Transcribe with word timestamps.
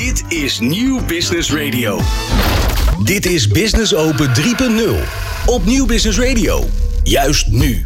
Dit 0.00 0.24
is 0.28 0.58
Nieuw 0.58 1.04
Business 1.06 1.52
Radio. 1.52 2.00
Dit 3.04 3.26
is 3.26 3.48
Business 3.48 3.94
Open 3.94 4.30
3.0 4.34 5.46
op 5.46 5.64
Nieuw 5.64 5.86
Business 5.86 6.18
Radio. 6.18 6.64
Juist 7.02 7.46
nu. 7.46 7.82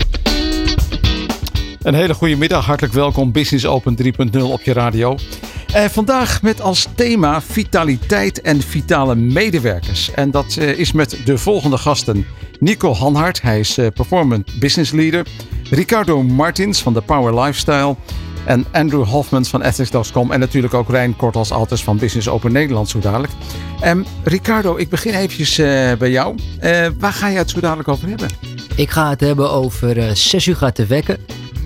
Een 1.83 1.95
hele 1.95 2.15
goede 2.15 2.37
middag, 2.37 2.67
hartelijk 2.67 2.95
welkom 2.95 3.33
Business 3.33 3.67
Open 3.67 3.97
3.0 4.03 4.43
op 4.43 4.63
je 4.63 4.73
radio. 4.73 5.17
Eh, 5.73 5.85
vandaag 5.85 6.43
met 6.43 6.61
als 6.61 6.89
thema 6.95 7.43
vitaliteit 7.43 8.41
en 8.41 8.61
vitale 8.61 9.15
medewerkers. 9.15 10.11
En 10.11 10.31
dat 10.31 10.57
eh, 10.57 10.79
is 10.79 10.93
met 10.93 11.19
de 11.25 11.39
volgende 11.39 11.79
gasten. 11.79 12.27
Nico 12.61 12.93
Hanhart, 12.93 13.43
hij 13.43 13.59
is 13.59 13.79
eh, 13.79 13.87
Performance 13.95 14.59
Business 14.59 14.93
Leader. 14.93 15.27
Ricardo 15.71 16.23
Martins 16.23 16.83
van 16.83 16.93
de 16.93 17.01
Power 17.01 17.41
Lifestyle. 17.41 17.97
En 18.45 18.67
Andrew 18.73 19.05
Hofmans 19.05 19.49
van 19.49 19.63
Ethics.com. 19.63 20.33
En 20.33 20.41
natuurlijk 20.41 20.75
ook 20.75 20.91
Rijn 20.91 21.17
Kortals 21.17 21.51
Alters 21.51 21.85
van 21.85 21.97
Business 21.97 22.29
Open 22.29 22.53
Nederland 22.53 22.89
zo 22.89 22.99
dadelijk. 22.99 23.33
Um, 23.85 24.05
Ricardo, 24.25 24.77
ik 24.77 24.89
begin 24.89 25.15
eventjes 25.15 25.59
uh, 25.59 25.93
bij 25.93 26.11
jou. 26.11 26.35
Uh, 26.63 26.87
waar 26.99 27.13
ga 27.13 27.29
je 27.29 27.39
het 27.39 27.51
zo 27.51 27.61
dadelijk 27.61 27.89
over 27.89 28.09
hebben? 28.09 28.29
Ik 28.77 28.91
ga 28.91 29.11
het 29.11 29.21
hebben 29.21 29.51
over 29.51 29.97
uh, 29.97 30.11
6 30.13 30.47
uur 30.47 30.57
gaat 30.57 30.75
te 30.75 30.87
wekken. 30.87 31.19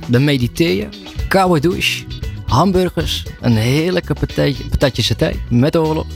Dan 0.06 0.24
mediteer 0.24 0.74
je. 0.74 0.88
Koude 1.28 1.60
douche. 1.60 2.04
Hamburgers. 2.46 3.26
Een 3.40 3.56
heerlijke 3.56 4.14
patatje, 4.14 4.68
patatje 4.68 5.02
saté 5.02 5.32
met 5.50 5.76
oorlog. 5.76 6.06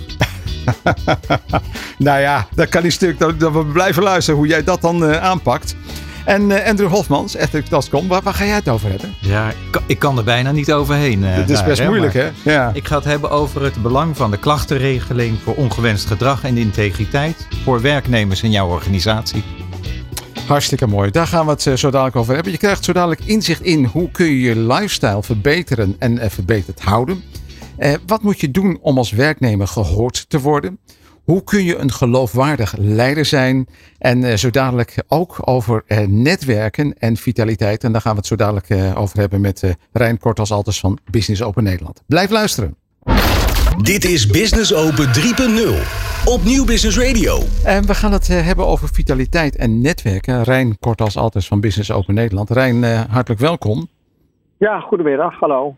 nou 1.98 2.20
ja, 2.20 2.46
dat 2.54 2.68
kan 2.68 2.82
niet 2.82 2.92
stuk. 2.92 3.18
Dat, 3.18 3.40
dat 3.40 3.52
we 3.52 3.64
blijven 3.64 4.02
luisteren 4.02 4.38
hoe 4.38 4.48
jij 4.48 4.64
dat 4.64 4.80
dan 4.80 5.04
aanpakt. 5.20 5.76
En 6.24 6.50
uh, 6.50 6.66
Andrew 6.66 6.88
Hofmans, 6.88 7.34
Ethics.com, 7.34 8.08
waar, 8.08 8.22
waar 8.22 8.34
ga 8.34 8.44
jij 8.44 8.54
het 8.54 8.68
over 8.68 8.90
hebben? 8.90 9.14
Ja, 9.20 9.48
ik 9.48 9.56
kan, 9.70 9.82
ik 9.86 9.98
kan 9.98 10.18
er 10.18 10.24
bijna 10.24 10.52
niet 10.52 10.72
overheen. 10.72 11.22
Uh, 11.22 11.36
Dit 11.36 11.50
is 11.50 11.64
best 11.64 11.84
moeilijk, 11.84 12.14
hè? 12.14 12.30
Ja. 12.44 12.70
Ik 12.74 12.86
ga 12.86 12.96
het 12.96 13.04
hebben 13.04 13.30
over 13.30 13.62
het 13.62 13.82
belang 13.82 14.16
van 14.16 14.30
de 14.30 14.36
klachtenregeling 14.36 15.38
voor 15.42 15.54
ongewenst 15.54 16.06
gedrag 16.06 16.44
en 16.44 16.56
integriteit 16.56 17.46
voor 17.64 17.80
werknemers 17.80 18.42
in 18.42 18.50
jouw 18.50 18.68
organisatie. 18.68 19.44
Hartstikke 20.46 20.86
mooi. 20.86 21.10
Daar 21.10 21.26
gaan 21.26 21.44
we 21.44 21.50
het 21.50 21.66
uh, 21.66 21.74
zo 21.74 21.90
dadelijk 21.90 22.16
over 22.16 22.34
hebben. 22.34 22.52
Je 22.52 22.58
krijgt 22.58 22.84
zo 22.84 22.92
dadelijk 22.92 23.24
inzicht 23.24 23.60
in 23.60 23.84
hoe 23.84 24.10
kun 24.10 24.26
je 24.26 24.40
je 24.40 24.56
lifestyle 24.56 25.22
verbeteren 25.22 25.96
en 25.98 26.30
verbeterd 26.30 26.80
houden. 26.80 27.22
Uh, 27.78 27.94
wat 28.06 28.22
moet 28.22 28.40
je 28.40 28.50
doen 28.50 28.78
om 28.80 28.98
als 28.98 29.10
werknemer 29.10 29.68
gehoord 29.68 30.24
te 30.28 30.40
worden? 30.40 30.78
Hoe 31.22 31.44
kun 31.44 31.64
je 31.64 31.76
een 31.76 31.92
geloofwaardig 31.92 32.74
leider 32.78 33.24
zijn? 33.24 33.66
En 33.98 34.22
uh, 34.22 34.34
zo 34.34 34.50
dadelijk 34.50 35.02
ook 35.08 35.36
over 35.44 35.84
uh, 35.86 35.98
netwerken 36.06 36.98
en 36.98 37.16
vitaliteit. 37.16 37.84
En 37.84 37.92
daar 37.92 38.00
gaan 38.00 38.12
we 38.12 38.18
het 38.18 38.26
zo 38.26 38.36
dadelijk 38.36 38.70
uh, 38.70 39.00
over 39.00 39.18
hebben 39.18 39.40
met 39.40 39.76
Rijn 39.92 40.18
Kort 40.18 40.38
als 40.38 40.52
alters 40.52 40.80
van 40.80 40.98
Business 41.10 41.42
Open 41.42 41.62
Nederland. 41.62 42.02
Blijf 42.06 42.30
luisteren. 42.30 42.76
Dit 43.82 44.04
is 44.04 44.26
Business 44.26 44.74
Open 44.74 45.06
3.0 45.06 45.12
op 46.24 46.44
Nieuw 46.44 46.64
Business 46.64 46.98
Radio. 46.98 47.38
En 47.64 47.86
we 47.86 47.94
gaan 47.94 48.12
het 48.12 48.28
hebben 48.28 48.66
over 48.66 48.88
vitaliteit 48.88 49.56
en 49.56 49.80
netwerken. 49.80 50.42
Rijn 50.42 50.78
Kort 50.78 51.00
als 51.00 51.16
alters 51.16 51.46
van 51.46 51.60
Business 51.60 51.90
Open 51.90 52.14
Nederland. 52.14 52.50
Rijn, 52.50 52.84
hartelijk 52.84 53.40
welkom. 53.40 53.88
Ja, 54.58 54.80
goedemiddag. 54.80 55.40
Hallo. 55.40 55.76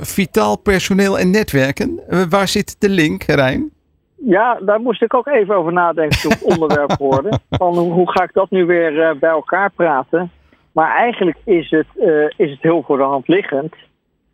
vitaal 0.00 0.56
personeel 0.58 1.18
en 1.18 1.30
netwerken. 1.30 2.00
waar 2.28 2.48
zit 2.48 2.76
de 2.78 2.88
link, 2.88 3.22
Rijn? 3.22 3.70
Ja, 4.24 4.58
daar 4.62 4.80
moest 4.80 5.02
ik 5.02 5.14
ook 5.14 5.26
even 5.26 5.54
over 5.54 5.72
nadenken 5.72 6.20
toen 6.20 6.30
het 6.30 6.42
onderwerp 6.54 6.92
hoorde. 6.98 7.38
Van 7.50 7.78
hoe 7.78 8.10
ga 8.10 8.22
ik 8.22 8.32
dat 8.32 8.50
nu 8.50 8.64
weer 8.64 8.92
uh, 8.92 9.10
bij 9.20 9.30
elkaar 9.30 9.70
praten? 9.70 10.30
Maar 10.72 10.96
eigenlijk 10.96 11.38
is 11.44 11.70
het, 11.70 11.86
uh, 11.96 12.24
is 12.36 12.50
het 12.50 12.62
heel 12.62 12.82
voor 12.82 12.96
de 12.96 13.02
hand 13.02 13.28
liggend. 13.28 13.74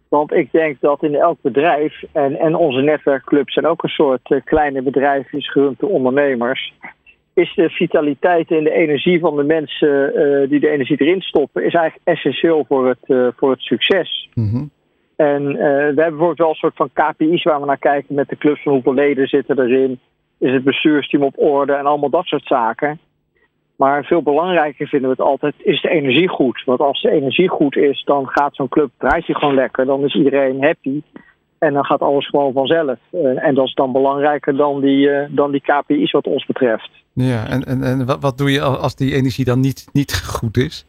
Want 0.09 0.33
ik 0.33 0.53
denk 0.53 0.81
dat 0.81 1.03
in 1.03 1.15
elk 1.15 1.39
bedrijf, 1.41 2.03
en, 2.13 2.39
en 2.39 2.55
onze 2.55 2.81
netwerkclubs 2.81 3.53
zijn 3.53 3.67
ook 3.67 3.83
een 3.83 3.89
soort 3.89 4.31
uh, 4.31 4.41
kleine 4.45 4.83
bedrijfjes 4.83 5.51
gerund 5.51 5.79
door 5.79 5.91
ondernemers. 5.91 6.75
Is 7.35 7.55
de 7.55 7.71
vitaliteit 7.71 8.51
en 8.51 8.65
de 8.65 8.73
energie 8.73 9.21
van 9.21 9.37
de 9.37 9.43
mensen 9.43 10.13
die 10.49 10.61
de 10.61 10.69
energie 10.69 11.01
erin 11.01 11.21
stoppen, 11.21 11.65
is 11.65 11.75
eigenlijk 11.75 12.09
essentieel 12.09 12.65
voor 12.69 12.89
het, 12.89 13.35
voor 13.37 13.51
het 13.51 13.61
succes. 13.61 14.29
Mm 14.35 14.51
-hmm. 14.51 14.71
En 15.17 15.43
uh, 15.43 15.59
we 15.59 15.67
hebben 15.67 15.95
bijvoorbeeld 15.95 16.39
wel 16.39 16.49
een 16.49 16.55
soort 16.55 16.77
van 16.77 16.91
KPI's 16.93 17.43
waar 17.43 17.61
we 17.61 17.67
naar 17.67 17.79
kijken 17.79 18.15
met 18.15 18.29
de 18.29 18.37
clubs 18.37 18.63
van 18.63 18.73
hoeveel 18.73 18.95
leden 18.95 19.29
zitten 19.29 19.61
erin. 19.61 20.01
Is 20.39 20.53
het 20.53 20.65
bestuursteam 20.65 21.23
op 21.23 21.39
orde 21.39 21.73
en 21.73 21.87
allemaal 21.87 22.11
dat 22.11 22.25
soort 22.25 22.47
zaken. 22.47 22.99
Maar 23.77 24.05
veel 24.05 24.23
belangrijker 24.23 24.89
vinden 24.89 25.11
we 25.11 25.17
het 25.19 25.27
altijd, 25.27 25.55
is 25.59 25.83
de 25.83 25.89
energie 25.89 26.29
goed? 26.29 26.63
Want 26.65 26.81
als 26.81 27.03
de 27.03 27.11
energie 27.11 27.49
goed 27.49 27.77
is, 27.77 28.03
dan 28.05 28.29
gaat 28.29 28.55
zo'n 28.55 28.69
club, 28.69 28.91
draait 28.99 29.27
hij 29.27 29.35
gewoon 29.35 29.55
lekker. 29.55 29.87
Dan 29.87 30.05
is 30.05 30.15
iedereen 30.15 30.65
happy. 30.65 31.03
En 31.59 31.73
dan 31.73 31.85
gaat 31.85 32.01
alles 32.01 32.29
gewoon 32.29 32.53
vanzelf. 32.53 32.99
Uh, 33.13 33.45
en 33.45 33.55
dat 33.55 33.67
is 33.67 33.75
dan 33.75 33.93
belangrijker 33.93 34.57
dan 34.57 34.81
die, 34.81 35.09
uh, 35.09 35.27
dan 35.31 35.51
die 35.51 35.61
KPI's 35.61 36.11
wat 36.11 36.27
ons 36.27 36.47
betreft. 36.47 36.91
Ja, 37.13 37.47
en, 37.47 37.65
en, 37.65 37.83
en 37.83 38.07
wat, 38.07 38.21
wat 38.21 38.39
doe 38.39 38.51
je 38.51 38.61
als 38.61 38.97
die 38.97 39.15
energie 39.15 39.45
dan 39.45 39.61
niet, 39.61 39.87
niet 39.93 40.25
goed 40.25 40.57
is? 40.57 40.87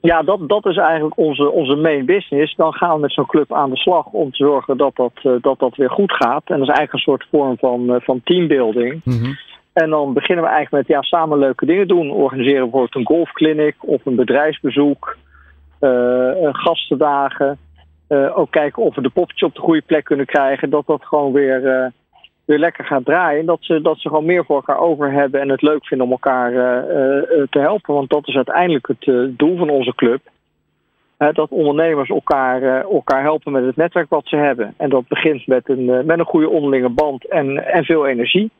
Ja, 0.00 0.22
dat, 0.22 0.48
dat 0.48 0.66
is 0.66 0.76
eigenlijk 0.76 1.18
onze, 1.18 1.50
onze 1.50 1.74
main 1.74 2.04
business. 2.04 2.54
Dan 2.54 2.72
gaan 2.72 2.94
we 2.94 3.00
met 3.00 3.12
zo'n 3.12 3.26
club 3.26 3.52
aan 3.54 3.70
de 3.70 3.76
slag 3.76 4.06
om 4.06 4.30
te 4.30 4.36
zorgen 4.36 4.76
dat 4.76 4.96
dat, 4.96 5.12
uh, 5.22 5.32
dat, 5.40 5.58
dat 5.58 5.76
weer 5.76 5.90
goed 5.90 6.12
gaat. 6.12 6.42
En 6.44 6.58
dat 6.58 6.68
is 6.68 6.74
eigenlijk 6.74 6.92
een 6.92 7.12
soort 7.12 7.26
vorm 7.30 7.58
van, 7.58 7.94
uh, 7.94 8.00
van 8.00 8.20
teambuilding. 8.24 9.00
Mm 9.04 9.18
-hmm. 9.18 9.36
En 9.72 9.90
dan 9.90 10.12
beginnen 10.12 10.44
we 10.44 10.50
eigenlijk 10.50 10.88
met 10.88 10.96
ja, 10.96 11.02
samen 11.02 11.38
leuke 11.38 11.66
dingen 11.66 11.88
doen. 11.88 12.10
Organiseren 12.10 12.62
bijvoorbeeld 12.62 12.94
een 12.94 13.06
golfclinic 13.06 13.74
of 13.78 14.06
een 14.06 14.16
bedrijfsbezoek. 14.16 15.16
Uh, 15.80 16.48
gastendagen. 16.52 17.58
ook 18.34 18.50
kijken 18.50 18.82
of 18.82 18.94
we 18.94 19.02
de 19.02 19.10
poppetje 19.10 19.46
op 19.46 19.54
de 19.54 19.60
goede 19.60 19.82
plek 19.86 20.04
kunnen 20.04 20.26
krijgen. 20.26 20.70
Dat 20.70 20.86
dat 20.86 21.04
gewoon 21.04 21.32
weer 21.32 21.92
weer 22.48 22.58
lekker 22.58 22.84
gaat 22.84 23.04
draaien. 23.04 23.46
Dat 23.46 23.58
ze, 23.60 23.80
dat 23.80 23.98
ze 23.98 24.08
gewoon 24.08 24.24
meer 24.24 24.44
voor 24.44 24.56
elkaar 24.56 24.78
over 24.78 25.12
hebben 25.12 25.40
en 25.40 25.48
het 25.48 25.62
leuk 25.62 25.86
vinden 25.86 26.06
om 26.06 26.12
elkaar 26.12 26.52
uh, 26.52 26.58
uh, 26.58 27.46
te 27.50 27.58
helpen. 27.58 27.94
Want 27.94 28.10
dat 28.10 28.28
is 28.28 28.36
uiteindelijk 28.36 28.86
het 28.86 29.38
doel 29.38 29.56
van 29.56 29.70
onze 29.70 29.94
club. 29.94 30.20
dat 31.16 31.50
ondernemers 31.50 32.08
elkaar, 32.08 32.82
elkaar 32.82 33.22
helpen 33.22 33.52
met 33.52 33.64
het 33.64 33.76
netwerk 33.76 34.08
wat 34.08 34.26
ze 34.26 34.36
hebben. 34.36 34.74
En 34.76 34.90
dat 34.90 35.08
begint 35.08 35.46
met 35.46 35.68
een, 35.68 36.06
met 36.06 36.18
een 36.18 36.24
goede 36.24 36.48
onderlinge 36.48 36.88
band 36.88 37.28
en, 37.28 37.64
en 37.72 37.84
veel 37.84 38.06
energie. 38.06 38.50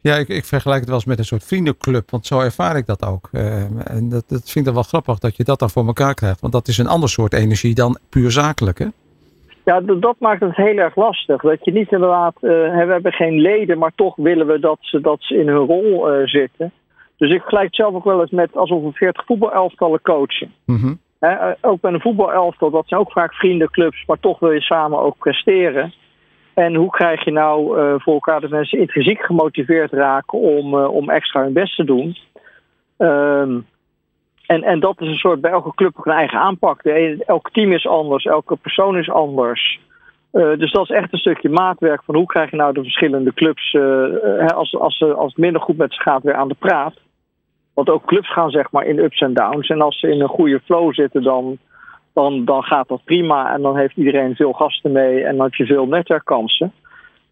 Ja, 0.00 0.14
ik, 0.14 0.28
ik 0.28 0.44
vergelijk 0.44 0.78
het 0.78 0.88
wel 0.88 0.96
eens 0.96 1.06
met 1.06 1.18
een 1.18 1.24
soort 1.24 1.44
vriendenclub, 1.44 2.10
want 2.10 2.26
zo 2.26 2.40
ervaar 2.40 2.76
ik 2.76 2.86
dat 2.86 3.04
ook. 3.04 3.28
en 3.32 4.08
dat, 4.08 4.24
dat 4.28 4.50
vind 4.50 4.66
ik 4.66 4.72
wel 4.72 4.82
grappig 4.82 5.18
dat 5.18 5.36
je 5.36 5.44
dat 5.44 5.58
dan 5.58 5.70
voor 5.70 5.86
elkaar 5.86 6.14
krijgt. 6.14 6.40
Want 6.40 6.52
dat 6.52 6.68
is 6.68 6.78
een 6.78 6.86
ander 6.86 7.08
soort 7.08 7.32
energie 7.32 7.74
dan 7.74 7.98
puur 8.08 8.30
zakelijk? 8.30 8.80
Ja, 9.64 9.80
dat 9.80 10.16
maakt 10.18 10.40
het 10.40 10.56
heel 10.56 10.76
erg 10.76 10.96
lastig. 10.96 11.42
Dat 11.42 11.64
je 11.64 11.72
niet 11.72 11.92
inderdaad, 11.92 12.34
uh, 12.40 12.50
we 12.50 12.92
hebben 12.92 13.12
geen 13.12 13.40
leden, 13.40 13.78
maar 13.78 13.92
toch 13.94 14.16
willen 14.16 14.46
we 14.46 14.58
dat 14.58 14.78
ze, 14.80 15.00
dat 15.00 15.22
ze 15.22 15.38
in 15.38 15.48
hun 15.48 15.66
rol 15.66 16.12
uh, 16.12 16.26
zitten. 16.26 16.72
Dus 17.16 17.30
ik 17.30 17.40
vergelijk 17.40 17.66
het 17.66 17.74
zelf 17.74 17.94
ook 17.94 18.04
wel 18.04 18.20
eens 18.20 18.30
met 18.30 18.56
alsof 18.56 18.82
we 18.82 18.92
40 18.92 19.24
voetbalelftallen 19.24 20.02
coachen. 20.02 20.52
Mm 20.64 20.76
-hmm. 20.76 20.98
He, 21.20 21.52
ook 21.60 21.80
bij 21.80 21.92
een 21.92 22.00
voetbalelftal, 22.00 22.70
dat 22.70 22.88
zijn 22.88 23.00
ook 23.00 23.12
vaak 23.12 23.34
vriendenclubs, 23.34 24.04
maar 24.06 24.20
toch 24.20 24.38
wil 24.38 24.50
je 24.50 24.60
samen 24.60 24.98
ook 24.98 25.18
presteren. 25.18 25.92
En 26.54 26.74
hoe 26.74 26.90
krijg 26.90 27.24
je 27.24 27.30
nou 27.30 27.78
uh, 27.78 27.94
voor 27.98 28.14
elkaar 28.14 28.40
dat 28.40 28.50
mensen 28.50 28.78
intrinsiek 28.78 29.20
gemotiveerd 29.20 29.92
raken 29.92 30.38
om, 30.38 30.74
om 30.74 31.10
extra 31.10 31.42
hun 31.42 31.52
best 31.52 31.76
te 31.76 31.84
doen? 31.84 32.16
Um, 32.98 33.66
en, 34.46 34.62
en 34.62 34.80
dat 34.80 35.00
is 35.00 35.08
een 35.08 35.14
soort 35.14 35.40
bij 35.40 35.50
elke 35.50 35.74
club 35.74 35.98
ook 35.98 36.06
een 36.06 36.12
eigen 36.12 36.38
aanpak. 36.38 36.82
Elk 36.82 37.50
team 37.50 37.72
is 37.72 37.86
anders, 37.86 38.24
elke 38.24 38.56
persoon 38.56 38.98
is 38.98 39.10
anders. 39.10 39.80
Uh, 40.32 40.58
dus 40.58 40.72
dat 40.72 40.82
is 40.82 40.96
echt 40.96 41.12
een 41.12 41.18
stukje 41.18 41.48
maatwerk 41.48 42.02
van 42.04 42.14
hoe 42.14 42.26
krijg 42.26 42.50
je 42.50 42.56
nou 42.56 42.72
de 42.72 42.82
verschillende 42.82 43.34
clubs, 43.34 43.72
uh, 43.72 44.46
als, 44.46 44.76
als, 44.76 45.02
als 45.02 45.32
het 45.32 45.36
minder 45.36 45.60
goed 45.60 45.76
met 45.76 45.94
ze 45.94 46.00
gaat, 46.00 46.22
weer 46.22 46.34
aan 46.34 46.48
de 46.48 46.56
praat. 46.58 46.94
Want 47.74 47.90
ook 47.90 48.04
clubs 48.04 48.32
gaan 48.32 48.50
zeg 48.50 48.70
maar 48.70 48.86
in 48.86 48.98
ups 48.98 49.20
en 49.20 49.34
downs. 49.34 49.68
En 49.68 49.80
als 49.80 49.98
ze 49.98 50.10
in 50.10 50.20
een 50.20 50.28
goede 50.28 50.60
flow 50.64 50.94
zitten, 50.94 51.22
dan, 51.22 51.58
dan, 52.12 52.44
dan 52.44 52.62
gaat 52.62 52.88
dat 52.88 53.04
prima. 53.04 53.54
En 53.54 53.62
dan 53.62 53.76
heeft 53.76 53.96
iedereen 53.96 54.34
veel 54.34 54.52
gasten 54.52 54.92
mee 54.92 55.24
en 55.24 55.36
dan 55.36 55.44
heb 55.44 55.54
je 55.54 55.66
veel 55.66 55.86
netwerkkansen. 55.86 56.72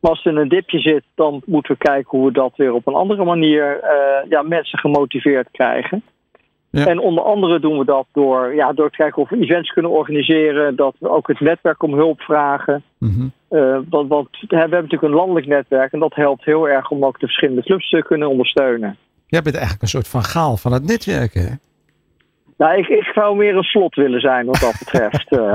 Maar 0.01 0.11
als 0.11 0.23
het 0.23 0.33
in 0.33 0.41
een 0.41 0.49
dipje 0.49 0.79
zit, 0.79 1.05
dan 1.15 1.43
moeten 1.47 1.73
we 1.73 1.79
kijken 1.79 2.19
hoe 2.19 2.27
we 2.27 2.33
dat 2.33 2.53
weer 2.57 2.73
op 2.73 2.87
een 2.87 2.95
andere 2.95 3.25
manier 3.25 3.81
uh, 3.83 4.31
ja, 4.31 4.43
mensen 4.43 4.79
gemotiveerd 4.79 5.49
krijgen. 5.51 6.03
Ja. 6.73 6.87
En 6.87 6.99
onder 6.99 7.25
andere 7.25 7.61
doen 7.61 7.79
we 7.79 7.85
dat 7.85 8.07
door, 8.13 8.55
ja, 8.55 8.73
door 8.73 8.91
te 8.91 8.97
kijken 8.97 9.23
of 9.23 9.29
we 9.29 9.41
events 9.41 9.73
kunnen 9.73 9.91
organiseren. 9.91 10.77
Dat 10.77 10.95
we 10.99 11.09
ook 11.09 11.29
het 11.29 11.41
netwerk 11.41 11.83
om 11.83 11.95
hulp 11.95 12.21
vragen. 12.21 12.83
Mm 12.99 13.11
-hmm. 13.11 13.33
uh, 13.59 13.79
want, 13.89 14.09
want 14.09 14.29
we 14.31 14.57
hebben 14.57 14.83
natuurlijk 14.83 15.03
een 15.03 15.19
landelijk 15.19 15.47
netwerk. 15.47 15.93
En 15.93 15.99
dat 15.99 16.15
helpt 16.15 16.45
heel 16.45 16.69
erg 16.69 16.91
om 16.91 17.05
ook 17.05 17.21
de 17.21 17.27
verschillende 17.27 17.63
clubs 17.63 17.91
te 17.91 18.03
kunnen 18.03 18.29
ondersteunen. 18.29 18.97
Jij 19.27 19.43
bent 19.43 19.55
eigenlijk 19.55 19.83
een 19.83 19.89
soort 19.89 20.09
van 20.09 20.23
gaal 20.23 20.57
van 20.57 20.73
het 20.73 20.85
netwerken, 20.85 21.43
hè? 21.43 21.55
Nou, 22.57 22.79
ik, 22.79 22.89
ik 22.89 23.11
zou 23.15 23.37
meer 23.37 23.57
een 23.57 23.63
slot 23.63 23.95
willen 23.95 24.21
zijn 24.21 24.47
wat 24.47 24.61
dat 24.61 24.77
betreft. 24.79 25.33
uh, 25.33 25.55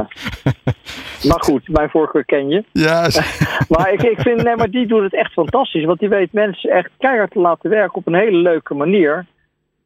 maar 1.29 1.43
goed, 1.43 1.67
mijn 1.67 1.89
voorkeur 1.89 2.25
ken 2.25 2.49
je. 2.49 2.63
Ja. 2.71 3.09
maar 3.73 3.93
ik, 3.93 4.03
ik 4.03 4.19
vind, 4.21 4.43
nee, 4.43 4.55
maar 4.55 4.69
die 4.69 4.87
doet 4.87 5.03
het 5.03 5.13
echt 5.13 5.31
fantastisch. 5.31 5.85
Want 5.85 5.99
die 5.99 6.09
weet 6.09 6.33
mensen 6.33 6.69
echt 6.69 6.89
keihard 6.97 7.31
te 7.31 7.39
laten 7.39 7.69
werken 7.69 7.95
op 7.95 8.07
een 8.07 8.15
hele 8.15 8.37
leuke 8.37 8.73
manier. 8.73 9.25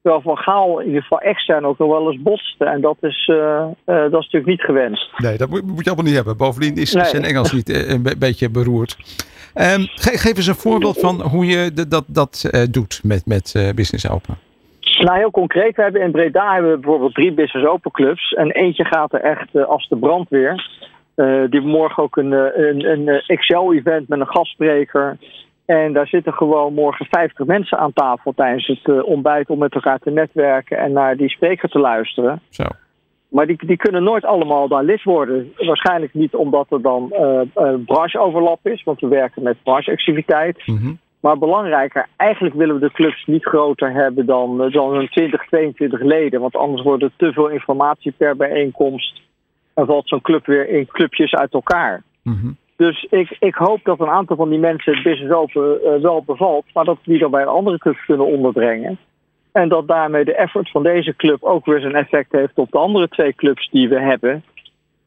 Terwijl 0.01 0.21
Van 0.23 0.37
Gaal 0.37 0.79
in 0.79 0.85
ieder 0.87 1.01
geval 1.01 1.19
extern 1.19 1.65
ook 1.65 1.77
nog 1.77 1.89
wel 1.89 2.11
eens 2.11 2.21
botste. 2.21 2.65
En 2.65 2.81
dat 2.81 2.97
is, 3.01 3.27
uh, 3.31 3.37
uh, 3.37 3.65
dat 3.85 4.05
is 4.05 4.11
natuurlijk 4.11 4.45
niet 4.45 4.61
gewenst. 4.61 5.09
Nee, 5.17 5.37
dat 5.37 5.49
moet, 5.49 5.61
moet, 5.61 5.83
je 5.83 5.85
allemaal 5.85 6.05
niet 6.05 6.15
hebben. 6.15 6.37
Bovendien 6.37 6.75
is 6.75 6.93
nee. 6.93 7.05
zijn 7.05 7.23
Engels 7.23 7.51
niet 7.51 7.69
uh, 7.69 7.89
een 7.89 8.03
beetje 8.19 8.49
beroerd. 8.49 8.97
Ehm, 9.53 9.79
ge- 9.79 10.17
geef 10.17 10.37
eens 10.37 10.47
een 10.47 10.55
voorbeeld 10.55 10.99
van 10.99 11.21
hoe 11.21 11.45
je 11.45 11.71
de- 11.73 11.87
dat, 11.87 12.03
dat 12.07 12.47
eh, 12.51 12.61
doet 12.71 12.99
met, 13.03 13.25
met 13.25 13.51
eh, 13.55 13.69
Business 13.75 14.09
Open. 14.09 14.37
Nou, 14.99 15.17
heel 15.17 15.31
concreet. 15.31 15.75
We 15.75 15.81
hebben 15.81 16.01
in 16.01 16.11
Breda 16.11 16.53
hebben 16.53 16.71
we 16.71 16.77
bijvoorbeeld 16.77 17.13
drie 17.13 17.31
Business 17.33 17.67
Open 17.67 17.91
clubs. 17.91 18.33
En 18.33 18.51
eentje 18.51 18.85
gaat 18.85 19.13
er 19.13 19.21
echt 19.21 19.47
eh, 19.55 19.65
als 19.65 19.87
de 19.87 19.97
brandweer. 19.97 20.69
Eh, 21.15 21.41
die 21.49 21.61
morgen 21.61 22.03
ook 22.03 22.15
een, 22.17 22.33
eh, 22.33 22.67
een, 22.67 22.85
een 22.91 23.07
eh, 23.07 23.23
Excel-event 23.27 24.07
met 24.07 24.19
een 24.19 24.27
gastspreker. 24.27 25.17
En 25.71 25.93
daar 25.93 26.07
zitten 26.07 26.33
gewoon 26.33 26.73
morgen 26.73 27.05
50 27.09 27.45
mensen 27.45 27.77
aan 27.77 27.93
tafel 27.93 28.33
tijdens 28.33 28.67
het 28.67 28.95
eh, 28.95 29.05
ontbijt 29.05 29.49
om 29.49 29.59
met 29.59 29.73
elkaar 29.73 29.99
te 29.99 30.09
netwerken 30.09 30.77
en 30.77 30.91
naar 30.91 31.17
die 31.17 31.29
spreker 31.29 31.69
te 31.69 31.79
luisteren. 31.79 32.41
Zo. 32.49 32.63
Maar 33.27 33.47
die, 33.47 33.65
die 33.65 33.77
kunnen 33.77 34.03
nooit 34.03 34.25
allemaal 34.25 34.67
daar 34.67 34.83
lid 34.83 35.03
worden. 35.03 35.53
Waarschijnlijk 35.57 36.13
niet 36.13 36.35
omdat 36.35 36.71
er 36.71 36.81
dan 36.81 37.11
eh, 37.11 37.73
brancheoverlap 37.85 38.67
is, 38.67 38.83
want 38.83 38.99
we 38.99 39.07
werken 39.07 39.43
met 39.43 39.63
brancheactiviteit. 39.63 40.67
Mhm. 40.67 40.93
Maar 41.19 41.37
belangrijker, 41.37 42.07
eigenlijk 42.17 42.55
willen 42.55 42.75
we 42.75 42.81
de 42.81 42.91
clubs 42.91 43.25
niet 43.25 43.45
groter 43.45 43.91
hebben 43.91 44.25
dan, 44.25 44.69
dan 44.71 44.95
een 44.95 45.09
20, 45.09 45.45
22 45.45 46.01
leden. 46.01 46.41
Want 46.41 46.55
anders 46.55 46.81
wordt 46.81 47.03
er 47.03 47.11
te 47.17 47.33
veel 47.33 47.47
informatie 47.47 48.13
per 48.17 48.35
bijeenkomst. 48.35 49.21
En 49.73 49.85
valt 49.85 50.07
zo'n 50.07 50.21
club 50.21 50.45
weer 50.45 50.69
in 50.69 50.87
clubjes 50.87 51.33
uit 51.33 51.53
elkaar. 51.53 52.03
Mhm. 52.23 52.51
Dus 52.81 53.07
ik, 53.09 53.35
ik 53.39 53.55
hoop 53.55 53.79
dat 53.83 53.99
een 53.99 54.09
aantal 54.09 54.35
van 54.35 54.49
die 54.49 54.59
mensen 54.59 54.93
het 54.93 55.03
business 55.03 55.33
open 55.33 55.83
eh, 55.83 56.01
wel 56.01 56.23
bevalt. 56.25 56.65
Maar 56.73 56.85
dat 56.85 56.97
die 57.03 57.19
dan 57.19 57.31
bij 57.31 57.41
een 57.41 57.47
andere 57.47 57.77
club 57.77 57.97
kunnen 58.05 58.25
onderbrengen. 58.25 58.97
En 59.51 59.69
dat 59.69 59.87
daarmee 59.87 60.25
de 60.25 60.35
effort 60.35 60.69
van 60.71 60.83
deze 60.83 61.15
club 61.15 61.43
ook 61.43 61.65
weer 61.65 61.79
zijn 61.79 61.95
effect 61.95 62.31
heeft 62.31 62.57
op 62.57 62.71
de 62.71 62.77
andere 62.77 63.07
twee 63.07 63.33
clubs 63.33 63.69
die 63.69 63.89
we 63.89 63.99
hebben. 63.99 64.43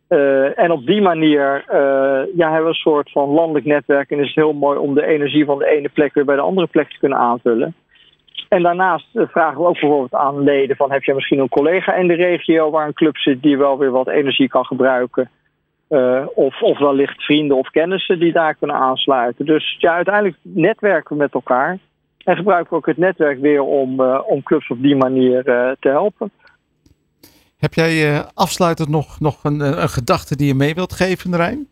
Eh, 0.09 0.59
en 0.59 0.71
op 0.71 0.87
die 0.87 1.03
manier 1.03 1.65
eh, 1.67 2.37
ja, 2.37 2.47
hebben 2.47 2.63
we 2.63 2.69
een 2.69 2.75
soort 2.75 3.11
van 3.11 3.29
landelijk 3.29 3.67
netwerk. 3.67 4.11
En 4.11 4.19
is 4.19 4.27
het 4.27 4.35
heel 4.35 4.53
mooi 4.53 4.79
om 4.79 4.95
de 4.95 5.07
energie 5.07 5.45
van 5.45 5.59
de 5.59 5.67
ene 5.67 5.89
plek 5.89 6.15
weer 6.15 6.25
bij 6.25 6.37
de 6.37 6.43
andere 6.43 6.67
plek 6.67 6.91
te 6.91 6.99
kunnen 6.99 7.19
aanvullen. 7.19 7.75
En 8.49 8.63
daarnaast 8.63 9.07
vragen 9.13 9.61
we 9.61 9.67
ook 9.67 9.81
bijvoorbeeld 9.81 10.15
aan 10.15 10.43
leden 10.43 10.77
van 10.77 10.93
heb 10.93 11.03
je 11.03 11.15
misschien 11.15 11.39
een 11.39 11.49
collega 11.49 11.95
in 11.95 12.09
de 12.09 12.15
regio 12.15 12.71
waar 12.71 12.87
een 12.87 12.93
club 12.93 13.17
zit 13.17 13.43
die 13.43 13.59
wel 13.59 13.79
weer 13.79 13.91
wat 13.91 14.09
energie 14.09 14.49
kan 14.49 14.65
gebruiken. 14.65 15.31
Eh, 15.95 16.27
of, 16.35 16.63
of 16.63 16.79
wellicht 16.79 17.23
vrienden 17.23 17.57
of 17.57 17.71
kennissen 17.71 18.19
die 18.19 18.33
daar 18.33 18.55
kunnen 18.55 18.77
aansluiten. 18.77 19.47
Dus 19.47 19.77
ja, 19.79 19.95
uiteindelijk 19.95 20.37
netwerken 20.43 21.17
we 21.17 21.23
met 21.23 21.35
elkaar. 21.35 21.79
En 22.25 22.37
gebruiken 22.37 22.71
we 22.71 22.77
ook 22.77 22.87
het 22.87 22.97
netwerk 22.97 23.41
weer 23.41 23.63
om, 23.63 24.01
eh, 24.01 24.21
om 24.27 24.43
clubs 24.43 24.69
op 24.69 24.83
die 24.83 24.97
manier 24.97 25.49
eh, 25.49 25.71
te 25.81 25.89
helpen. 25.89 26.31
Heb 27.59 27.75
jij 27.75 28.25
afsluitend 28.35 28.89
nog, 28.89 29.21
nog 29.21 29.45
een, 29.45 29.61
een 29.61 29.89
gedachte 29.89 30.37
die 30.37 30.47
je 30.47 30.55
mee 30.55 30.75
wilt 30.75 30.93
geven, 30.93 31.37
Rijn? 31.37 31.69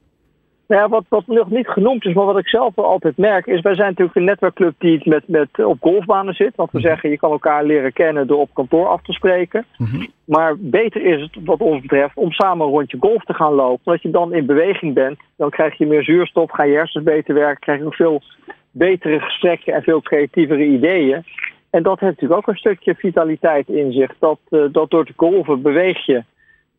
Nou 0.67 0.83
ja, 0.83 0.89
wat, 0.89 1.05
wat 1.09 1.27
nog 1.27 1.51
niet 1.51 1.69
genoemd 1.69 2.05
is, 2.05 2.15
maar 2.15 2.25
wat 2.25 2.39
ik 2.39 2.49
zelf 2.49 2.75
wel 2.75 2.85
altijd 2.85 3.17
merk, 3.17 3.47
is 3.47 3.61
wij 3.61 3.75
zijn 3.75 3.89
natuurlijk 3.89 4.17
een 4.17 4.25
netwerkclub 4.25 4.75
die 4.79 5.01
met, 5.05 5.29
met, 5.29 5.65
op 5.65 5.77
golfbanen 5.81 6.35
zit. 6.35 6.57
Want 6.57 6.71
we 6.71 6.81
zeggen, 6.81 7.11
je 7.11 7.19
kan 7.19 7.31
elkaar 7.31 7.65
leren 7.65 7.93
kennen 7.93 8.27
door 8.27 8.39
op 8.39 8.55
kantoor 8.55 8.87
af 8.87 9.03
te 9.03 9.13
spreken. 9.13 9.65
Mhm. 9.79 10.07
Maar 10.25 10.55
beter 10.59 11.03
is 11.05 11.21
het, 11.21 11.31
wat 11.45 11.61
ons 11.61 11.81
betreft, 11.81 12.17
om 12.17 12.33
samen 12.33 12.67
een 12.67 12.73
rondje 12.73 12.97
golf 13.01 13.25
te 13.25 13.35
gaan 13.35 13.53
lopen. 13.53 13.93
Dat 13.93 14.03
je 14.03 14.11
dan 14.11 14.35
in 14.35 14.47
beweging 14.47 14.95
bent. 14.95 15.19
Dan 15.37 15.51
krijg 15.51 15.79
je 15.79 15.87
meer 15.87 16.03
zuurstof, 16.03 16.51
gaan 16.51 16.69
je 16.69 16.77
hersens 16.77 17.05
beter 17.05 17.35
werken, 17.35 17.61
krijg 17.61 17.79
je 17.79 17.87
ook 17.87 17.95
veel 17.95 18.23
betere 18.71 19.21
gesprekken 19.21 19.75
en 19.75 19.83
veel 19.83 20.01
creatievere 20.01 20.65
ideeën. 20.65 21.25
En 21.71 21.83
dat 21.83 22.01
heeft 22.01 22.13
natuurlijk 22.13 22.41
ook 22.41 22.55
een 22.55 22.61
stukje 22.61 22.95
vitaliteit 22.95 23.69
in 23.69 23.93
zich. 23.93 24.11
Dat, 24.19 24.39
eh, 24.51 24.61
dat 24.73 24.91
door 24.91 25.07
te 25.07 25.13
golven 25.17 25.63
beweeg 25.63 26.07
je. 26.07 26.23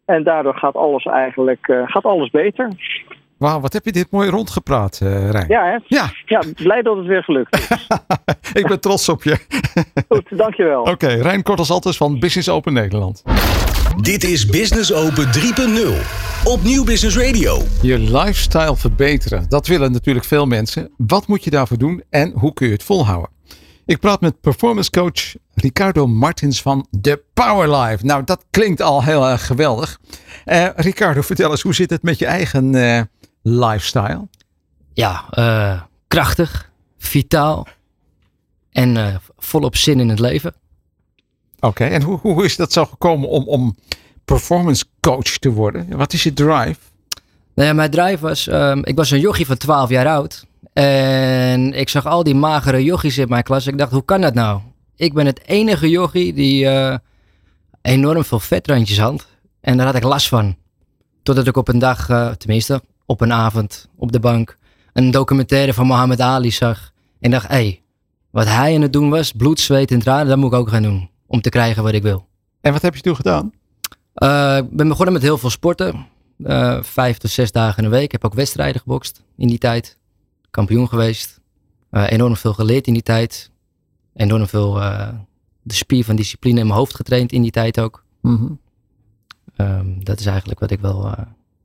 En 0.05 0.23
daardoor 0.23 0.55
gaat 0.55 0.75
alles 0.75 1.05
eigenlijk 1.05 1.67
eh, 1.67 1.81
gaat 1.85 2.05
alles 2.05 2.29
beter. 2.29 2.67
Wauw, 3.43 3.59
wat 3.59 3.73
heb 3.73 3.85
je 3.85 3.91
dit 3.91 4.07
mooi 4.11 4.29
rondgepraat, 4.29 4.99
eh 5.01 5.29
Rijn. 5.29 5.47
Ja, 5.47 5.63
hè? 5.65 5.77
Ja, 5.87 6.11
Ja, 6.25 6.43
blij 6.55 6.81
dat 6.81 6.97
het 6.97 7.05
weer 7.05 7.23
gelukt 7.23 7.57
is. 7.57 7.87
ik 8.61 8.67
ben 8.67 8.79
trots 8.79 9.09
op 9.09 9.23
je. 9.23 9.37
Goed, 10.09 10.37
dankjewel. 10.37 10.81
Oké, 10.81 11.07
Rijn 11.07 11.43
Kortels 11.43 11.71
Altes 11.71 11.97
van 11.97 12.19
Business 12.19 12.49
Open 12.49 12.73
Nederland. 12.73 13.23
Dit 14.01 14.23
is 14.23 14.45
Business 14.45 14.93
Open 14.93 15.25
3.0 15.25 16.43
op 16.43 16.63
Nieuw 16.63 16.83
Business 16.83 17.17
Radio. 17.17 17.61
Je 17.81 17.99
lifestyle 17.99 18.75
verbeteren, 18.75 19.45
dat 19.49 19.67
willen 19.67 19.91
natuurlijk 19.91 20.25
veel 20.25 20.45
mensen. 20.45 20.91
Wat 20.97 21.27
moet 21.27 21.43
je 21.43 21.49
daarvoor 21.49 21.77
doen 21.77 22.03
en 22.09 22.31
hoe 22.35 22.53
kun 22.53 22.67
je 22.67 22.73
het 22.73 22.83
volhouden? 22.83 23.29
Ik 23.85 23.99
praat 23.99 24.21
met 24.21 24.41
performance 24.41 24.89
coach 24.89 25.35
Ricardo 25.53 26.07
Martins 26.07 26.61
van 26.61 26.87
The 27.01 27.23
Power 27.33 27.75
Life. 27.75 28.05
Nou, 28.05 28.23
dat 28.23 28.45
klinkt 28.49 28.81
al 28.81 29.03
heel 29.03 29.27
erg 29.27 29.45
geweldig. 29.45 29.99
Eh, 30.45 30.67
Ricardo, 30.75 31.21
vertel 31.21 31.51
eens, 31.51 31.61
hoe 31.61 31.73
zit 31.73 31.89
het 31.89 32.03
met 32.03 32.19
je 32.19 32.25
eigen 32.25 32.75
eh, 32.75 33.01
lifestyle? 33.43 34.27
Ja, 34.93 35.25
eh, 35.29 35.81
krachtig, 36.07 36.71
vitaal 36.97 37.67
en 38.71 38.97
eh, 38.97 39.15
volop 39.37 39.75
zin 39.75 39.99
in 39.99 40.09
het 40.09 40.19
leven. 40.19 40.53
Oké, 41.59 41.85
en 41.85 42.01
hoe, 42.01 42.19
hoe 42.19 42.45
is 42.45 42.55
dat 42.55 42.71
zo 42.73 42.85
gekomen 42.85 43.29
om, 43.29 43.47
om 43.47 43.75
performance 44.25 44.85
coach 44.99 45.37
te 45.37 45.51
worden? 45.51 45.97
Wat 45.97 46.13
is 46.13 46.23
je 46.23 46.33
drive? 46.33 46.79
Nou 47.55 47.67
ja, 47.67 47.73
mijn 47.73 47.91
drive 47.91 48.19
was, 48.19 48.47
ehm, 48.47 48.79
ik 48.83 48.95
was 48.95 49.11
een 49.11 49.19
jochie 49.19 49.45
van 49.45 49.57
12 49.57 49.89
jaar 49.89 50.07
oud. 50.07 50.45
En 50.73 51.73
ik 51.73 51.89
zag 51.89 52.05
al 52.05 52.23
die 52.23 52.35
magere 52.35 52.83
jochies 52.83 53.17
in 53.17 53.29
mijn 53.29 53.43
klas. 53.43 53.67
Ik 53.67 53.77
dacht, 53.77 53.91
hoe 53.91 54.05
kan 54.05 54.21
dat 54.21 54.33
nou? 54.33 54.61
Ik 54.95 55.13
ben 55.13 55.25
het 55.25 55.47
enige 55.47 55.89
jochie 55.89 56.33
die 56.33 56.67
eh, 56.67 56.97
enorm 57.81 58.23
veel 58.23 58.39
vetrandjes 58.39 58.99
had. 58.99 59.27
En 59.61 59.77
daar 59.77 59.85
had 59.85 59.95
ik 59.95 60.03
last 60.03 60.27
van. 60.27 60.55
Totdat 61.23 61.47
ik 61.47 61.57
op 61.57 61.67
een 61.67 61.79
dag, 61.79 62.05
tenminste 62.37 62.81
op 63.05 63.21
een 63.21 63.33
avond, 63.33 63.89
op 63.95 64.11
de 64.11 64.19
bank, 64.19 64.57
een 64.93 65.11
documentaire 65.11 65.73
van 65.73 65.87
Mohammed 65.87 66.21
Ali 66.21 66.51
zag. 66.51 66.91
En 67.19 67.31
dacht, 67.31 67.47
hé, 67.47 67.53
hey, 67.53 67.81
wat 68.29 68.45
hij 68.45 68.75
aan 68.75 68.81
het 68.81 68.93
doen 68.93 69.09
was, 69.09 69.31
bloed, 69.31 69.59
zweet 69.59 69.91
en 69.91 69.99
tranen, 69.99 70.27
dat 70.27 70.37
moet 70.37 70.53
ik 70.53 70.59
ook 70.59 70.69
gaan 70.69 70.83
doen. 70.83 71.09
Om 71.27 71.41
te 71.41 71.49
krijgen 71.49 71.83
wat 71.83 71.93
ik 71.93 72.01
wil. 72.01 72.27
En 72.61 72.73
wat 72.73 72.81
heb 72.81 72.95
je 72.95 73.01
toen 73.01 73.15
gedaan? 73.15 73.51
Eh, 74.13 74.57
ik 74.57 74.69
ben 74.69 74.87
begonnen 74.87 75.13
met 75.13 75.21
heel 75.21 75.37
veel 75.37 75.49
sporten. 75.49 76.07
Eh, 76.43 76.83
vijf 76.83 77.17
tot 77.17 77.29
zes 77.29 77.51
dagen 77.51 77.83
in 77.83 77.89
de 77.89 77.95
week. 77.95 78.03
Ik 78.03 78.11
heb 78.11 78.25
ook 78.25 78.33
wedstrijden 78.33 78.81
gebokst 78.81 79.23
in 79.37 79.47
die 79.47 79.57
tijd. 79.57 79.97
Kampioen 80.49 80.87
geweest. 80.87 81.39
Eh, 81.89 82.11
enorm 82.11 82.35
veel 82.35 82.53
geleerd 82.53 82.87
in 82.87 82.93
die 82.93 83.03
tijd. 83.03 83.51
Enorm 84.13 84.47
veel 84.47 84.73
de 85.61 85.73
spier 85.73 86.03
van 86.03 86.15
discipline 86.15 86.59
in 86.59 86.65
mijn 86.65 86.77
hoofd 86.77 86.95
getraind 86.95 87.31
in 87.31 87.41
die 87.41 87.51
tijd 87.51 87.79
ook. 87.79 88.03
Mhm. 88.21 88.51
Ehm, 89.55 89.99
dat 89.99 90.19
is 90.19 90.25
eigenlijk 90.25 90.59
wat 90.59 90.71
ik 90.71 90.79
wel 90.79 91.15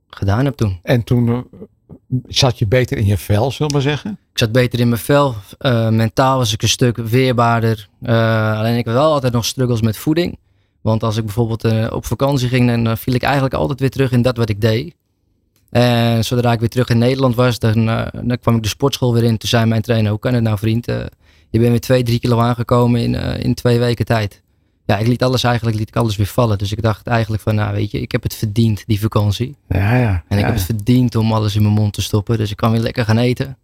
gedaan 0.09 0.45
heb 0.45 0.55
toen. 0.55 0.79
En 0.83 1.03
toen 1.03 1.27
eh, 1.27 1.37
zat 2.27 2.59
je 2.59 2.67
beter 2.67 2.97
in 2.97 3.05
je 3.05 3.17
vel, 3.17 3.51
zullen 3.51 3.67
we 3.67 3.73
maar 3.73 3.81
zeggen? 3.81 4.11
Ik 4.11 4.37
zat 4.37 4.51
beter 4.51 4.79
in 4.79 4.89
mijn 4.89 5.01
vel. 5.01 5.35
Eh, 5.57 5.89
mentaal 5.89 6.37
was 6.37 6.53
ik 6.53 6.61
een 6.61 6.69
stuk 6.69 6.97
weerbaarder. 6.97 7.89
Eh, 8.01 8.57
alleen 8.57 8.77
ik 8.77 8.85
had 8.85 8.93
wel 8.93 9.11
altijd 9.11 9.33
nog 9.33 9.45
struggles 9.45 9.81
met 9.81 9.97
voeding. 9.97 10.37
Want 10.81 11.03
als 11.03 11.17
ik 11.17 11.25
bijvoorbeeld 11.25 11.91
op 11.91 12.05
vakantie 12.05 12.47
ging, 12.47 12.83
dan 12.83 12.97
viel 12.97 13.13
ik 13.13 13.23
eigenlijk 13.23 13.53
altijd 13.53 13.79
weer 13.79 13.89
terug 13.89 14.11
in 14.11 14.21
dat 14.21 14.37
wat 14.37 14.49
ik 14.49 14.61
deed. 14.61 14.95
En 15.69 16.25
zodra 16.25 16.51
ik 16.51 16.59
weer 16.59 16.69
terug 16.69 16.89
in 16.89 16.97
Nederland 16.97 17.35
was, 17.35 17.59
dan, 17.59 17.85
dan 18.23 18.37
kwam 18.41 18.55
ik 18.55 18.63
de 18.63 18.69
sportschool 18.69 19.13
weer 19.13 19.23
in. 19.23 19.37
Toen 19.37 19.49
zei 19.49 19.65
mijn 19.65 19.81
trainer, 19.81 20.09
hoe 20.09 20.19
kan 20.19 20.33
het 20.33 20.43
nou 20.43 20.57
vriend? 20.57 20.85
Je 20.85 21.59
bent 21.59 21.69
weer 21.69 21.79
twee, 21.79 22.03
drie 22.03 22.19
kilo 22.19 22.39
aangekomen 22.39 23.01
in, 23.01 23.15
in 23.15 23.53
twee 23.53 23.79
weken 23.79 24.05
tijd. 24.05 24.41
Ja, 24.89 24.97
ik 24.97 25.07
liet 25.07 25.23
alles 25.23 25.43
eigenlijk 25.43 25.77
liet 25.77 25.87
ik 25.87 25.95
alles 25.95 26.15
weer 26.15 26.25
vallen. 26.25 26.57
Dus 26.57 26.71
ik 26.71 26.81
dacht 26.81 27.07
eigenlijk 27.07 27.43
van, 27.43 27.55
nou 27.55 27.73
weet 27.73 27.91
je, 27.91 28.01
ik 28.01 28.11
heb 28.11 28.23
het 28.23 28.35
verdiend, 28.35 28.83
die 28.87 28.99
vakantie. 28.99 29.55
Ja, 29.67 29.95
ja. 29.95 30.23
En 30.27 30.37
ik 30.37 30.39
ja, 30.39 30.45
heb 30.45 30.55
het 30.55 30.63
verdiend 30.63 31.15
om 31.15 31.33
alles 31.33 31.55
in 31.55 31.61
mijn 31.61 31.73
mond 31.73 31.93
te 31.93 32.01
stoppen. 32.01 32.37
Dus 32.37 32.51
ik 32.51 32.57
kan 32.57 32.71
weer 32.71 32.81
lekker 32.81 33.05
gaan 33.05 33.17
eten. 33.17 33.57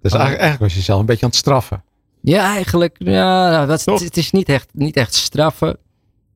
Dus 0.00 0.12
eigenlijk, 0.12 0.40
eigenlijk 0.40 0.58
was 0.60 0.72
je 0.72 0.78
jezelf 0.78 1.00
een 1.00 1.06
beetje 1.06 1.24
aan 1.24 1.30
het 1.30 1.38
straffen. 1.38 1.82
Ja, 2.22 2.54
eigenlijk. 2.54 2.96
Ja, 2.98 3.50
nou, 3.50 3.66
dat, 3.66 3.84
Toch? 3.84 4.00
het 4.00 4.16
is 4.16 4.30
niet 4.30 4.48
echt, 4.48 4.68
niet 4.72 4.96
echt 4.96 5.14
straffen. 5.14 5.76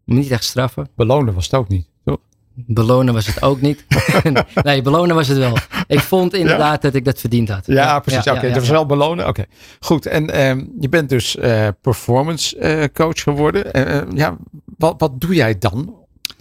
Niet 0.05 0.31
echt 0.31 0.45
straffen. 0.45 0.88
Belonen 0.97 1.35
was 1.35 1.45
het 1.45 1.55
ook 1.55 1.69
niet, 1.69 1.87
toch? 2.05 2.19
Belonen 2.57 3.15
was 3.15 3.27
het 3.27 3.43
ook 3.43 3.61
niet. 3.61 3.85
nee, 4.63 4.83
belonen 4.83 5.17
was 5.17 5.29
het 5.29 5.39
wel. 5.39 5.57
Ik 5.87 6.01
vond 6.01 6.35
inderdaad 6.35 6.83
dat 6.83 6.95
ik 6.95 7.05
dat 7.05 7.21
verdiend 7.21 7.49
had. 7.49 7.67
Ja, 7.67 8.01
precies. 8.01 8.25
ja, 8.25 8.33
Oké, 8.33 8.47
ja, 8.47 8.53
dat 8.53 8.61
was 8.61 8.71
wel 8.71 8.87
belonen. 8.87 9.29
Oké, 9.29 9.45
goed. 9.81 10.07
En 10.07 10.31
ehm, 10.31 10.65
je 10.81 10.89
bent 10.89 11.09
dus 11.09 11.37
eh, 11.37 11.69
performance 11.81 12.59
eh, 12.59 12.85
coach 12.93 13.23
geworden. 13.23 13.73
Eh, 13.73 13.99
eh, 13.99 14.07
ja, 14.15 14.37
wat, 14.79 14.95
wat 14.99 15.21
doe 15.21 15.35
jij 15.35 15.59
dan? 15.59 15.95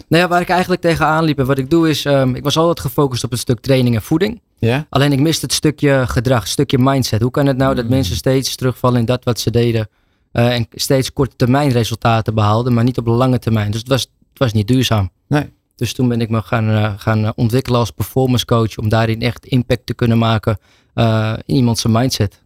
Nou 0.07 0.23
ja, 0.23 0.29
waar 0.29 0.41
ik 0.41 0.49
eigenlijk 0.49 0.81
tegenaan 0.81 1.23
liep 1.23 1.39
en 1.39 1.45
wat 1.45 1.57
ik 1.57 1.69
doe 1.69 1.89
is, 1.89 2.05
ehm, 2.05 2.35
ik 2.35 2.43
was 2.43 2.57
altijd 2.57 2.79
gefocust 2.79 3.23
op 3.23 3.31
het 3.31 3.39
stuk 3.39 3.59
training 3.59 3.95
en 3.95 4.01
voeding. 4.01 4.41
Ja? 4.59 4.85
Alleen 4.89 5.11
ik 5.11 5.19
miste 5.19 5.45
het 5.45 5.53
stukje 5.53 6.03
gedrag, 6.07 6.39
het 6.39 6.49
stukje 6.49 6.77
mindset. 6.77 7.21
Hoe 7.21 7.31
kan 7.31 7.45
het 7.45 7.57
nou 7.57 7.71
Hmm. 7.73 7.81
dat 7.81 7.89
mensen 7.89 8.15
steeds 8.15 8.55
terugvallen 8.55 8.99
in 8.99 9.05
dat 9.05 9.23
wat 9.23 9.39
ze 9.39 9.51
deden 9.51 9.87
eh, 10.31 10.53
en 10.55 10.67
steeds 10.71 11.13
korte 11.13 11.35
termijn 11.35 11.71
resultaten 11.71 12.33
behaalden, 12.35 12.73
maar 12.73 12.83
niet 12.83 12.97
op 12.97 13.07
lange 13.07 13.39
termijn. 13.39 13.71
Dus 13.71 13.79
het 13.79 13.89
was, 13.89 14.01
het 14.01 14.39
was 14.39 14.53
niet 14.53 14.67
duurzaam. 14.67 15.09
Nee. 15.27 15.53
Dus 15.75 15.93
toen 15.93 16.07
ben 16.07 16.21
ik 16.21 16.29
me 16.29 16.41
gaan, 16.41 16.69
eh, 16.69 16.93
gaan 16.97 17.25
eh, 17.25 17.31
ontwikkelen 17.35 17.79
als 17.79 17.91
performance 17.91 18.45
coach 18.45 18.77
om 18.77 18.89
daarin 18.89 19.21
echt 19.21 19.45
impact 19.45 19.85
te 19.85 19.93
kunnen 19.93 20.17
maken 20.17 20.57
eh, 20.93 21.33
in 21.45 21.55
iemand 21.55 21.79
zijn 21.79 21.93
mindset. 21.93 22.43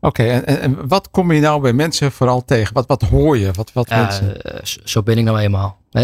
Oké, 0.00 0.22
en, 0.22 0.46
en, 0.46 0.60
en 0.60 0.88
wat 0.88 1.10
kom 1.10 1.32
je 1.32 1.40
nou 1.40 1.60
bij 1.60 1.72
mensen 1.72 2.12
vooral 2.12 2.44
tegen? 2.44 2.74
Wat, 2.74 2.86
wat 2.86 3.02
hoor 3.02 3.38
je? 3.38 3.50
Wat, 3.52 3.72
wat 3.72 3.88
Ja, 3.88 4.02
mensen... 4.02 4.36
zo- 4.84 5.02
ben 5.02 5.18
ik 5.18 5.24
nou 5.24 5.38
eenmaal. 5.38 5.78
Hè? 5.90 6.02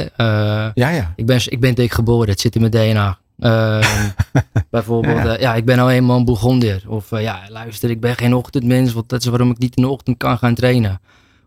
Ja, 0.74 0.88
ja. 0.88 1.12
ik, 1.16 1.26
ben, 1.26 1.40
ik 1.44 1.60
ben 1.60 1.74
dik 1.74 1.92
geboren, 1.92 2.28
het 2.28 2.40
zit 2.40 2.54
in 2.54 2.60
mijn 2.60 2.72
DNA. 2.72 3.18
Ehm, 3.38 4.08
bijvoorbeeld, 4.70 5.22
ja. 5.22 5.38
ja. 5.38 5.54
ik 5.54 5.64
ben 5.64 5.76
nou 5.76 5.90
eenmaal 5.90 6.16
een 6.16 6.24
Bourgondier. 6.24 6.82
Of 6.88 7.10
ja, 7.10 7.40
luister, 7.48 7.90
ik 7.90 8.00
ben 8.00 8.16
geen 8.16 8.34
ochtendmens, 8.34 8.92
want 8.92 9.08
dat 9.08 9.20
is 9.20 9.26
waarom 9.26 9.50
ik 9.50 9.58
niet 9.58 9.76
in 9.76 9.82
de 9.82 9.88
ochtend 9.88 10.16
kan 10.16 10.38
gaan 10.38 10.54
trainen. 10.54 11.00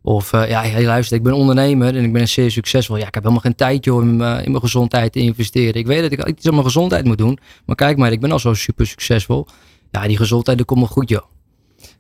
Of 0.08 0.34
uh, 0.34 0.50
ja, 0.50 0.62
hey, 0.62 0.86
luister, 0.86 1.18
ik 1.18 1.24
ben 1.24 1.34
ondernemer 1.34 1.96
en 1.96 2.04
ik 2.04 2.14
ben 2.14 2.28
zeer 2.28 2.52
succesvol. 2.52 2.96
Ja, 2.96 3.08
ik 3.08 3.14
heb 3.14 3.24
helemaal 3.24 3.44
geen 3.44 3.56
tijd 3.56 3.88
om 3.88 4.02
in, 4.02 4.44
in 4.44 4.52
mijn 4.52 4.60
gezondheid 4.60 5.12
te 5.12 5.20
investeren. 5.20 5.74
Ik 5.74 5.88
weet 5.88 6.02
dat 6.02 6.12
ik 6.12 6.28
iets 6.28 6.48
aan 6.48 6.54
mijn 6.54 6.66
gezondheid 6.66 7.06
moet 7.06 7.18
doen. 7.18 7.40
Maar 7.66 7.76
kijk 7.76 7.98
maar, 7.98 8.12
ik 8.12 8.20
ben 8.20 8.32
al 8.32 8.40
zo 8.40 8.54
super 8.54 8.88
succesvol. 8.88 9.48
Ja, 9.92 10.08
die 10.08 10.18
gezondheid, 10.18 10.58
dat 10.58 10.68
komt 10.68 10.80
wel 10.80 10.90
goed, 10.90 11.10
joh. 11.10 11.24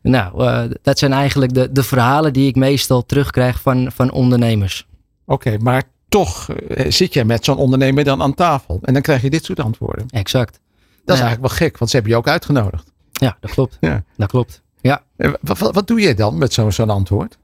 Nou, 0.01 0.43
uh, 0.43 0.63
dat 0.81 0.99
zijn 0.99 1.13
eigenlijk 1.13 1.53
de, 1.53 1.71
de 1.71 1.83
verhalen 1.83 2.33
die 2.33 2.47
ik 2.47 2.55
meestal 2.55 3.05
terugkrijg 3.05 3.61
van, 3.61 3.91
van 3.91 4.11
ondernemers. 4.11 4.87
Oké, 5.25 5.57
maar 5.57 5.83
toch 6.09 6.47
uh, 6.49 6.91
zit 6.91 7.13
jij 7.13 7.25
met 7.25 7.45
zo'n 7.45 7.57
ondernemer 7.57 8.03
dan 8.03 8.21
aan 8.21 8.33
tafel. 8.33 8.79
En 8.81 8.93
dan 8.93 9.01
krijg 9.01 9.21
je 9.21 9.29
dit 9.29 9.45
soort 9.45 9.59
antwoorden. 9.59 10.05
Exact. 10.09 10.59
Dat 11.05 11.15
is 11.15 11.21
eigenlijk 11.21 11.41
wel 11.41 11.67
gek, 11.67 11.77
want 11.77 11.89
ze 11.89 11.95
hebben 11.95 12.13
je 12.13 12.19
ook 12.19 12.27
uitgenodigd. 12.27 12.91
Ja, 13.11 13.37
dat 13.39 13.51
klopt. 13.51 13.77
Ja. 13.79 14.03
Dat 14.17 14.29
klopt. 14.29 14.61
Ja. 14.81 15.03
Wat, 15.15 15.57
wat, 15.59 15.75
wat 15.75 15.87
doe 15.87 16.01
je 16.01 16.13
dan 16.13 16.37
met 16.37 16.53
zo'n 16.53 16.71
zo'n 16.71 16.89
antwoord? 16.89 17.37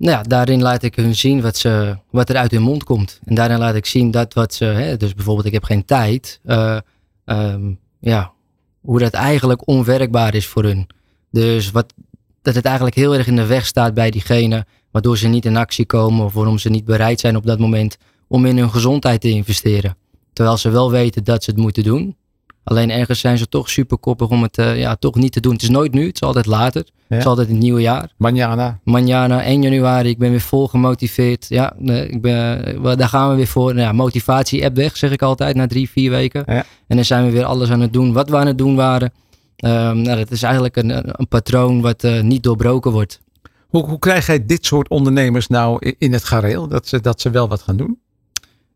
Nou 0.00 0.16
ja, 0.16 0.22
daarin 0.22 0.62
laat 0.62 0.82
ik 0.82 0.94
hun 0.94 1.14
zien 1.14 1.40
wat, 1.40 1.56
ze, 1.56 1.96
wat 2.10 2.28
er 2.28 2.36
uit 2.36 2.50
hun 2.50 2.62
mond 2.62 2.84
komt. 2.84 3.20
En 3.24 3.34
daarin 3.34 3.58
laat 3.58 3.74
ik 3.74 3.86
zien 3.86 4.10
dat 4.10 4.34
wat 4.34 4.54
ze, 4.54 4.64
hè, 4.64 4.96
dus 4.96 5.14
bijvoorbeeld 5.14 5.46
ik 5.46 5.52
heb 5.52 5.64
geen 5.64 5.84
tijd, 5.84 6.40
uh, 6.44 6.78
ja, 8.00 8.32
hoe 8.80 8.98
dat 8.98 9.12
eigenlijk 9.12 9.66
onwerkbaar 9.68 10.34
is 10.34 10.46
voor 10.46 10.64
hun. 10.64 10.86
Dus 11.30 11.70
wat, 11.70 11.94
dat 12.42 12.54
het 12.54 12.64
eigenlijk 12.64 12.96
heel 12.96 13.14
erg 13.14 13.26
in 13.26 13.36
de 13.36 13.46
weg 13.46 13.66
staat 13.66 13.94
bij 13.94 14.10
diegene, 14.10 14.66
waardoor 14.90 15.18
ze 15.18 15.28
niet 15.28 15.44
in 15.44 15.56
actie 15.56 15.86
komen 15.86 16.24
of 16.24 16.32
waarom 16.32 16.58
ze 16.58 16.70
niet 16.70 16.84
bereid 16.84 17.20
zijn 17.20 17.36
op 17.36 17.46
dat 17.46 17.58
moment 17.58 17.96
om 18.28 18.46
in 18.46 18.58
hun 18.58 18.70
gezondheid 18.70 19.20
te 19.20 19.30
investeren. 19.30 19.96
Terwijl 20.32 20.56
ze 20.56 20.70
wel 20.70 20.90
weten 20.90 21.24
dat 21.24 21.44
ze 21.44 21.50
het 21.50 21.60
moeten 21.60 21.82
doen. 21.82 22.16
Alleen 22.64 22.90
ergens 22.90 23.20
zijn 23.20 23.38
ze 23.38 23.48
toch 23.48 23.70
super 23.70 23.98
koppig 23.98 24.28
om 24.28 24.42
het 24.42 24.58
uh, 24.58 24.78
ja, 24.78 24.96
toch 24.96 25.14
niet 25.14 25.32
te 25.32 25.40
doen. 25.40 25.52
Het 25.52 25.62
is 25.62 25.68
nooit 25.68 25.92
nu, 25.92 26.06
het 26.06 26.14
is 26.14 26.22
altijd 26.22 26.46
later. 26.46 26.84
Ja. 26.86 27.02
Het 27.08 27.18
is 27.18 27.26
altijd 27.26 27.48
het 27.48 27.58
nieuwe 27.58 27.80
jaar. 27.80 28.12
Manjana. 28.16 28.78
Manjana, 28.84 29.42
1 29.42 29.62
januari. 29.62 30.08
Ik 30.08 30.18
ben 30.18 30.30
weer 30.30 30.40
vol 30.40 30.68
gemotiveerd. 30.68 31.46
Ja, 31.48 31.72
ik 31.84 32.20
ben, 32.20 32.82
daar 32.82 33.08
gaan 33.08 33.30
we 33.30 33.36
weer 33.36 33.46
voor. 33.46 33.74
Nou 33.74 33.86
ja, 33.86 33.92
motivatie-app 33.92 34.76
weg, 34.76 34.96
zeg 34.96 35.10
ik 35.10 35.22
altijd, 35.22 35.56
na 35.56 35.66
drie, 35.66 35.90
vier 35.90 36.10
weken. 36.10 36.42
Ja. 36.46 36.64
En 36.86 36.96
dan 36.96 37.04
zijn 37.04 37.24
we 37.24 37.30
weer 37.30 37.44
alles 37.44 37.70
aan 37.70 37.80
het 37.80 37.92
doen 37.92 38.12
wat 38.12 38.28
we 38.28 38.36
aan 38.36 38.46
het 38.46 38.58
doen 38.58 38.76
waren. 38.76 39.12
Um, 39.64 40.02
nou, 40.02 40.16
dat 40.16 40.30
is 40.30 40.42
eigenlijk 40.42 40.76
een, 40.76 41.20
een 41.20 41.28
patroon 41.28 41.80
wat 41.80 42.04
uh, 42.04 42.20
niet 42.20 42.42
doorbroken 42.42 42.92
wordt. 42.92 43.20
Hoe, 43.68 43.84
hoe 43.84 43.98
krijg 43.98 44.26
jij 44.26 44.46
dit 44.46 44.66
soort 44.66 44.88
ondernemers 44.88 45.46
nou 45.46 45.94
in 45.98 46.12
het 46.12 46.24
gareel? 46.24 46.68
Dat 46.68 46.88
ze, 46.88 47.00
dat 47.00 47.20
ze 47.20 47.30
wel 47.30 47.48
wat 47.48 47.62
gaan 47.62 47.76
doen? 47.76 47.98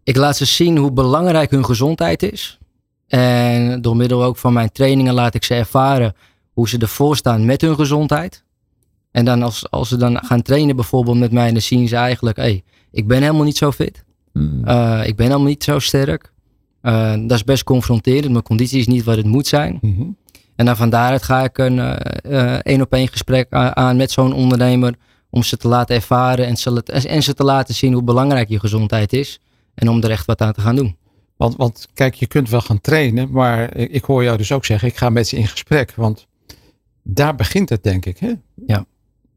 Ik 0.02 0.16
laat 0.16 0.36
ze 0.36 0.44
zien 0.44 0.76
hoe 0.76 0.92
belangrijk 0.92 1.50
hun 1.50 1.64
gezondheid 1.64 2.22
is. 2.22 2.58
En 3.06 3.80
door 3.80 3.96
middel 3.96 4.24
ook 4.24 4.36
van 4.36 4.52
mijn 4.52 4.72
trainingen 4.72 5.14
laat 5.14 5.34
ik 5.34 5.44
ze 5.44 5.54
ervaren 5.54 6.14
hoe 6.52 6.68
ze 6.68 6.78
ervoor 6.78 7.16
staan 7.16 7.44
met 7.44 7.60
hun 7.60 7.74
gezondheid. 7.74 8.44
En 9.10 9.24
dan 9.24 9.42
als, 9.42 9.70
als 9.70 9.88
ze 9.88 9.96
dan 9.96 10.24
gaan 10.24 10.42
trainen 10.42 10.76
bijvoorbeeld 10.76 11.18
met 11.18 11.32
mij, 11.32 11.52
dan 11.52 11.60
zien 11.60 11.88
ze 11.88 11.96
eigenlijk, 11.96 12.36
hé, 12.36 12.42
hey, 12.42 12.62
ik 12.90 13.06
ben 13.06 13.20
helemaal 13.20 13.44
niet 13.44 13.56
zo 13.56 13.72
fit. 13.72 14.04
Hmm. 14.32 14.62
Uh, 14.68 15.06
ik 15.06 15.16
ben 15.16 15.26
helemaal 15.26 15.48
niet 15.48 15.64
zo 15.64 15.78
sterk. 15.78 16.32
Uh, 16.82 17.12
dat 17.12 17.30
is 17.30 17.44
best 17.44 17.64
confronterend. 17.64 18.30
Mijn 18.30 18.42
conditie 18.42 18.78
is 18.78 18.86
niet 18.86 19.04
wat 19.04 19.16
het 19.16 19.26
moet 19.26 19.46
zijn. 19.46 19.78
Mm-hmm. 19.80 20.16
En 20.56 20.66
dan 20.66 20.76
van 20.76 20.90
daaruit 20.90 21.22
ga 21.22 21.44
ik 21.44 21.58
een 21.58 21.78
één 22.62 22.80
op 22.80 22.92
één 22.92 23.08
gesprek 23.08 23.52
aan 23.52 23.96
met 23.96 24.10
zo'n 24.10 24.32
ondernemer. 24.32 24.94
Om 25.30 25.42
ze 25.42 25.56
te 25.56 25.68
laten 25.68 25.96
ervaren 25.96 26.46
en 26.46 26.56
ze, 26.56 26.82
en 26.84 27.22
ze 27.22 27.34
te 27.34 27.44
laten 27.44 27.74
zien 27.74 27.92
hoe 27.92 28.02
belangrijk 28.02 28.48
je 28.48 28.60
gezondheid 28.60 29.12
is. 29.12 29.40
En 29.74 29.88
om 29.88 30.02
er 30.02 30.10
echt 30.10 30.26
wat 30.26 30.40
aan 30.40 30.52
te 30.52 30.60
gaan 30.60 30.76
doen. 30.76 30.96
Want, 31.36 31.56
want 31.56 31.88
kijk, 31.94 32.14
je 32.14 32.26
kunt 32.26 32.50
wel 32.50 32.60
gaan 32.60 32.80
trainen, 32.80 33.30
maar 33.30 33.76
ik 33.76 34.04
hoor 34.04 34.24
jou 34.24 34.36
dus 34.36 34.52
ook 34.52 34.64
zeggen, 34.64 34.88
ik 34.88 34.96
ga 34.96 35.10
met 35.10 35.28
ze 35.28 35.36
in 35.36 35.46
gesprek. 35.46 35.94
Want 35.94 36.26
daar 37.02 37.34
begint 37.34 37.68
het, 37.68 37.82
denk 37.82 38.06
ik. 38.06 38.18
Hè? 38.18 38.32
Ja. 38.66 38.86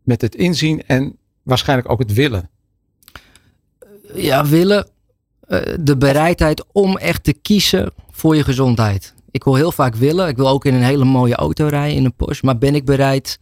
Met 0.04 0.22
het 0.22 0.36
inzien 0.36 0.86
en 0.86 1.18
waarschijnlijk 1.44 1.90
ook 1.90 2.00
het 2.00 2.14
willen. 2.14 2.50
Ja, 4.14 4.46
willen. 4.46 4.88
Eh, 5.48 5.62
de 5.80 5.98
bereidheid 5.98 6.66
om 6.72 6.98
echt 6.98 7.24
te 7.24 7.34
kiezen 7.34 7.92
voor 8.12 8.36
je 8.36 8.44
gezondheid. 8.44 9.14
Ik 9.32 9.44
wil 9.44 9.56
heel 9.56 9.72
vaak 9.72 9.96
willen. 9.96 10.28
Ik 10.28 10.36
wil 10.36 10.48
ook 10.48 10.66
in 10.66 10.74
een 10.74 10.84
hele 10.84 11.06
mooie 11.06 11.36
auto 11.36 11.68
rijden, 11.68 11.98
in 11.98 12.06
een 12.06 12.16
Porsche. 12.16 12.46
Maar 12.46 12.58
ben 12.58 12.76
ik 12.76 12.86
bereid 12.86 13.40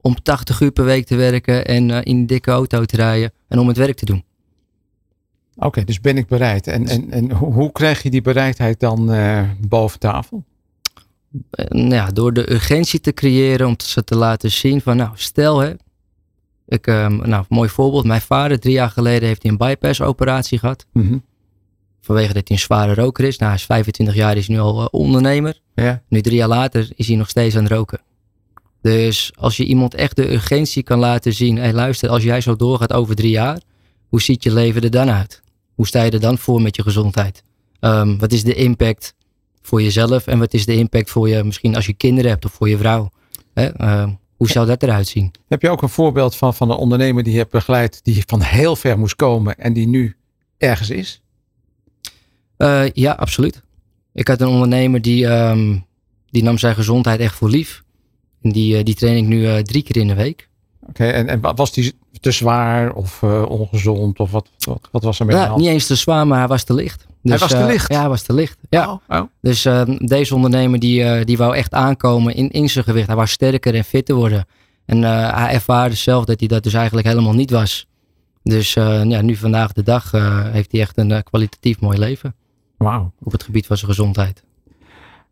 om 0.00 0.22
80 0.22 0.60
uur 0.60 0.70
per 0.70 0.84
week 0.84 1.06
te 1.06 1.16
werken 1.16 1.66
en 1.66 1.88
uh, 1.88 1.98
in 2.02 2.16
een 2.16 2.26
dikke 2.26 2.50
auto 2.50 2.84
te 2.84 2.96
rijden 2.96 3.32
en 3.48 3.58
om 3.58 3.68
het 3.68 3.76
werk 3.76 3.96
te 3.96 4.04
doen? 4.04 4.24
Oké, 5.58 5.84
dus 5.84 6.00
ben 6.00 6.16
ik 6.16 6.26
bereid. 6.26 6.66
En, 6.66 6.86
en, 6.86 7.10
en 7.10 7.32
hoe, 7.32 7.72
krijg 7.72 8.02
je 8.02 8.10
die 8.10 8.22
bereidheid 8.22 8.80
dan 8.80 9.14
uh, 9.14 9.42
boven 9.68 9.98
tafel? 9.98 10.44
Uh, 11.72 11.90
ja, 11.90 12.06
door 12.06 12.32
de 12.32 12.52
urgentie 12.52 13.00
te 13.00 13.12
creëren 13.12 13.66
om 13.66 13.74
ze 13.78 14.04
te 14.04 14.16
laten 14.16 14.50
zien 14.50 14.80
van 14.80 14.96
nou, 14.96 15.10
stel 15.14 15.58
hè. 15.58 15.72
Ik, 16.66 16.86
um, 16.86 17.28
nou, 17.28 17.44
mooi 17.48 17.68
voorbeeld. 17.68 18.04
Mijn 18.04 18.20
vader, 18.20 18.60
drie 18.60 18.74
jaar 18.74 18.90
geleden, 18.90 19.28
heeft 19.28 19.42
hij 19.42 19.50
een 19.50 19.56
bypass 19.56 20.00
operatie 20.00 20.58
gehad. 20.58 20.86
Mm 20.92 21.06
-hmm. 21.06 21.24
Vanwege 22.00 22.32
dat 22.32 22.48
hij 22.48 22.56
een 22.56 22.62
zware 22.62 22.94
roker 22.94 23.24
is. 23.24 23.38
Nou, 23.38 23.50
hij 23.50 23.60
is 23.60 23.66
25 23.66 24.14
jaar, 24.14 24.36
is 24.36 24.48
nu 24.48 24.58
al 24.58 24.80
uh, 24.80 24.86
ondernemer. 24.90 25.60
Ja. 25.74 26.02
Nu 26.08 26.20
drie 26.20 26.36
jaar 26.36 26.48
later 26.48 26.88
is 26.94 27.06
hij 27.06 27.16
nog 27.16 27.28
steeds 27.28 27.56
aan 27.56 27.62
het 27.62 27.72
roken. 27.72 28.00
Dus 28.80 29.32
als 29.34 29.56
je 29.56 29.64
iemand 29.64 29.94
echt 29.94 30.16
de 30.16 30.32
urgentie 30.32 30.82
kan 30.82 30.98
laten 30.98 31.32
zien. 31.32 31.56
Hé, 31.56 31.62
hey, 31.62 31.72
luister, 31.72 32.08
als 32.08 32.22
jij 32.22 32.40
zo 32.40 32.56
doorgaat 32.56 32.92
over 32.92 33.14
drie 33.14 33.30
jaar. 33.30 33.60
Hoe 34.08 34.22
ziet 34.22 34.42
je 34.42 34.52
leven 34.52 34.82
er 34.82 34.90
dan 34.90 35.10
uit? 35.10 35.42
Hoe 35.78 35.86
sta 35.86 36.02
je 36.02 36.10
er 36.10 36.20
dan 36.20 36.38
voor 36.38 36.62
met 36.62 36.76
je 36.76 36.82
gezondheid? 36.82 37.42
Um, 37.80 38.18
wat 38.18 38.32
is 38.32 38.44
de 38.44 38.54
impact 38.54 39.14
voor 39.62 39.82
jezelf 39.82 40.26
en 40.26 40.38
wat 40.38 40.54
is 40.54 40.66
de 40.66 40.76
impact 40.76 41.10
voor 41.10 41.28
je, 41.28 41.44
misschien 41.44 41.74
als 41.74 41.86
je 41.86 41.92
kinderen 41.92 42.30
hebt 42.30 42.44
of 42.44 42.52
voor 42.52 42.68
je 42.68 42.78
vrouw? 42.78 43.10
Hè? 43.54 43.80
Uh, 43.80 44.08
hoe 44.36 44.48
zou 44.48 44.66
dat 44.66 44.82
eruit 44.82 45.06
zien? 45.06 45.30
Heb 45.48 45.62
je 45.62 45.68
ook 45.68 45.82
een 45.82 45.88
voorbeeld 45.88 46.36
van, 46.36 46.54
van 46.54 46.70
een 46.70 46.76
ondernemer 46.76 47.22
die 47.22 47.32
je 47.32 47.38
hebt 47.38 47.50
begeleid, 47.50 48.00
die 48.04 48.22
van 48.26 48.40
heel 48.40 48.76
ver 48.76 48.98
moest 48.98 49.16
komen 49.16 49.58
en 49.58 49.72
die 49.72 49.88
nu 49.88 50.16
ergens 50.56 50.90
is? 50.90 51.22
Uh, 52.58 52.90
ja, 52.92 53.12
absoluut. 53.12 53.62
Ik 54.12 54.28
had 54.28 54.40
een 54.40 54.48
ondernemer 54.48 55.02
die, 55.02 55.26
um, 55.26 55.86
die 56.30 56.42
nam 56.42 56.58
zijn 56.58 56.74
gezondheid 56.74 57.20
echt 57.20 57.34
voor 57.34 57.50
lief. 57.50 57.82
En 58.42 58.52
die, 58.52 58.78
uh, 58.78 58.84
die 58.84 58.94
train 58.94 59.16
ik 59.16 59.26
nu 59.26 59.40
uh, 59.40 59.58
drie 59.58 59.82
keer 59.82 59.96
in 59.96 60.06
de 60.06 60.14
week. 60.14 60.48
Oké, 60.80 60.90
okay, 60.90 61.10
en, 61.10 61.28
en 61.28 61.40
was 61.40 61.72
die 61.72 61.94
te 62.20 62.30
zwaar 62.30 62.92
of 62.92 63.22
uh, 63.22 63.42
ongezond? 63.42 64.20
Of 64.20 64.30
wat, 64.30 64.48
wat, 64.58 64.88
wat 64.90 65.02
was 65.02 65.20
er 65.20 65.26
met 65.26 65.36
ja, 65.36 65.56
Niet 65.56 65.66
eens 65.66 65.86
te 65.86 65.94
zwaar, 65.94 66.26
maar 66.26 66.38
hij 66.38 66.48
was 66.48 66.64
te 66.64 66.74
licht. 66.74 67.06
Dus, 67.22 67.30
hij 67.30 67.38
was 67.38 67.50
te 67.50 67.64
licht? 67.64 67.90
Uh, 67.90 67.96
ja, 67.96 68.00
hij 68.00 68.08
was 68.08 68.22
te 68.22 68.32
licht. 68.32 68.58
Ja. 68.70 68.90
Oh, 68.90 68.98
oh. 69.08 69.22
Dus 69.40 69.64
uh, 69.64 69.82
deze 69.98 70.34
ondernemer 70.34 70.78
die, 70.78 71.24
die 71.24 71.36
wou 71.36 71.56
echt 71.56 71.74
aankomen 71.74 72.34
in, 72.34 72.50
in 72.50 72.68
zijn 72.68 72.84
gewicht. 72.84 73.06
Hij 73.06 73.16
wou 73.16 73.28
sterker 73.28 73.74
en 73.74 73.84
fitter 73.84 74.14
worden. 74.14 74.46
En 74.84 75.02
hij 75.02 75.52
ervaarde 75.52 75.94
zelf 75.94 76.24
dat 76.24 76.38
hij 76.38 76.48
dat 76.48 76.62
dus 76.62 76.74
eigenlijk 76.74 77.06
helemaal 77.06 77.34
niet 77.34 77.50
was. 77.50 77.86
Dus 78.42 78.72
ja, 78.72 79.20
nu 79.20 79.36
vandaag 79.36 79.72
de 79.72 79.82
dag 79.82 80.10
heeft 80.52 80.72
hij 80.72 80.80
echt 80.80 80.98
een 80.98 81.22
kwalitatief 81.22 81.80
mooi 81.80 81.98
leven. 81.98 82.34
Wauw. 82.76 83.12
Op 83.22 83.32
het 83.32 83.42
gebied 83.42 83.66
van 83.66 83.76
zijn 83.76 83.90
gezondheid. 83.90 84.42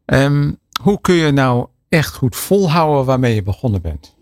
Um, 0.06 0.58
hoe 0.82 1.00
kun 1.00 1.14
je 1.14 1.30
nou 1.30 1.66
echt 1.88 2.14
goed 2.14 2.36
volhouden 2.36 3.04
waarmee 3.04 3.34
je 3.34 3.42
begonnen 3.42 3.82
bent? 3.82 4.15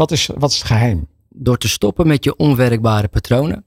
Wat 0.00 0.10
is, 0.10 0.30
wat 0.38 0.50
is 0.50 0.56
het 0.56 0.66
geheim? 0.66 1.06
Door 1.28 1.58
te 1.58 1.68
stoppen 1.68 2.06
met 2.06 2.24
je 2.24 2.36
onwerkbare 2.36 3.08
patronen. 3.08 3.64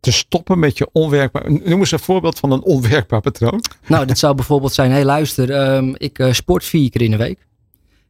Te 0.00 0.12
stoppen 0.12 0.58
met 0.58 0.78
je 0.78 0.88
onwerkbaar. 0.92 1.52
Noem 1.52 1.78
eens 1.78 1.90
een 1.90 1.98
voorbeeld 1.98 2.38
van 2.38 2.50
een 2.50 2.62
onwerkbaar 2.62 3.20
patroon. 3.20 3.64
Nou, 3.86 4.06
dat 4.06 4.18
zou 4.18 4.34
bijvoorbeeld 4.34 4.72
zijn: 4.72 4.88
hé, 4.90 4.96
hey, 4.96 5.04
luister, 5.04 5.74
um, 5.74 5.94
ik 5.96 6.18
uh, 6.18 6.32
sport 6.32 6.64
vier 6.64 6.90
keer 6.90 7.02
in 7.02 7.10
de 7.10 7.16
week. 7.16 7.46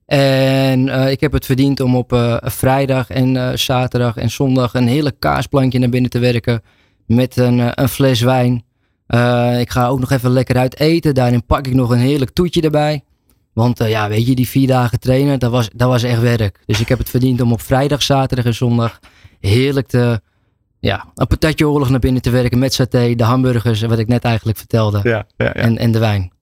En 0.06 0.86
uh, 0.86 1.10
ik 1.10 1.20
heb 1.20 1.32
het 1.32 1.46
verdiend 1.46 1.80
om 1.80 1.96
op 1.96 2.12
uh, 2.12 2.36
vrijdag 2.40 3.10
en 3.10 3.58
zaterdag 3.58 4.16
en 4.16 4.30
zondag 4.30 4.74
een 4.74 4.88
hele 4.88 5.12
kaasplankje 5.18 5.78
naar 5.78 5.88
binnen 5.88 6.10
te 6.10 6.18
werken. 6.18 6.62
Met 7.06 7.36
een, 7.36 7.82
een 7.82 7.88
fles 7.88 8.20
wijn. 8.20 8.54
ik 9.60 9.70
ga 9.70 9.86
ook 9.86 10.00
nog 10.00 10.10
even 10.10 10.30
lekker 10.30 10.56
uit 10.56 10.78
eten. 10.80 11.14
Daarin 11.14 11.46
pak 11.46 11.66
ik 11.66 11.74
nog 11.74 11.90
een 11.90 11.98
heerlijk 11.98 12.30
toetje 12.30 12.60
erbij. 12.60 13.04
Want 13.52 13.80
uh, 13.80 13.90
ja, 13.90 14.08
weet 14.08 14.26
je, 14.26 14.34
die 14.34 14.48
vier 14.48 14.66
dagen 14.66 15.00
trainen, 15.00 15.38
dat 15.38 15.50
was, 15.50 15.68
dat 15.74 15.88
was 15.88 16.02
echt 16.02 16.20
werk. 16.20 16.58
Dus 16.66 16.80
ik 16.80 16.88
heb 16.88 16.98
het 16.98 17.10
verdiend 17.10 17.40
om 17.40 17.52
op 17.52 17.60
vrijdag, 17.60 18.02
zaterdag 18.02 18.44
en 18.44 18.54
zondag 18.54 19.00
heerlijk 19.40 19.86
te, 19.86 20.20
ja, 20.78 21.06
een 21.14 21.26
patatje 21.26 21.68
oorlog 21.68 21.90
naar 21.90 21.98
binnen 21.98 22.22
te 22.22 22.30
werken 22.30 22.58
met 22.58 22.74
saté, 22.74 23.14
de 23.14 23.24
hamburgers, 23.24 23.80
wat 23.80 23.98
ik 23.98 24.08
net 24.08 24.24
eigenlijk 24.24 24.58
vertelde. 24.58 25.00
Ja, 25.02 25.26
ja, 25.36 25.46
ja. 25.46 25.52
En, 25.52 25.78
en 25.78 25.92
de 25.92 25.98
wijn. 25.98 26.32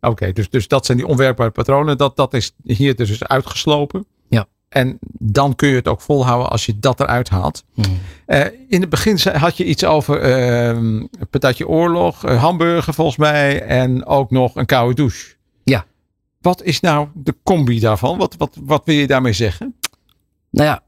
Oké, 0.00 0.10
okay, 0.10 0.32
dus, 0.32 0.50
dus 0.50 0.68
dat 0.68 0.86
zijn 0.86 0.98
die 0.98 1.06
onwerkbare 1.06 1.50
patronen. 1.50 1.98
Dat, 1.98 2.16
dat 2.16 2.34
is 2.34 2.52
hier 2.62 2.96
dus 2.96 3.24
uitgeslopen. 3.24 4.06
Ja. 4.28 4.46
En 4.68 4.98
dan 5.18 5.54
kun 5.54 5.68
je 5.68 5.74
het 5.74 5.88
ook 5.88 6.00
volhouden 6.00 6.50
als 6.50 6.66
je 6.66 6.78
dat 6.78 7.00
eruit 7.00 7.28
haalt. 7.28 7.64
Mm. 7.74 7.84
Uh, 8.26 8.44
in 8.68 8.80
het 8.80 8.90
begin 8.90 9.18
had 9.32 9.56
je 9.56 9.64
iets 9.64 9.84
over 9.84 10.40
uh, 10.74 11.02
patatje 11.30 11.68
oorlog, 11.68 12.26
uh, 12.26 12.42
hamburger 12.42 12.94
volgens 12.94 13.16
mij 13.16 13.62
en 13.62 14.06
ook 14.06 14.30
nog 14.30 14.56
een 14.56 14.66
koude 14.66 14.94
douche. 14.94 15.38
Wat 16.40 16.62
is 16.62 16.80
nou 16.80 17.08
de 17.14 17.34
combi 17.42 17.80
daarvan? 17.80 18.18
Wat, 18.18 18.34
wat, 18.38 18.56
wat 18.64 18.82
wil 18.84 18.94
je 18.94 19.06
daarmee 19.06 19.32
zeggen? 19.32 19.74
Nou 20.50 20.66
ja, 20.66 20.82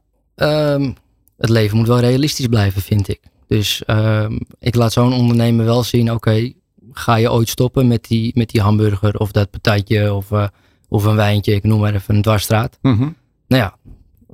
um, 0.74 0.94
het 1.36 1.48
leven 1.48 1.76
moet 1.76 1.86
wel 1.86 2.00
realistisch 2.00 2.46
blijven, 2.46 2.82
vind 2.82 3.08
ik. 3.08 3.20
Dus 3.46 3.82
um, 3.86 4.38
ik 4.58 4.74
laat 4.74 4.92
zo'n 4.92 5.12
ondernemer 5.12 5.64
wel 5.64 5.82
zien, 5.82 6.12
oké, 6.12 6.28
okay, 6.28 6.54
ga 6.92 7.14
je 7.14 7.32
ooit 7.32 7.48
stoppen 7.48 7.88
met 7.88 8.04
die, 8.04 8.32
met 8.34 8.50
die 8.50 8.60
hamburger 8.60 9.18
of 9.18 9.32
dat 9.32 9.50
patatje 9.50 10.14
of, 10.14 10.30
uh, 10.30 10.46
of 10.88 11.04
een 11.04 11.16
wijntje, 11.16 11.54
ik 11.54 11.64
noem 11.64 11.80
maar 11.80 11.94
even 11.94 12.14
een 12.14 12.22
dwarsstraat. 12.22 12.78
Mhm. 12.82 13.08
Nou 13.48 13.62
ja, 13.62 13.76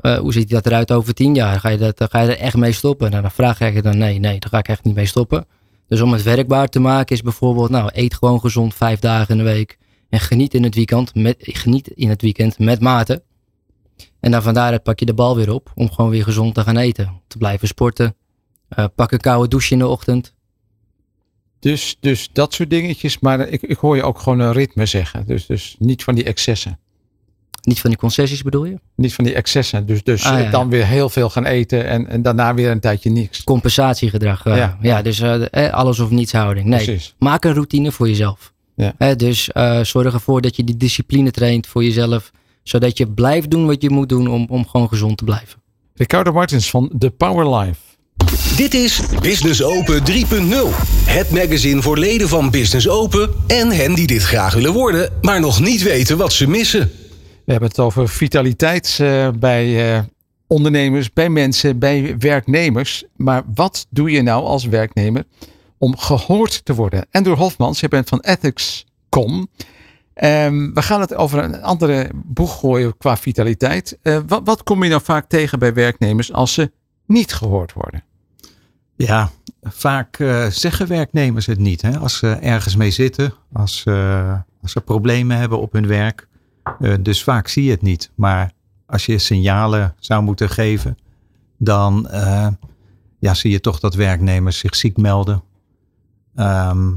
uh, 0.01 0.19
hoe 0.19 0.33
ziet 0.33 0.51
dat 0.51 0.67
eruit 0.67 0.93
over 0.93 1.15
tien 1.15 1.35
jaar? 1.35 1.61
Ga 1.61 1.69
je, 1.69 1.79
dat, 1.79 2.07
ga 2.11 2.21
je 2.21 2.29
er 2.29 2.39
echt 2.39 2.57
mee 2.57 2.73
stoppen? 2.73 3.11
Nou, 3.11 3.23
dan 3.23 3.31
vraag 3.31 3.59
je 3.59 3.83
dan 3.83 3.99
nee, 3.99 4.19
nee, 4.19 4.39
daar 4.39 4.51
ga 4.51 4.59
ik 4.59 4.69
echt 4.69 4.85
niet 4.85 4.95
mee 4.95 5.07
stoppen. 5.07 5.47
Dus 5.89 6.01
om 6.01 6.13
het 6.13 6.23
werkbaar 6.23 6.69
te 6.69 6.81
maken 6.81 7.17
is 7.17 7.23
bijvoorbeeld, 7.23 7.71
nou, 7.71 7.91
eet 7.93 8.15
gewoon 8.15 8.41
gezond 8.41 8.75
vijf 8.75 8.99
dagen 8.99 9.39
in 9.39 9.45
de 9.45 9.51
week. 9.51 9.79
En 10.09 10.21
geniet 10.21 10.55
in 10.55 10.63
het 10.63 10.75
weekend 10.75 11.15
met, 11.15 11.37
geniet 11.39 11.89
in 11.89 12.09
het 12.09 12.23
weekend 12.23 12.59
met 12.59 12.81
mate. 12.81 13.23
En 14.21 14.31
dan 14.31 14.43
vandaar 14.43 14.81
pak 14.81 14.99
je 14.99 15.07
de 15.07 15.15
bal 15.15 15.37
weer 15.37 15.53
op 15.53 15.73
om 15.75 15.91
gewoon 15.91 16.11
weer 16.11 16.25
gezond 16.25 16.55
te 16.55 16.63
gaan 16.63 16.77
eten. 16.77 17.21
Te 17.27 17.39
blijven 17.39 17.69
sporten. 17.69 18.15
Uh, 18.79 18.85
pak 18.95 19.13
een 19.13 19.19
koude 19.21 19.49
douche 19.49 19.73
in 19.73 19.79
de 19.79 19.87
ochtend. 19.87 20.35
Dus, 21.59 21.97
dus 22.01 22.29
dat 22.33 22.55
soort 22.55 22.71
dingetjes. 22.71 23.19
Maar 23.19 23.41
ik, 23.49 23.63
ik 23.63 23.77
hoor 23.77 23.97
je 23.97 24.03
ook 24.03 24.19
gewoon 24.19 24.41
een 24.41 24.53
ritme 24.53 24.87
zeggen. 24.87 25.27
Dus, 25.27 25.47
dus 25.47 25.77
niet 25.79 26.05
van 26.05 26.15
die 26.15 26.25
excessen. 26.25 26.79
Niet 27.63 27.81
van 27.81 27.91
die 27.91 27.99
concessies 27.99 28.43
bedoel 28.43 28.65
je? 28.65 28.79
Niet 28.95 29.15
van 29.15 29.25
die 29.25 29.35
excessen. 29.35 29.87
Dus, 29.87 30.03
dus 30.03 30.25
Ah, 30.25 30.41
ja, 30.41 30.51
dan 30.51 30.69
weer 30.69 30.87
heel 30.87 31.09
veel 31.09 31.31
gaan 31.31 31.45
eten 31.45 31.87
en, 31.87 32.09
en 32.09 32.23
daarna 32.23 32.55
weer 32.55 32.71
een 32.71 32.81
tijdje 32.81 33.11
niks. 33.11 33.45
Compensatiegedrag. 33.45 34.45
eh, 34.47 34.57
Ja. 34.57 34.79
ja. 34.81 35.03
dus 35.03 35.21
eh, 35.21 35.73
alles 35.73 35.99
of 35.99 36.11
niets 36.11 36.33
houding. 36.33 36.67
Nee, 36.67 36.85
Precies. 36.85 37.15
maak 37.19 37.45
een 37.45 37.53
routine 37.55 37.93
voor 37.93 38.09
jezelf. 38.09 38.53
Ja. 38.79 38.95
Eh, 38.99 39.17
dus 39.17 39.51
eh, 39.51 39.81
zorg 39.81 40.15
ervoor 40.15 40.41
dat 40.41 40.57
je 40.57 40.65
die 40.65 40.77
discipline 40.77 41.31
traint 41.31 41.67
voor 41.67 41.85
jezelf. 41.85 42.31
Zodat 42.63 42.99
je 42.99 43.09
blijft 43.09 43.51
doen 43.51 43.67
wat 43.67 43.83
je 43.83 43.91
moet 43.91 44.09
doen 44.09 44.29
om, 44.29 44.47
om 44.51 44.67
gewoon 44.67 44.89
gezond 44.89 45.17
te 45.17 45.25
blijven. 45.25 45.63
Ricardo 45.95 46.33
Martins 46.33 46.71
van 46.71 46.91
The 46.99 47.11
Power 47.11 47.57
Life. 47.57 47.81
Dit 48.57 48.75
is 48.75 49.01
Business 49.21 49.63
Open 49.63 50.01
3.0. 50.01 50.05
Het 51.05 51.31
magazine 51.31 51.83
voor 51.83 51.99
leden 51.99 52.29
van 52.29 52.51
Business 52.51 52.89
Open 52.89 53.31
en 53.47 53.71
hen 53.71 53.95
die 53.95 54.07
dit 54.07 54.23
graag 54.23 54.55
willen 54.55 54.73
worden, 54.73 55.13
maar 55.21 55.41
nog 55.41 55.61
niet 55.61 55.83
weten 55.83 56.17
wat 56.17 56.33
ze 56.33 56.49
missen. 56.49 56.91
We 57.45 57.53
hebben 57.53 57.69
het 57.69 57.79
over 57.79 58.09
vitaliteit 58.09 58.99
eh, 59.01 59.29
bij 59.39 59.95
eh, 59.95 60.03
ondernemers, 60.47 61.13
bij 61.13 61.29
mensen, 61.29 61.79
bij 61.79 62.15
werknemers. 62.19 63.05
Maar 63.17 63.43
wat 63.55 63.87
doe 63.91 64.11
je 64.11 64.23
nou 64.23 64.45
als 64.45 64.65
werknemer 64.65 65.25
om 65.79 65.97
gehoord 65.97 66.65
te 66.65 66.75
worden? 66.75 67.07
Andrew 67.11 67.37
Hofmans, 67.37 67.81
je 67.81 67.89
bent 67.89 68.09
van 68.09 68.21
Ethics.com. 68.21 69.49
Ehm, 70.19 70.73
we 70.73 70.83
gaan 70.83 71.01
het 71.01 71.15
over 71.15 71.45
een 71.45 71.63
andere 71.63 72.11
boeg 72.15 72.59
gooien 72.59 72.97
qua 72.97 73.17
vitaliteit. 73.17 73.99
Eh, 74.03 74.19
wat, 74.27 74.41
wat 74.45 74.63
kom 74.63 74.83
je 74.83 74.91
nou 74.91 75.03
vaak 75.05 75.29
tegen 75.29 75.59
bij 75.59 75.75
werknemers 75.75 76.33
als 76.33 76.53
ze 76.53 76.73
niet 77.07 77.33
gehoord 77.33 77.73
worden? 77.73 78.03
Ja, 78.97 79.31
vaak 79.63 80.19
eh, 80.19 80.47
zeggen 80.47 80.89
werknemers 80.89 81.47
het 81.47 81.59
niet. 81.59 81.83
Hè? 81.83 81.99
Als 81.99 82.17
ze 82.17 82.29
ergens 82.29 82.77
mee 82.77 82.91
zitten, 82.91 83.35
als, 83.53 83.85
eh, 83.85 84.39
als 84.63 84.73
ze 84.73 84.81
problemen 84.81 85.37
hebben 85.37 85.61
op 85.61 85.73
hun 85.73 85.87
werk. 85.87 86.27
Dus 87.01 87.23
vaak 87.23 87.49
zie 87.49 87.65
je 87.65 87.71
het 87.71 87.83
niet. 87.83 88.11
Maar 88.15 88.53
als 88.87 89.07
je 89.07 89.19
signalen 89.19 89.95
zou 89.99 90.23
moeten 90.23 90.51
geven, 90.51 90.99
dan 91.59 92.09
ja, 93.19 93.35
zie 93.35 93.51
je 93.51 93.61
toch 93.61 93.81
dat 93.81 93.95
werknemers 93.95 94.59
zich 94.59 94.77
ziek 94.77 94.97
melden. 94.97 95.43
Ehm, 96.39 96.91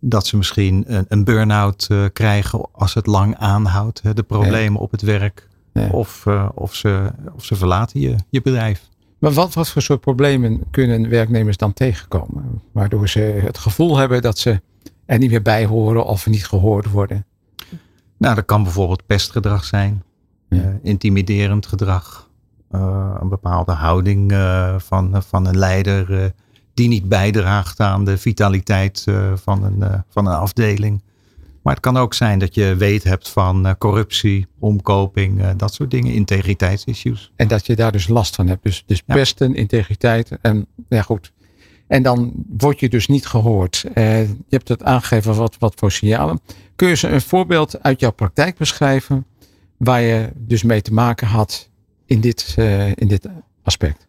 dat 0.00 0.26
ze 0.26 0.36
misschien 0.36 0.84
een, 0.86 1.04
een 1.08 1.24
burn-out 1.24 1.86
eh, 1.90 2.04
krijgen 2.12 2.68
als 2.72 2.94
het 2.94 3.06
lang 3.06 3.36
aanhoudt, 3.36 4.02
hè, 4.02 4.14
de 4.14 4.22
problemen 4.22 4.80
op 4.80 4.90
het 4.90 5.02
werk. 5.02 5.48
Ja. 5.72 5.88
Of, 5.88 6.26
eh, 6.26 6.48
of, 6.54 6.74
ze, 6.74 7.12
of 7.34 7.44
ze 7.44 7.54
verlaten 7.56 8.00
je, 8.00 8.16
je 8.28 8.40
bedrijf. 8.42 8.88
Maar 9.18 9.32
wat, 9.32 9.54
wat 9.54 9.68
voor 9.68 9.82
soort 9.82 10.00
problemen 10.00 10.62
kunnen 10.70 11.08
werknemers 11.08 11.56
dan 11.56 11.72
tegenkomen? 11.72 12.62
Waardoor 12.72 13.08
ze 13.08 13.20
het 13.20 13.58
gevoel 13.58 13.96
hebben 13.96 14.22
dat 14.22 14.38
ze 14.38 14.60
er 15.06 15.18
niet 15.18 15.30
meer 15.30 15.42
bij 15.42 15.66
horen 15.66 16.04
of 16.04 16.26
niet 16.26 16.46
gehoord 16.46 16.90
worden. 16.90 17.26
Nou, 18.16 18.34
dat 18.34 18.44
kan 18.44 18.62
bijvoorbeeld 18.62 19.06
pestgedrag 19.06 19.64
zijn, 19.64 20.02
Ja. 20.48 20.62
eh, 20.62 20.68
intimiderend 20.82 21.66
gedrag, 21.66 22.28
een 23.20 23.28
bepaalde 23.28 23.72
houding 23.72 24.32
van, 24.76 25.22
van 25.22 25.46
een 25.46 25.58
leider 25.58 26.32
die 26.80 26.88
niet 26.88 27.08
bijdraagt 27.08 27.80
aan 27.80 28.04
de 28.04 28.18
vitaliteit 28.18 29.02
eh, 29.06 29.32
van, 29.34 29.64
een, 29.64 29.82
eh, 29.82 29.98
van 30.08 30.26
een 30.26 30.34
afdeling. 30.34 31.02
Maar 31.62 31.74
het 31.74 31.82
kan 31.82 31.96
ook 31.96 32.14
zijn 32.14 32.38
dat 32.38 32.54
je 32.54 32.76
weet 32.76 33.04
hebt 33.04 33.28
van 33.28 33.66
eh, 33.66 33.72
corruptie, 33.78 34.46
omkoping, 34.58 35.52
dat 35.56 35.74
soort 35.74 35.90
dingen, 35.90 36.12
integriteitsissues. 36.12 37.32
En 37.36 37.48
dat 37.48 37.66
je 37.66 37.76
daar 37.76 37.92
dus 37.92 38.08
last 38.08 38.34
van 38.34 38.46
hebt. 38.46 38.62
Dus, 38.62 38.82
dus 38.86 39.02
Ja. 39.06 39.14
pesten, 39.14 39.54
integriteit. 39.54 40.30
En 40.42 40.66
ja, 40.88 41.02
goed. 41.02 41.32
En 41.86 42.02
dan 42.02 42.32
word 42.56 42.80
je 42.80 42.88
dus 42.88 43.06
niet 43.08 43.26
gehoord. 43.26 43.84
Eh, 43.94 44.28
je 44.28 44.36
hebt 44.48 44.68
het 44.68 44.82
aangegeven 44.82 45.34
wat, 45.34 45.56
wat 45.58 45.74
voor 45.76 45.92
signalen. 45.92 46.40
Kun 46.76 46.88
je 46.88 46.96
ze 46.96 47.08
een 47.08 47.20
voorbeeld 47.20 47.82
uit 47.82 48.00
jouw 48.00 48.12
praktijk 48.12 48.56
beschrijven. 48.58 49.26
Waar 49.76 50.00
je 50.00 50.32
dus 50.36 50.62
mee 50.62 50.82
te 50.82 50.92
maken 50.92 51.26
had 51.26 51.70
in 52.06 52.20
dit, 52.20 52.54
in 52.94 53.08
dit 53.08 53.28
aspect? 53.62 54.08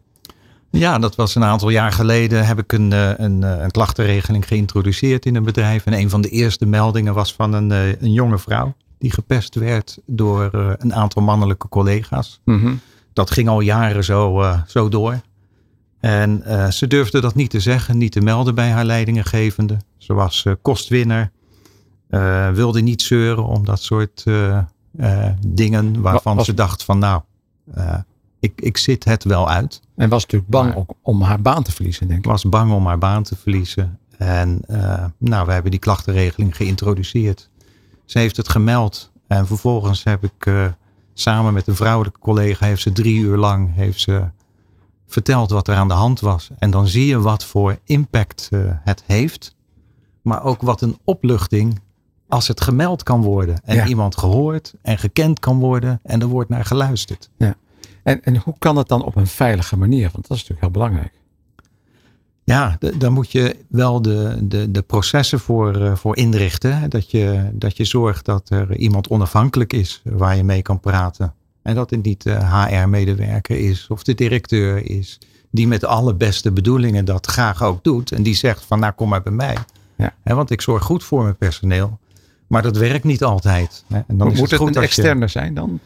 Ja, 0.72 0.98
dat 0.98 1.14
was 1.14 1.34
een 1.34 1.44
aantal 1.44 1.68
jaar 1.68 1.92
geleden. 1.92 2.46
Heb 2.46 2.58
ik 2.58 2.72
een, 2.72 2.92
eh, 2.92 3.10
een, 3.16 3.42
eh, 3.42 3.62
een 3.62 3.70
klachtenregeling 3.70 4.46
geïntroduceerd 4.48 5.26
in 5.26 5.34
een 5.36 5.42
bedrijf. 5.42 5.86
En 5.86 5.92
een 5.92 6.10
van 6.10 6.20
de 6.20 6.28
eerste 6.28 6.66
meldingen 6.66 7.14
was 7.14 7.34
van 7.34 7.52
een, 7.52 7.72
eh, 7.72 7.88
een 8.00 8.12
jonge 8.12 8.38
vrouw. 8.38 8.74
Die 8.98 9.12
gepest 9.12 9.54
werd 9.54 9.98
door 10.06 10.48
een 10.78 10.94
aantal 10.94 11.22
mannelijke 11.22 11.68
collega's. 11.68 12.40
Mhm. 12.44 12.74
Dat 13.12 13.30
ging 13.30 13.48
al 13.48 13.60
jaren 13.60 14.04
zo, 14.04 14.44
zo 14.66 14.88
door. 14.88 15.20
En 16.00 16.42
ze 16.72 16.86
durfde 16.86 17.20
dat 17.20 17.34
niet 17.34 17.50
te 17.50 17.60
zeggen, 17.60 17.98
niet 17.98 18.12
te 18.12 18.20
melden 18.20 18.54
bij 18.54 18.70
haar 18.70 18.84
leidinggevende. 18.84 19.76
Ze 19.98 20.12
was 20.14 20.44
eh, 20.44 20.52
kostwinner. 20.62 21.30
wilde 22.54 22.80
niet 22.80 23.02
zeuren 23.02 23.44
om 23.44 23.64
dat 23.64 23.82
soort 23.82 24.24
dingen 25.46 26.00
waarvan 26.00 26.36
was- 26.36 26.46
ze 26.46 26.54
dacht 26.54 26.84
van 26.84 26.98
nou, 26.98 27.22
ik, 28.42 28.60
ik 28.60 28.76
zit 28.76 29.04
het 29.04 29.24
wel 29.24 29.48
uit. 29.48 29.80
En 29.96 30.08
was 30.08 30.22
natuurlijk 30.22 30.50
bang 30.50 30.74
Maar- 30.74 30.84
om 31.02 31.22
haar 31.22 31.42
baan 31.42 31.62
te 31.62 31.72
verliezen, 31.72 32.06
denk 32.08 32.18
ik. 32.18 32.24
was 32.30 32.44
bang 32.48 32.72
om 32.72 32.86
haar 32.86 32.98
baan 32.98 33.22
te 33.22 33.36
verliezen. 33.36 33.98
En 34.18 34.60
eh, 34.66 35.04
nou, 35.18 35.46
we 35.46 35.52
hebben 35.52 35.70
die 35.70 35.80
klachtenregeling 35.80 36.56
geïntroduceerd. 36.56 37.50
Ze 38.04 38.18
heeft 38.18 38.36
het 38.36 38.48
gemeld. 38.48 39.10
En 39.26 39.46
vervolgens 39.46 40.04
heb 40.04 40.24
ik 40.24 40.46
eh, 40.46 40.66
samen 41.14 41.52
met 41.52 41.66
een 41.66 41.74
vrouwelijke 41.76 42.18
collega, 42.18 42.66
heeft 42.66 42.82
ze 42.82 42.92
drie 42.92 43.18
uur 43.20 43.36
lang 43.36 43.74
heeft 43.74 44.00
ze 44.00 44.24
verteld 45.06 45.50
wat 45.50 45.68
er 45.68 45.74
aan 45.74 45.88
de 45.88 45.94
hand 45.94 46.20
was. 46.20 46.50
En 46.58 46.70
dan 46.70 46.86
zie 46.86 47.06
je 47.06 47.20
wat 47.20 47.44
voor 47.44 47.78
impact 47.84 48.48
eh, 48.50 48.60
het 48.66 49.02
heeft. 49.06 49.54
Maar 50.22 50.44
ook 50.44 50.62
wat 50.62 50.80
een 50.80 50.98
opluchting 51.04 51.80
als 52.28 52.48
het 52.48 52.60
gemeld 52.60 53.02
kan 53.02 53.22
worden. 53.22 53.60
En 53.64 53.76
Ja. 53.76 53.86
iemand 53.86 54.16
gehoord 54.16 54.74
en 54.82 54.98
gekend 54.98 55.38
kan 55.40 55.58
worden. 55.58 56.00
En 56.02 56.20
er 56.20 56.26
wordt 56.26 56.50
naar 56.50 56.64
geluisterd. 56.64 57.30
En, 58.02 58.22
en 58.24 58.36
hoe 58.36 58.54
kan 58.58 58.76
het 58.76 58.88
dan 58.88 59.04
op 59.04 59.16
een 59.16 59.26
veilige 59.26 59.76
manier? 59.76 60.10
Want 60.12 60.28
dat 60.28 60.36
is 60.36 60.48
natuurlijk 60.48 60.60
heel 60.60 60.70
belangrijk. 60.70 61.12
Ja, 62.44 62.78
daar 62.98 63.12
moet 63.12 63.32
je 63.32 63.56
wel 63.68 64.02
de, 64.02 64.36
de, 64.42 64.70
de 64.70 64.82
processen 64.82 65.38
voor, 65.40 65.74
eh, 65.82 65.94
voor 65.96 66.16
inrichten. 66.16 66.78
hè. 66.78 66.88
Dat 66.88 67.10
je, 67.10 67.50
dat 67.52 67.76
je 67.76 67.84
zorgt 67.84 68.24
dat 68.24 68.50
er 68.50 68.76
iemand 68.76 69.08
onafhankelijk 69.08 69.72
is 69.72 70.00
waar 70.04 70.36
je 70.36 70.44
mee 70.44 70.62
kan 70.62 70.80
praten. 70.80 71.34
En 71.62 71.74
dat 71.74 71.90
het 71.90 72.02
niet 72.02 72.22
de 72.22 72.34
HR-medewerker 72.46 73.58
is 73.58 73.86
of 73.88 74.02
de 74.02 74.14
directeur 74.14 74.90
is. 74.90 75.18
Die 75.50 75.66
met 75.68 75.84
alle 75.84 76.14
beste 76.14 76.52
bedoelingen 76.52 77.04
dat 77.04 77.26
graag 77.26 77.62
ook 77.62 77.84
doet. 77.84 78.12
En 78.12 78.22
die 78.22 78.34
zegt 78.34 78.64
van 78.64 78.78
nou 78.80 78.92
kom 78.92 79.08
maar 79.08 79.22
bij 79.22 79.32
mij. 79.32 79.56
Ja. 79.96 80.14
Hè, 80.22 80.34
want 80.34 80.50
ik 80.50 80.60
zorg 80.60 80.82
goed 80.84 81.04
voor 81.04 81.22
mijn 81.22 81.36
personeel. 81.36 81.98
Maar 82.46 82.62
dat 82.62 82.76
werkt 82.76 83.04
niet 83.04 83.24
altijd. 83.24 83.84
hè. 83.88 84.00
En 84.06 84.16
dan 84.18 84.30
is 84.32 84.38
Moet 84.38 84.50
het 84.50 84.60
goed 84.60 84.68
een 84.76 84.82
als 84.82 84.94
je- 84.94 85.00
externe 85.02 85.28
zijn 85.28 85.54
dan? 85.54 85.80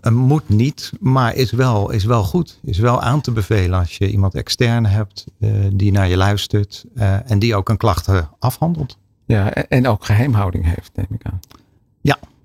Het 0.00 0.10
moet 0.10 0.48
niet, 0.48 0.92
maar 1.00 1.34
is 1.34 1.50
wel, 1.50 1.90
is 1.90 2.04
wel 2.04 2.22
goed. 2.22 2.58
Is 2.64 2.78
wel 2.78 3.00
aan 3.02 3.20
te 3.20 3.30
bevelen 3.32 3.78
als 3.78 3.98
je 3.98 4.10
iemand 4.10 4.34
extern 4.34 4.86
hebt 4.86 5.26
eh, 5.40 5.50
die 5.72 5.92
naar 5.92 6.08
je 6.08 6.16
luistert 6.16 6.84
eh, 6.94 7.30
en 7.30 7.38
die 7.38 7.56
ook 7.56 7.68
een 7.68 7.76
klacht 7.76 8.08
eh, 8.08 8.22
afhandelt. 8.38 8.98
Ja, 9.26 9.52
en- 9.52 9.86
ook 9.86 10.04
geheimhouding 10.04 10.64
heeft, 10.64 10.90
neem 10.94 11.06
ik 11.10 11.26
aan. 11.26 11.40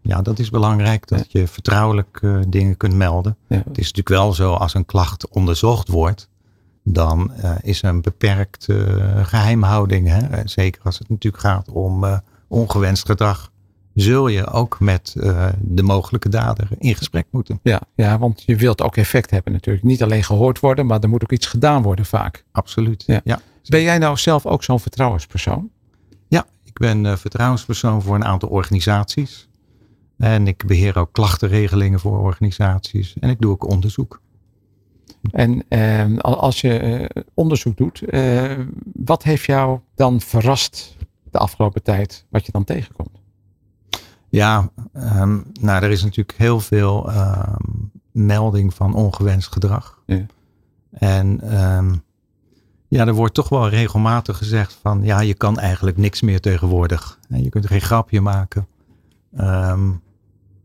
Ja, 0.05 0.21
dat 0.21 0.39
is 0.39 0.49
belangrijk 0.49 1.07
dat 1.07 1.31
je 1.31 1.47
vertrouwelijk 1.47 2.21
dingen 2.47 2.77
kunt 2.77 2.93
melden. 2.95 3.37
Ja. 3.47 3.55
Het 3.55 3.77
is 3.77 3.91
natuurlijk 3.93 4.09
wel 4.09 4.33
zo 4.33 4.53
als 4.53 4.73
een 4.73 4.85
klacht 4.85 5.27
onderzocht 5.27 5.87
wordt, 5.87 6.29
dan 6.83 7.31
is 7.61 7.83
er 7.83 7.89
een 7.89 8.01
beperkt 8.01 8.69
eh, 8.69 9.25
geheimhouding. 9.25 10.07
Hè? 10.07 10.47
Zeker 10.47 10.81
als 10.83 10.99
het 10.99 11.09
natuurlijk 11.09 11.43
gaat 11.43 11.69
om 11.71 12.21
ongewenst 12.47 13.05
gedrag. 13.05 13.51
Zul 13.93 14.27
je 14.27 14.47
ook 14.47 14.79
met 14.79 15.15
eh, 15.19 15.47
de 15.61 15.83
mogelijke 15.83 16.29
dader 16.29 16.67
in 16.77 16.95
gesprek 16.95 17.25
moeten. 17.29 17.59
Ja, 17.63 17.81
ja, 17.95 18.17
want 18.17 18.43
je 18.45 18.55
wilt 18.55 18.81
ook 18.81 18.97
effect 18.97 19.29
hebben 19.29 19.53
natuurlijk. 19.53 19.85
Niet 19.85 20.03
alleen 20.03 20.23
gehoord 20.23 20.59
worden, 20.59 20.85
maar 20.85 20.99
er 20.99 21.09
moet 21.09 21.23
ook 21.23 21.31
iets 21.31 21.47
gedaan 21.47 21.81
worden 21.81 22.05
vaak. 22.05 22.45
Absoluut. 22.51 23.03
Ja. 23.05 23.21
ja. 23.23 23.39
Ben 23.67 23.81
jij 23.81 23.97
nou 23.97 24.17
zelf 24.17 24.45
ook 24.45 24.63
zo'n 24.63 24.79
vertrouwenspersoon? 24.79 25.69
Ja, 26.27 26.45
ik 26.63 26.79
ben 26.79 27.05
eh, 27.05 27.15
vertrouwenspersoon 27.15 28.01
voor 28.01 28.15
een 28.15 28.25
aantal 28.25 28.49
organisaties. 28.49 29.47
En 30.17 30.47
ik 30.47 30.65
beheer 30.65 30.97
ook 30.97 31.11
klachtenregelingen 31.11 31.99
voor 31.99 32.19
organisaties. 32.19 33.13
En 33.19 33.29
ik 33.29 33.41
doe 33.41 33.51
ook 33.51 33.69
onderzoek. 33.69 34.21
En 35.31 35.63
eh, 35.67 36.17
als 36.17 36.61
je 36.61 36.79
eh, 36.79 37.23
onderzoek 37.33 37.77
doet, 37.77 38.01
eh, 38.01 38.51
wat 38.93 39.23
heeft 39.23 39.45
jou 39.45 39.79
dan 39.95 40.21
verrast 40.21 40.97
de 41.31 41.37
afgelopen 41.37 41.83
tijd, 41.83 42.25
wat 42.29 42.45
je 42.45 42.51
dan 42.51 42.63
tegenkomt? 42.63 43.12
Ja, 44.33 44.69
ehm, 44.93 45.39
nou, 45.61 45.83
er 45.83 45.91
is 45.91 46.03
natuurlijk 46.03 46.37
heel 46.37 46.59
veel 46.59 47.11
ehm, 47.11 47.61
melding 48.11 48.73
van 48.73 48.93
ongewenst 48.93 49.51
gedrag. 49.51 50.01
Ja. 50.05 50.25
En 50.91 51.41
ehm, 51.41 51.95
ja, 52.87 53.07
er 53.07 53.13
wordt 53.13 53.33
toch 53.33 53.49
wel 53.49 53.69
regelmatig 53.69 54.37
gezegd 54.37 54.77
van 54.81 55.03
ja, 55.03 55.19
je 55.19 55.33
kan 55.33 55.59
eigenlijk 55.59 55.97
niks 55.97 56.21
meer 56.21 56.39
tegenwoordig. 56.39 57.19
En 57.29 57.43
Je 57.43 57.49
kunt 57.49 57.67
geen 57.67 57.81
grapje 57.81 58.21
maken. 58.21 58.67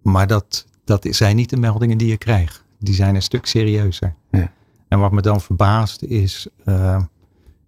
Maar 0.02 0.26
dat, 0.26 0.66
dat 0.84 1.06
zijn 1.10 1.36
niet 1.36 1.50
de 1.50 1.56
meldingen 1.56 1.98
die 1.98 2.08
je 2.08 2.16
krijgt. 2.16 2.64
Die 2.78 2.94
zijn 2.94 3.14
een 3.14 3.22
stuk 3.22 3.46
serieuzer. 3.46 4.14
Ja. 4.30 4.52
En 4.88 4.98
wat 4.98 5.12
me 5.12 5.20
dan 5.20 5.40
verbaast 5.40 6.02
is 6.02 6.48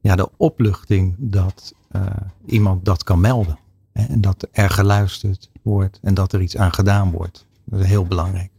ja, 0.01 0.17
de 0.17 0.29
opluchting 0.37 1.15
dat 1.19 1.75
eh, 1.91 2.03
iemand 2.47 2.85
dat 2.85 3.03
kan 3.03 3.21
melden. 3.21 3.59
Hè, 3.93 4.05
En 4.05 4.21
dat 4.21 4.49
er 4.53 4.71
geluisterd 4.71 5.50
wordt 5.63 5.99
en 6.03 6.15
dat 6.15 6.33
er 6.33 6.41
iets 6.41 6.57
aan 6.57 6.73
gedaan 6.73 7.11
wordt. 7.11 7.47
Dat 7.65 7.81
is 7.81 7.87
heel 7.87 8.05
belangrijk. 8.05 8.51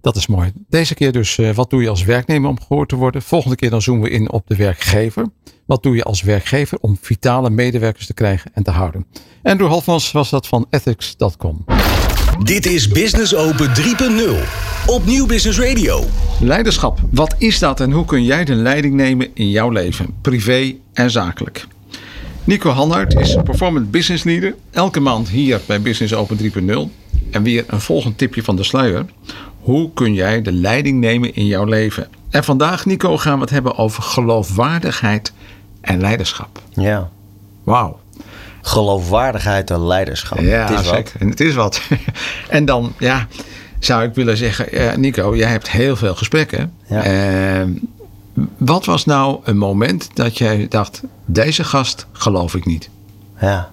Dat 0.00 0.16
is 0.16 0.26
mooi. 0.26 0.52
Deze 0.68 0.94
keer 0.94 1.12
dus, 1.12 1.38
eh, 1.38 1.54
wat 1.54 1.70
doe 1.70 1.82
je 1.82 1.88
als 1.88 2.04
werknemer 2.04 2.48
om 2.48 2.60
gehoord 2.60 2.88
te 2.88 2.96
worden? 2.96 3.22
Volgende 3.22 3.56
keer 3.56 3.70
dan 3.70 3.82
zoomen 3.82 4.02
we 4.02 4.10
in 4.10 4.30
op 4.30 4.46
de 4.46 4.56
werkgever. 4.56 5.26
Wat 5.64 5.82
doe 5.82 5.96
je 5.96 6.02
als 6.02 6.22
werkgever 6.22 6.78
om 6.80 6.98
vitale 7.00 7.50
medewerkers 7.50 8.06
te 8.06 8.14
krijgen 8.14 8.50
en 8.54 8.62
te 8.62 8.70
houden? 8.70 9.06
Andrew 9.42 9.68
Halfmans 9.68 10.12
was 10.12 10.30
dat 10.30 10.46
van 10.46 10.66
ethics.com. 10.70 11.64
Dit 12.42 12.66
is 12.66 12.88
Business 12.88 13.34
Open 13.34 13.74
3.0 13.74 14.44
op 14.86 15.06
Nieuw 15.06 15.26
Business 15.26 15.58
Radio. 15.58 16.04
Leiderschap, 16.40 16.98
wat 17.10 17.34
is 17.38 17.58
dat 17.58 17.80
en 17.80 17.90
hoe 17.90 18.04
kun 18.04 18.24
jij 18.24 18.44
de 18.44 18.54
leiding 18.54 18.94
nemen 18.94 19.30
in 19.34 19.50
jouw 19.50 19.70
leven, 19.70 20.14
privé 20.20 20.74
en 20.92 21.10
zakelijk? 21.10 21.66
Nico 22.46 22.70
Hanhart 22.70 23.14
is 23.14 23.36
Performance 23.44 23.90
Business 23.90 24.24
Leader. 24.24 24.54
Elke 24.70 25.00
maand 25.00 25.28
hier 25.28 25.60
bij 25.66 25.80
Business 25.80 26.14
Open 26.14 26.38
3.0. 26.38 26.74
En 27.30 27.42
weer 27.42 27.64
een 27.66 27.80
volgend 27.80 28.18
tipje 28.18 28.42
van 28.42 28.56
de 28.56 28.62
sluier. 28.62 29.04
Hoe 29.60 29.92
kun 29.94 30.14
jij 30.14 30.42
de 30.42 30.52
leiding 30.52 31.00
nemen 31.00 31.34
in 31.34 31.46
jouw 31.46 31.64
leven? 31.64 32.08
En 32.30 32.44
vandaag, 32.44 32.86
Nico, 32.86 33.16
gaan 33.16 33.34
we 33.34 33.40
het 33.40 33.50
hebben 33.50 33.78
over 33.78 34.02
geloofwaardigheid 34.02 35.32
en 35.80 36.00
leiderschap. 36.00 36.62
Ja. 36.72 37.10
Wauw. 37.62 38.00
Geloofwaardigheid 38.62 39.70
en 39.70 39.86
leiderschap. 39.86 40.38
Ja, 40.40 40.66
Het 40.66 40.80
is 40.80 40.90
wat. 40.90 41.12
En 41.18 41.28
het 41.28 41.40
is 41.40 41.54
wat. 41.54 41.82
en 42.48 42.64
dan, 42.64 42.92
ja, 42.98 43.26
zou 43.78 44.04
ik 44.04 44.14
willen 44.14 44.36
zeggen, 44.36 44.72
eh, 44.72 44.96
Nico, 44.96 45.36
jij 45.36 45.50
hebt 45.50 45.70
heel 45.70 45.96
veel 45.96 46.14
gesprekken. 46.14 46.72
Ja. 46.88 47.02
Eh, 47.02 47.68
wat 48.58 48.84
was 48.84 49.04
nou 49.04 49.40
een 49.44 49.56
moment 49.58 50.08
dat 50.14 50.38
jij 50.38 50.66
dacht, 50.68 51.02
deze 51.24 51.64
gast 51.64 52.06
geloof 52.12 52.54
ik 52.54 52.64
niet? 52.66 52.90
Ja. 53.40 53.70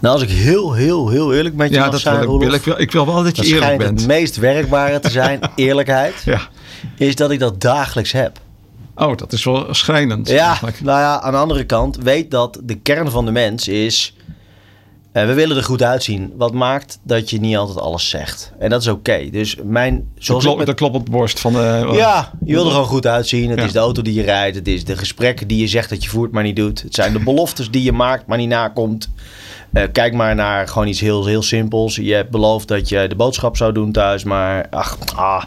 Nou, 0.00 0.14
als 0.14 0.22
ik 0.22 0.30
heel, 0.30 0.72
heel, 0.72 1.08
heel 1.08 1.34
eerlijk 1.34 1.54
met 1.54 1.68
je 1.68 1.74
Ja, 1.74 1.80
mag 1.80 1.90
dat 1.90 2.00
zijn, 2.00 2.20
wil 2.20 2.34
ik, 2.34 2.40
wil 2.40 2.52
ik, 2.54 2.62
wil, 2.62 2.80
ik 2.80 2.92
wil 2.92 3.06
wel 3.06 3.22
dat 3.22 3.36
je 3.36 3.44
eerlijk 3.54 3.78
bent. 3.78 3.98
het 3.98 4.08
meest 4.08 4.36
werkbare 4.36 5.00
te 5.00 5.10
zijn, 5.10 5.40
eerlijkheid, 5.54 6.22
Ja. 6.24 6.40
is 6.96 7.14
dat 7.14 7.30
ik 7.30 7.38
dat 7.38 7.60
dagelijks 7.60 8.12
heb. 8.12 8.38
Oh, 8.94 9.16
dat 9.16 9.32
is 9.32 9.44
wel 9.44 9.66
schrijnend. 9.74 10.28
Ja, 10.28 10.46
eigenlijk. 10.46 10.80
nou 10.80 10.98
ja, 11.00 11.20
aan 11.20 11.32
de 11.32 11.38
andere 11.38 11.64
kant, 11.64 11.96
weet 11.96 12.30
dat 12.30 12.60
de 12.62 12.74
kern 12.74 13.10
van 13.10 13.24
de 13.24 13.30
mens 13.30 13.68
is... 13.68 14.14
eh, 15.12 15.26
we 15.26 15.34
willen 15.34 15.56
er 15.56 15.62
goed 15.64 15.82
uitzien. 15.82 16.32
Wat 16.36 16.52
maakt 16.52 16.98
dat 17.02 17.30
je 17.30 17.40
niet 17.40 17.56
altijd 17.56 17.78
alles 17.78 18.08
zegt. 18.08 18.52
En 18.58 18.70
dat 18.70 18.80
is 18.80 18.86
oké. 18.88 19.30
Dus 19.30 19.56
mijn... 19.64 19.94
De, 20.14 20.22
Zoals 20.24 20.44
klop, 20.44 20.56
met- 20.58 20.66
de 20.66 20.74
klop 20.74 20.94
op 20.94 21.04
de 21.04 21.10
borst 21.10 21.40
van 21.40 21.52
de... 21.52 21.88
Ja, 21.92 22.32
je 22.44 22.52
wil 22.54 22.64
er 22.64 22.70
gewoon 22.70 22.86
goed 22.86 23.06
uitzien. 23.06 23.50
Het 23.50 23.58
Ja. 23.58 23.64
is 23.64 23.72
de 23.72 23.78
auto 23.78 24.02
die 24.02 24.14
je 24.14 24.22
rijdt. 24.22 24.56
Het 24.56 24.68
is 24.68 24.84
de 24.84 24.96
gesprekken 24.96 25.48
die 25.48 25.58
je 25.60 25.66
zegt 25.68 25.90
dat 25.90 26.02
je 26.04 26.10
voert, 26.10 26.32
maar 26.32 26.42
niet 26.42 26.56
doet. 26.56 26.82
Het 26.82 26.94
zijn 26.94 27.12
de 27.12 27.18
beloftes 27.20 27.70
die 27.70 27.82
je 27.82 27.92
maakt, 27.92 28.26
maar 28.26 28.38
niet 28.38 28.48
nakomt. 28.48 29.10
Eh, 29.72 29.82
kijk 29.92 30.14
maar 30.14 30.34
naar 30.34 30.68
gewoon 30.68 30.88
iets 30.88 31.00
heel, 31.00 31.26
heel 31.26 31.42
simpels. 31.42 31.96
Je 31.96 32.12
hebt 32.14 32.30
beloofd 32.30 32.68
dat 32.68 32.88
je 32.88 33.06
de 33.08 33.14
boodschap 33.14 33.56
zou 33.56 33.72
doen 33.72 33.92
thuis, 33.92 34.24
maar 34.24 34.66
ach, 34.70 34.98
ah, 35.16 35.42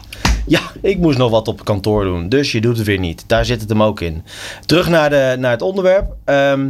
ja, 0.46 0.60
ik 0.82 0.98
moest 0.98 1.18
nog 1.18 1.30
wat 1.30 1.48
op 1.48 1.64
kantoor 1.64 2.04
doen. 2.04 2.28
Dus 2.28 2.52
je 2.52 2.60
doet 2.60 2.76
het 2.76 2.86
weer 2.86 2.98
niet. 2.98 3.24
Daar 3.26 3.44
zit 3.44 3.60
het 3.60 3.68
hem 3.68 3.82
ook 3.82 4.00
in. 4.00 4.22
Terug 4.66 4.88
naar, 4.88 5.10
de, 5.10 5.36
naar 5.38 5.50
het 5.50 5.62
onderwerp. 5.62 6.14
Ehm, 6.24 6.68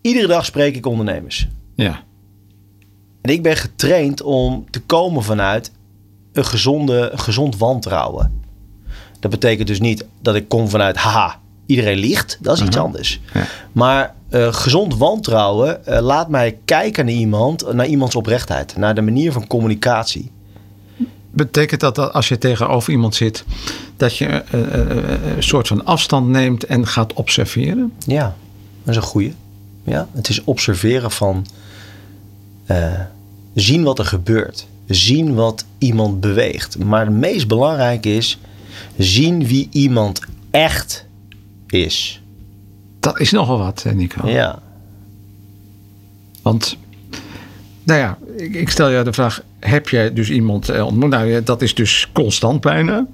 iedere 0.00 0.26
dag 0.26 0.44
spreek 0.44 0.76
ik 0.76 0.86
ondernemers. 0.86 1.48
Ja. 1.74 2.02
En 3.20 3.32
ik 3.32 3.42
ben 3.42 3.56
getraind 3.56 4.22
om 4.22 4.66
te 4.70 4.80
komen 4.80 5.22
vanuit 5.22 5.72
een, 6.32 6.44
gezonde, 6.44 7.08
een 7.12 7.18
gezond 7.18 7.56
wantrouwen. 7.56 8.42
Dat 9.20 9.30
betekent 9.30 9.68
dus 9.68 9.80
niet 9.80 10.04
dat 10.22 10.34
ik 10.34 10.48
kom 10.48 10.68
vanuit, 10.68 10.96
haha, 10.96 11.40
iedereen 11.66 11.98
liegt. 11.98 12.38
Dat 12.40 12.56
is 12.56 12.66
iets 12.66 12.76
anders. 12.76 13.20
Ja. 13.34 13.46
Maar 13.72 14.14
eh, 14.28 14.52
gezond 14.52 14.96
wantrouwen 14.96 15.86
eh, 15.86 16.00
laat 16.00 16.28
mij 16.28 16.58
kijken 16.64 17.04
naar 17.04 17.14
iemand, 17.14 17.72
naar 17.72 17.86
iemands 17.86 18.14
oprechtheid. 18.14 18.76
Naar 18.76 18.94
de 18.94 19.00
manier 19.00 19.32
van 19.32 19.46
communicatie. 19.46 20.30
Betekent 21.30 21.80
dat 21.80 21.94
dat 21.94 22.12
als 22.12 22.28
je 22.28 22.38
tegenover 22.38 22.92
iemand 22.92 23.14
zit, 23.14 23.44
dat 23.96 24.16
je 24.16 24.26
eh, 24.26 24.60
een 25.36 25.42
soort 25.42 25.68
van 25.68 25.84
afstand 25.84 26.28
neemt 26.28 26.64
en 26.64 26.86
gaat 26.86 27.12
observeren? 27.12 27.92
Ja, 28.06 28.36
dat 28.82 28.94
is 28.94 28.96
een 28.96 29.08
goeie. 29.08 29.34
Ja, 29.88 30.08
het 30.12 30.28
is 30.28 30.44
observeren 30.44 31.10
van 31.10 31.46
eh, 32.66 33.00
zien 33.54 33.82
wat 33.82 33.98
er 33.98 34.04
gebeurt. 34.04 34.66
Zien 34.86 35.34
wat 35.34 35.64
iemand 35.78 36.20
beweegt. 36.20 36.78
Maar 36.78 37.04
het 37.04 37.14
meest 37.14 37.48
belangrijke 37.48 38.14
is 38.14 38.38
zien 38.96 39.46
wie 39.46 39.68
iemand 39.72 40.20
echt 40.50 41.06
is. 41.66 42.22
Dat 43.00 43.20
is 43.20 43.30
nogal 43.30 43.58
wat, 43.58 43.82
hè, 43.82 43.94
Nico. 43.94 44.28
Ja, 44.28 44.58
Want, 46.42 46.76
nou 47.82 48.00
ja, 48.00 48.18
ik, 48.36 48.54
ik 48.54 48.68
stel 48.68 48.88
je 48.88 49.02
de 49.02 49.12
vraag: 49.12 49.42
heb 49.60 49.88
jij 49.88 50.12
dus 50.12 50.30
iemand 50.30 50.68
eh, 50.68 50.86
ontmoet? 50.86 51.10
Nou, 51.10 51.42
dat 51.42 51.62
is 51.62 51.74
dus 51.74 52.08
constant 52.12 52.60
bijna. 52.60 53.06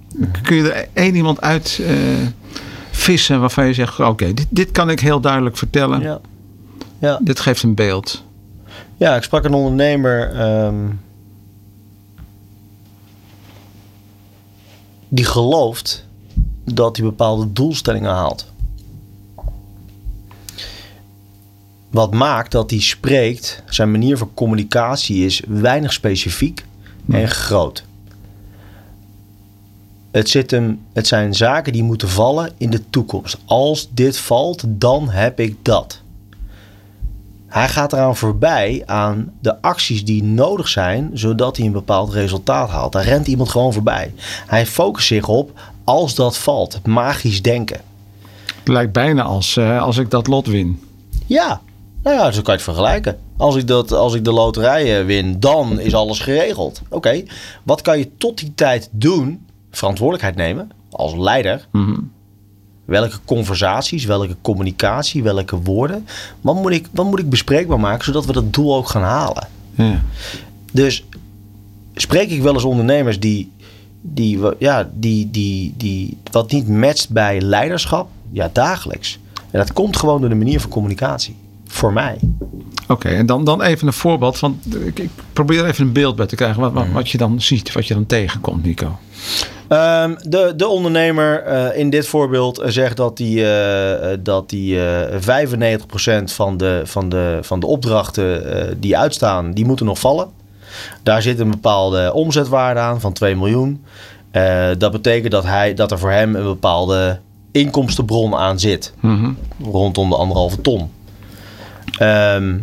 Kun 0.42 0.56
je 0.56 0.72
er 0.72 0.88
één 0.92 1.14
iemand 1.14 1.40
uit 1.40 1.80
eh, 1.86 1.94
vissen 2.90 3.40
waarvan 3.40 3.66
je 3.66 3.74
zegt: 3.74 4.00
oké, 4.00 4.34
dit, 4.34 4.46
dit 4.50 4.70
kan 4.70 4.90
ik 4.90 5.00
heel 5.00 5.20
duidelijk 5.20 5.56
vertellen. 5.56 6.00
ja. 6.00 6.20
Ja, 6.98 7.18
Dit 7.22 7.40
geeft 7.40 7.62
een 7.62 7.74
beeld. 7.74 8.22
ja 8.96 9.16
ik 9.16 9.22
sprak 9.22 9.44
een 9.44 9.54
ondernemer. 9.54 10.32
ehm, 10.34 10.90
die 15.08 15.24
gelooft 15.24 16.06
dat 16.64 16.96
hij 16.96 17.06
bepaalde 17.06 17.52
doelstellingen 17.52 18.10
haalt. 18.10 18.52
Wat 21.90 22.14
maakt 22.14 22.52
dat 22.52 22.70
hij 22.70 22.80
spreekt, 22.80 23.62
zijn 23.68 23.90
manier 23.90 24.18
van 24.18 24.30
communicatie 24.34 25.24
is 25.24 25.42
weinig 25.48 25.92
specifiek 25.92 26.64
en 27.10 27.28
groot. 27.28 27.84
Het, 30.10 30.28
zit 30.28 30.50
hem, 30.50 30.80
het 30.92 31.06
zijn 31.06 31.34
zaken 31.34 31.72
die 31.72 31.82
moeten 31.82 32.08
vallen 32.08 32.52
in 32.56 32.70
de 32.70 32.90
toekomst. 32.90 33.36
Als 33.44 33.88
dit 33.90 34.16
valt, 34.16 34.64
dan 34.66 35.08
heb 35.10 35.40
ik 35.40 35.56
dat. 35.62 36.00
Hij 37.54 37.68
gaat 37.68 37.92
eraan 37.92 38.16
voorbij 38.16 38.82
aan 38.86 39.32
de 39.40 39.62
acties 39.62 40.04
die 40.04 40.22
nodig 40.22 40.68
zijn, 40.68 41.10
zodat 41.12 41.56
hij 41.56 41.66
een 41.66 41.72
bepaald 41.72 42.12
resultaat 42.12 42.70
haalt. 42.70 42.92
Daar 42.92 43.04
rent 43.04 43.26
iemand 43.26 43.48
gewoon 43.48 43.72
voorbij. 43.72 44.14
Hij 44.46 44.66
focust 44.66 45.06
zich 45.06 45.28
op 45.28 45.60
als 45.84 46.14
dat 46.14 46.36
valt, 46.36 46.72
het 46.72 46.86
magisch 46.86 47.42
denken. 47.42 47.80
Het 48.58 48.68
lijkt 48.68 48.92
bijna 48.92 49.22
als, 49.22 49.56
eh, 49.56 49.82
als 49.82 49.96
ik 49.96 50.10
dat 50.10 50.26
lot 50.26 50.46
win. 50.46 50.82
Ja, 51.26 51.60
nou 52.02 52.16
ja, 52.16 52.30
zo 52.30 52.42
kan 52.42 52.54
je 52.54 52.60
het 52.60 52.62
vergelijken. 52.62 53.18
Als 53.36 53.56
ik, 53.56 53.66
dat, 53.66 53.92
als 53.92 54.14
ik 54.14 54.24
de 54.24 54.32
loterij 54.32 54.98
eh, 54.98 55.06
win, 55.06 55.40
dan 55.40 55.80
is 55.80 55.94
alles 55.94 56.20
geregeld. 56.20 56.82
Oké, 56.88 57.22
wat 57.62 57.82
kan 57.82 57.98
je 57.98 58.16
tot 58.16 58.38
die 58.38 58.52
tijd 58.54 58.88
doen? 58.90 59.46
Verantwoordelijkheid 59.70 60.36
nemen 60.36 60.70
als 60.90 61.14
leider. 61.16 61.66
Mhm. 61.72 62.00
Welke 62.84 63.18
conversaties, 63.24 64.04
welke 64.04 64.36
communicatie, 64.42 65.22
welke 65.22 65.56
woorden. 65.56 66.06
Wat 66.40 66.54
moet, 66.54 66.72
ik, 66.72 66.86
wat 66.90 67.06
moet 67.06 67.18
ik 67.18 67.30
bespreekbaar 67.30 67.80
maken 67.80 68.04
zodat 68.04 68.26
we 68.26 68.32
dat 68.32 68.52
doel 68.52 68.76
ook 68.76 68.88
gaan 68.88 69.02
halen? 69.02 69.48
Ja. 69.74 70.02
Dus 70.72 71.04
spreek 71.94 72.30
ik 72.30 72.42
wel 72.42 72.54
eens 72.54 72.64
ondernemers 72.64 73.20
die, 73.20 73.50
die, 74.00 74.40
ja, 74.58 74.90
die, 74.94 75.30
die, 75.30 75.74
die 75.76 76.16
wat 76.30 76.52
niet 76.52 76.68
matcht 76.68 77.10
bij 77.10 77.40
leiderschap? 77.40 78.08
Ja, 78.30 78.50
dagelijks. 78.52 79.18
En 79.50 79.58
dat 79.58 79.72
komt 79.72 79.96
gewoon 79.96 80.20
door 80.20 80.28
de 80.28 80.34
manier 80.34 80.60
van 80.60 80.70
communicatie. 80.70 81.36
Voor 81.66 81.92
mij. 81.92 82.18
Oké, 82.88 83.08
en 83.08 83.26
dan, 83.26 83.44
dan 83.44 83.62
even 83.62 83.86
een 83.86 83.92
voorbeeld. 83.92 84.38
Van, 84.38 84.60
ik, 84.84 84.98
ik 84.98 85.10
probeer 85.32 85.64
even 85.64 85.86
een 85.86 85.92
beeld 85.92 86.16
bij 86.16 86.26
te 86.26 86.36
krijgen. 86.36 86.60
Wat, 86.60 86.72
wat, 86.72 86.86
wat 86.92 87.10
je 87.10 87.18
dan 87.18 87.40
ziet, 87.40 87.72
wat 87.72 87.86
je 87.86 87.94
dan 87.94 88.06
tegenkomt, 88.06 88.64
Nico. 88.64 88.98
Ehm, 89.68 90.14
de, 90.28 90.52
de 90.56 90.66
ondernemer 90.66 91.42
eh, 91.42 91.78
in 91.78 91.90
dit 91.90 92.06
voorbeeld 92.06 92.58
eh, 92.58 92.70
zegt 92.70 92.96
dat 92.96 93.18
hij 93.18 94.08
eh, 94.10 94.18
dat 94.20 94.50
die, 94.50 94.84
eh 94.84 95.48
95% 96.20 96.24
van 96.24 96.56
de, 96.56 96.82
van, 96.84 97.08
de, 97.08 97.38
van 97.42 97.60
de 97.60 97.66
opdrachten 97.66 98.76
die 98.80 98.98
uitstaan, 98.98 99.52
die 99.52 99.64
moeten 99.64 99.86
nog 99.86 99.98
vallen. 99.98 100.28
Daar 101.02 101.22
zit 101.22 101.38
een 101.38 101.50
bepaalde 101.50 102.12
omzetwaarde 102.12 102.80
aan 102.80 103.00
van 103.00 103.12
2 103.12 103.36
miljoen. 103.36 103.84
Dat 104.78 104.92
betekent 104.92 105.32
dat, 105.32 105.44
hij, 105.44 105.74
dat 105.74 105.90
er 105.90 105.98
voor 105.98 106.10
hem 106.10 106.36
een 106.36 106.44
bepaalde 106.44 107.18
inkomstenbron 107.52 108.34
aan 108.34 108.58
zit. 108.58 108.92
Mhm. 109.00 109.32
Rondom 109.62 110.08
de 110.08 110.16
anderhalve 110.16 110.60
ton. 110.60 110.90
Ehm, 111.98 112.56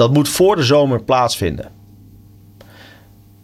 dat 0.00 0.12
moet 0.12 0.28
voor 0.28 0.56
de 0.56 0.62
zomer 0.62 1.02
plaatsvinden. 1.02 1.70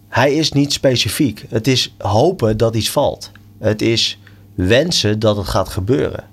Hij 0.09 0.35
is 0.35 0.53
niet 0.53 0.73
specifiek. 0.73 1.45
Het 1.49 1.67
is 1.67 1.95
hopen 1.99 2.57
dat 2.57 2.77
iets 2.77 2.91
valt. 2.91 3.31
Het 3.59 3.83
is 3.83 4.19
wensen 4.55 5.19
dat 5.19 5.37
het 5.37 5.47
gaat 5.47 5.69
gebeuren. 5.69 6.25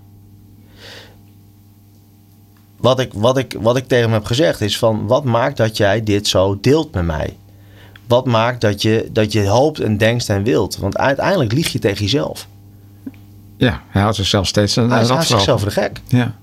Wat 2.78 3.00
ik, 3.00 3.14
wat, 3.14 3.38
ik, 3.38 3.56
wat 3.60 3.78
ik 3.78 3.88
tegen 3.88 4.04
hem 4.04 4.14
heb 4.14 4.26
gezegd 4.26 4.62
is 4.62 4.78
van... 4.78 5.08
wat 5.08 5.24
maakt 5.24 5.58
dat 5.58 5.78
jij 5.78 6.04
dit 6.04 6.28
zo 6.28 6.58
deelt 6.62 6.94
met 6.94 7.06
mij? 7.06 7.38
Wat 8.08 8.26
maakt 8.26 8.62
dat 8.62 8.82
je, 8.82 9.10
dat 9.12 9.32
je 9.32 9.48
hoopt 9.48 9.80
en 9.80 9.98
denkt 9.98 10.30
en 10.30 10.44
wilt? 10.44 10.78
Want 10.78 10.98
uiteindelijk 10.98 11.52
lieg 11.52 11.72
je 11.72 11.80
tegen 11.80 12.04
jezelf. 12.04 12.48
Ja, 13.58 13.84
hij 13.88 14.02
houdt 14.02 14.16
zichzelf 14.16 14.48
steeds 14.48 14.76
een 14.76 14.90
Hij 14.90 15.06
voor 15.06 15.24
zichzelf 15.24 15.60
voor 15.60 15.70
de 15.70 15.76
gek. 15.76 16.02
Ja. 16.08 16.36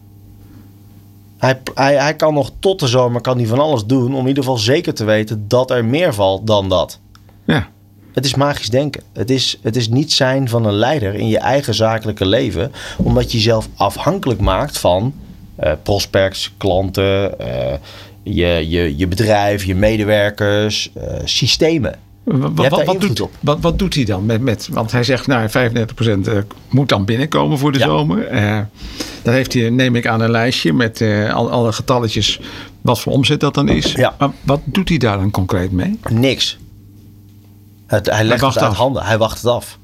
Hij, 1.40 1.60
hij, 1.74 1.94
hij 1.94 2.16
kan 2.16 2.34
nog 2.34 2.50
tot 2.58 2.80
de 2.80 2.86
zomer 2.86 3.20
kan 3.20 3.36
hij 3.36 3.46
van 3.46 3.58
alles 3.58 3.84
doen... 3.84 4.14
om 4.14 4.20
in 4.20 4.28
ieder 4.28 4.42
geval 4.42 4.58
zeker 4.58 4.94
te 4.94 5.04
weten 5.04 5.44
dat 5.48 5.70
er 5.70 5.84
meer 5.84 6.14
valt 6.14 6.46
dan 6.46 6.68
dat. 6.68 6.98
ja. 7.44 7.68
Het 8.12 8.24
is 8.24 8.34
magisch 8.34 8.70
denken. 8.70 9.02
Het 9.12 9.30
is, 9.30 9.58
het 9.62 9.76
is 9.76 9.88
niet 9.88 10.12
zijn 10.12 10.48
van 10.48 10.64
een 10.64 10.74
leider 10.74 11.14
in 11.14 11.28
je 11.28 11.38
eigen 11.38 11.74
zakelijke 11.74 12.26
leven, 12.26 12.72
omdat 12.96 13.30
je 13.30 13.36
jezelf 13.36 13.68
afhankelijk 13.76 14.40
maakt 14.40 14.78
van 14.78 15.14
eh, 15.56 15.72
prospects, 15.82 16.52
klanten, 16.56 17.38
eh, 17.38 17.74
je, 18.22 18.68
je, 18.68 18.96
je 18.96 19.06
bedrijf, 19.06 19.64
je 19.64 19.74
medewerkers, 19.74 20.90
eh, 20.94 21.14
systemen. 21.24 21.98
Wat, 22.24 22.84
wat, 22.84 23.00
doet, 23.00 23.22
wat, 23.40 23.60
wat 23.60 23.78
doet 23.78 23.94
hij 23.94 24.04
dan? 24.04 24.26
Met, 24.26 24.40
met, 24.40 24.68
want 24.72 24.92
hij 24.92 25.04
zegt, 25.04 25.26
nou, 25.26 25.48
35% 25.48 25.52
eh, 25.52 26.36
moet 26.70 26.88
dan 26.88 27.04
binnenkomen 27.04 27.58
voor 27.58 27.72
de 27.72 27.78
Ja. 27.78 27.84
zomer. 27.86 28.26
Eh, 28.26 28.58
dan 29.22 29.34
heeft 29.34 29.52
hij, 29.52 29.70
neem 29.70 29.96
ik 29.96 30.06
aan, 30.06 30.20
een 30.20 30.30
lijstje 30.30 30.72
met 30.72 31.00
eh, 31.00 31.34
al, 31.34 31.50
alle 31.50 31.72
getalletjes 31.72 32.40
wat 32.80 33.00
voor 33.00 33.12
omzet 33.12 33.40
dat 33.40 33.54
dan 33.54 33.68
is. 33.68 33.92
Ja. 33.92 34.14
Maar 34.18 34.30
wat 34.42 34.60
doet 34.64 34.88
hij 34.88 34.98
daar 34.98 35.18
dan 35.18 35.30
concreet 35.30 35.72
mee? 35.72 35.98
Niks. 36.10 36.58
Het, 37.86 38.06
hij 38.06 38.24
legt 38.24 38.40
het 38.40 38.58
uit 38.58 38.70
af. 38.70 38.76
handen. 38.76 39.02
Hij 39.02 39.18
wacht 39.18 39.36
het 39.42 39.50
af. 39.50 39.78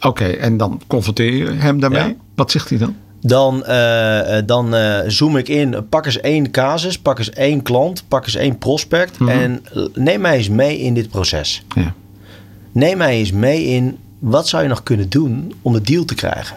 Oké, 0.00 0.24
en 0.24 0.56
dan 0.56 0.80
confronteer 0.86 1.32
je 1.34 1.50
hem 1.50 1.80
daarmee. 1.80 2.02
Ja. 2.08 2.14
Wat 2.34 2.50
zegt 2.50 2.68
hij 2.68 2.78
dan? 2.78 2.96
Dan, 3.20 3.64
eh, 3.64 4.38
eh, 4.38 4.46
dan 4.46 4.74
eh, 4.74 4.98
zoom 5.06 5.36
ik 5.36 5.48
in. 5.48 5.86
Pak 5.88 6.06
eens 6.06 6.20
één 6.20 6.50
casus, 6.50 6.98
pak 6.98 7.18
eens 7.18 7.30
één 7.30 7.62
klant, 7.62 8.04
pak 8.08 8.24
eens 8.24 8.34
één 8.34 8.58
prospect. 8.58 9.16
En 9.26 9.64
eh, 9.74 9.82
neem 9.94 10.20
mij 10.20 10.36
eens 10.36 10.48
mee 10.48 10.78
in 10.78 10.94
dit 10.94 11.10
proces. 11.10 11.62
Ja. 11.74 11.94
Neem 12.72 12.96
mij 12.96 13.16
eens 13.16 13.32
mee 13.32 13.64
in 13.64 13.98
wat 14.18 14.48
zou 14.48 14.62
je 14.62 14.68
nog 14.68 14.82
kunnen 14.82 15.08
doen 15.08 15.54
om 15.62 15.72
de 15.72 15.80
deal 15.80 16.04
te 16.04 16.14
krijgen. 16.14 16.56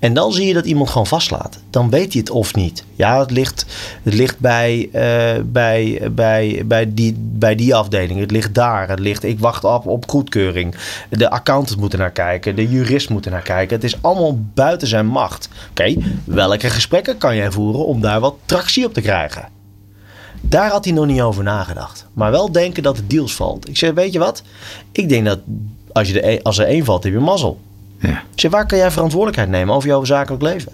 En 0.00 0.14
dan 0.14 0.32
zie 0.32 0.46
je 0.46 0.54
dat 0.54 0.64
iemand 0.66 0.90
gewoon 0.90 1.06
vastlaat. 1.06 1.58
Dan 1.70 1.90
weet 1.90 2.12
hij 2.12 2.20
het 2.20 2.30
of 2.30 2.54
niet. 2.54 2.84
Ja, 2.94 3.18
het 3.20 3.30
ligt, 3.30 3.66
het 4.02 4.14
ligt 4.14 4.38
bij, 4.38 4.88
eh, 4.92 5.42
bij, 5.44 6.08
bij, 6.12 6.62
bij, 6.66 6.94
die, 6.94 7.14
bij 7.18 7.54
die 7.54 7.74
afdeling. 7.74 8.20
Het 8.20 8.30
ligt 8.30 8.54
daar. 8.54 8.88
Het 8.88 8.98
ligt, 8.98 9.22
ik 9.24 9.38
wacht 9.38 9.64
op, 9.64 9.86
op 9.86 10.08
goedkeuring. 10.10 10.74
De 11.10 11.30
accountant 11.30 11.80
moet 11.80 11.92
er 11.92 11.98
naar 11.98 12.10
kijken. 12.10 12.54
De 12.56 12.68
jurist 12.68 13.10
moet 13.10 13.24
er 13.24 13.30
naar 13.30 13.42
kijken. 13.42 13.74
Het 13.76 13.84
is 13.84 14.02
allemaal 14.02 14.38
buiten 14.54 14.88
zijn 14.88 15.06
macht. 15.06 15.48
Oké, 15.70 15.94
welke 16.24 16.70
gesprekken 16.70 17.18
kan 17.18 17.36
jij 17.36 17.50
voeren 17.50 17.86
om 17.86 18.00
daar 18.00 18.20
wat 18.20 18.34
tractie 18.44 18.84
op 18.86 18.94
te 18.94 19.00
krijgen? 19.00 19.48
Daar 20.40 20.70
had 20.70 20.84
hij 20.84 20.94
nog 20.94 21.06
niet 21.06 21.20
over 21.20 21.42
nagedacht. 21.42 22.06
Maar 22.12 22.30
wel 22.30 22.52
denken 22.52 22.82
dat 22.82 22.96
het 22.96 23.10
deals 23.10 23.34
valt. 23.34 23.68
Ik 23.68 23.76
zeg, 23.76 23.92
weet 23.92 24.12
je 24.12 24.18
wat? 24.18 24.42
Ik 24.92 25.08
denk 25.08 25.24
dat 25.24 25.38
als, 25.92 26.08
je 26.08 26.20
er, 26.20 26.32
een- 26.32 26.42
als 26.42 26.58
er 26.58 26.66
één 26.66 26.84
valt, 26.84 27.04
heb 27.04 27.12
je 27.12 27.18
mazzel. 27.18 27.60
Ja. 28.00 28.22
Zeg, 28.34 28.50
waar 28.50 28.66
kan 28.66 28.78
jij 28.78 28.90
verantwoordelijkheid 28.90 29.48
nemen 29.50 29.74
over 29.74 29.88
jouw 29.88 30.04
zakelijk 30.04 30.42
leven? 30.42 30.72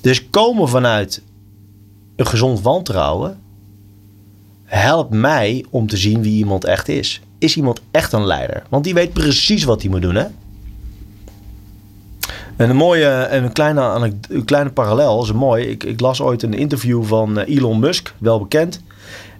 Dus 0.00 0.30
komen 0.30 0.68
vanuit 0.68 1.22
een 2.16 2.26
gezond 2.26 2.60
wantrouwen 2.60 3.40
helpt 4.64 5.10
mij 5.10 5.64
om 5.70 5.86
te 5.86 5.96
zien 5.96 6.22
wie 6.22 6.36
iemand 6.36 6.64
echt 6.64 6.88
is. 6.88 7.20
Is 7.38 7.56
iemand 7.56 7.80
echt 7.90 8.12
een 8.12 8.26
leider? 8.26 8.62
Want 8.68 8.84
die 8.84 8.94
weet 8.94 9.12
precies 9.12 9.64
wat 9.64 9.82
hij 9.82 9.90
moet 9.90 10.02
doen, 10.02 10.14
hè? 10.14 10.26
En 12.56 12.70
een 12.70 12.76
mooie, 12.76 13.08
en 13.08 13.44
een 13.44 13.52
kleine, 13.52 14.12
een 14.28 14.44
kleine 14.44 14.70
parallel 14.70 15.22
is 15.22 15.32
mooi. 15.32 15.64
Ik, 15.64 15.84
ik 15.84 16.00
las 16.00 16.20
ooit 16.20 16.42
een 16.42 16.54
interview 16.54 17.04
van 17.04 17.38
eh, 17.38 17.56
Elon 17.56 17.78
Musk, 17.78 18.14
wel 18.18 18.38
bekend. 18.38 18.80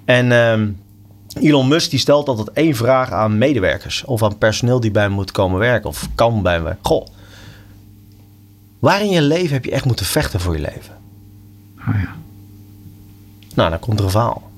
En 0.04 0.32
ehm, 0.32 0.68
Elon 1.40 1.68
Musk 1.68 1.90
die 1.90 1.98
stelt 1.98 2.28
altijd 2.28 2.50
één 2.50 2.74
vraag 2.74 3.10
aan 3.10 3.38
medewerkers 3.38 4.04
of 4.04 4.22
aan 4.22 4.38
personeel 4.38 4.80
die 4.80 4.90
bij 4.90 5.02
hem 5.02 5.12
moet 5.12 5.30
komen 5.30 5.58
werken 5.58 5.88
of 5.88 6.08
kan 6.14 6.42
bij 6.42 6.52
hem 6.54 6.62
werken. 6.62 6.84
Goh, 6.84 7.06
waar 8.78 9.02
in 9.02 9.10
je 9.10 9.22
leven 9.22 9.52
heb 9.52 9.64
je 9.64 9.70
echt 9.70 9.84
moeten 9.84 10.06
vechten 10.06 10.40
voor 10.40 10.54
je 10.54 10.60
leven? 10.60 10.96
Oh 11.78 12.00
ja. 12.00 12.16
Nou, 13.54 13.70
dan 13.70 13.78
komt 13.78 13.98
er 13.98 14.04
een 14.04 14.10
verhaal. 14.10 14.50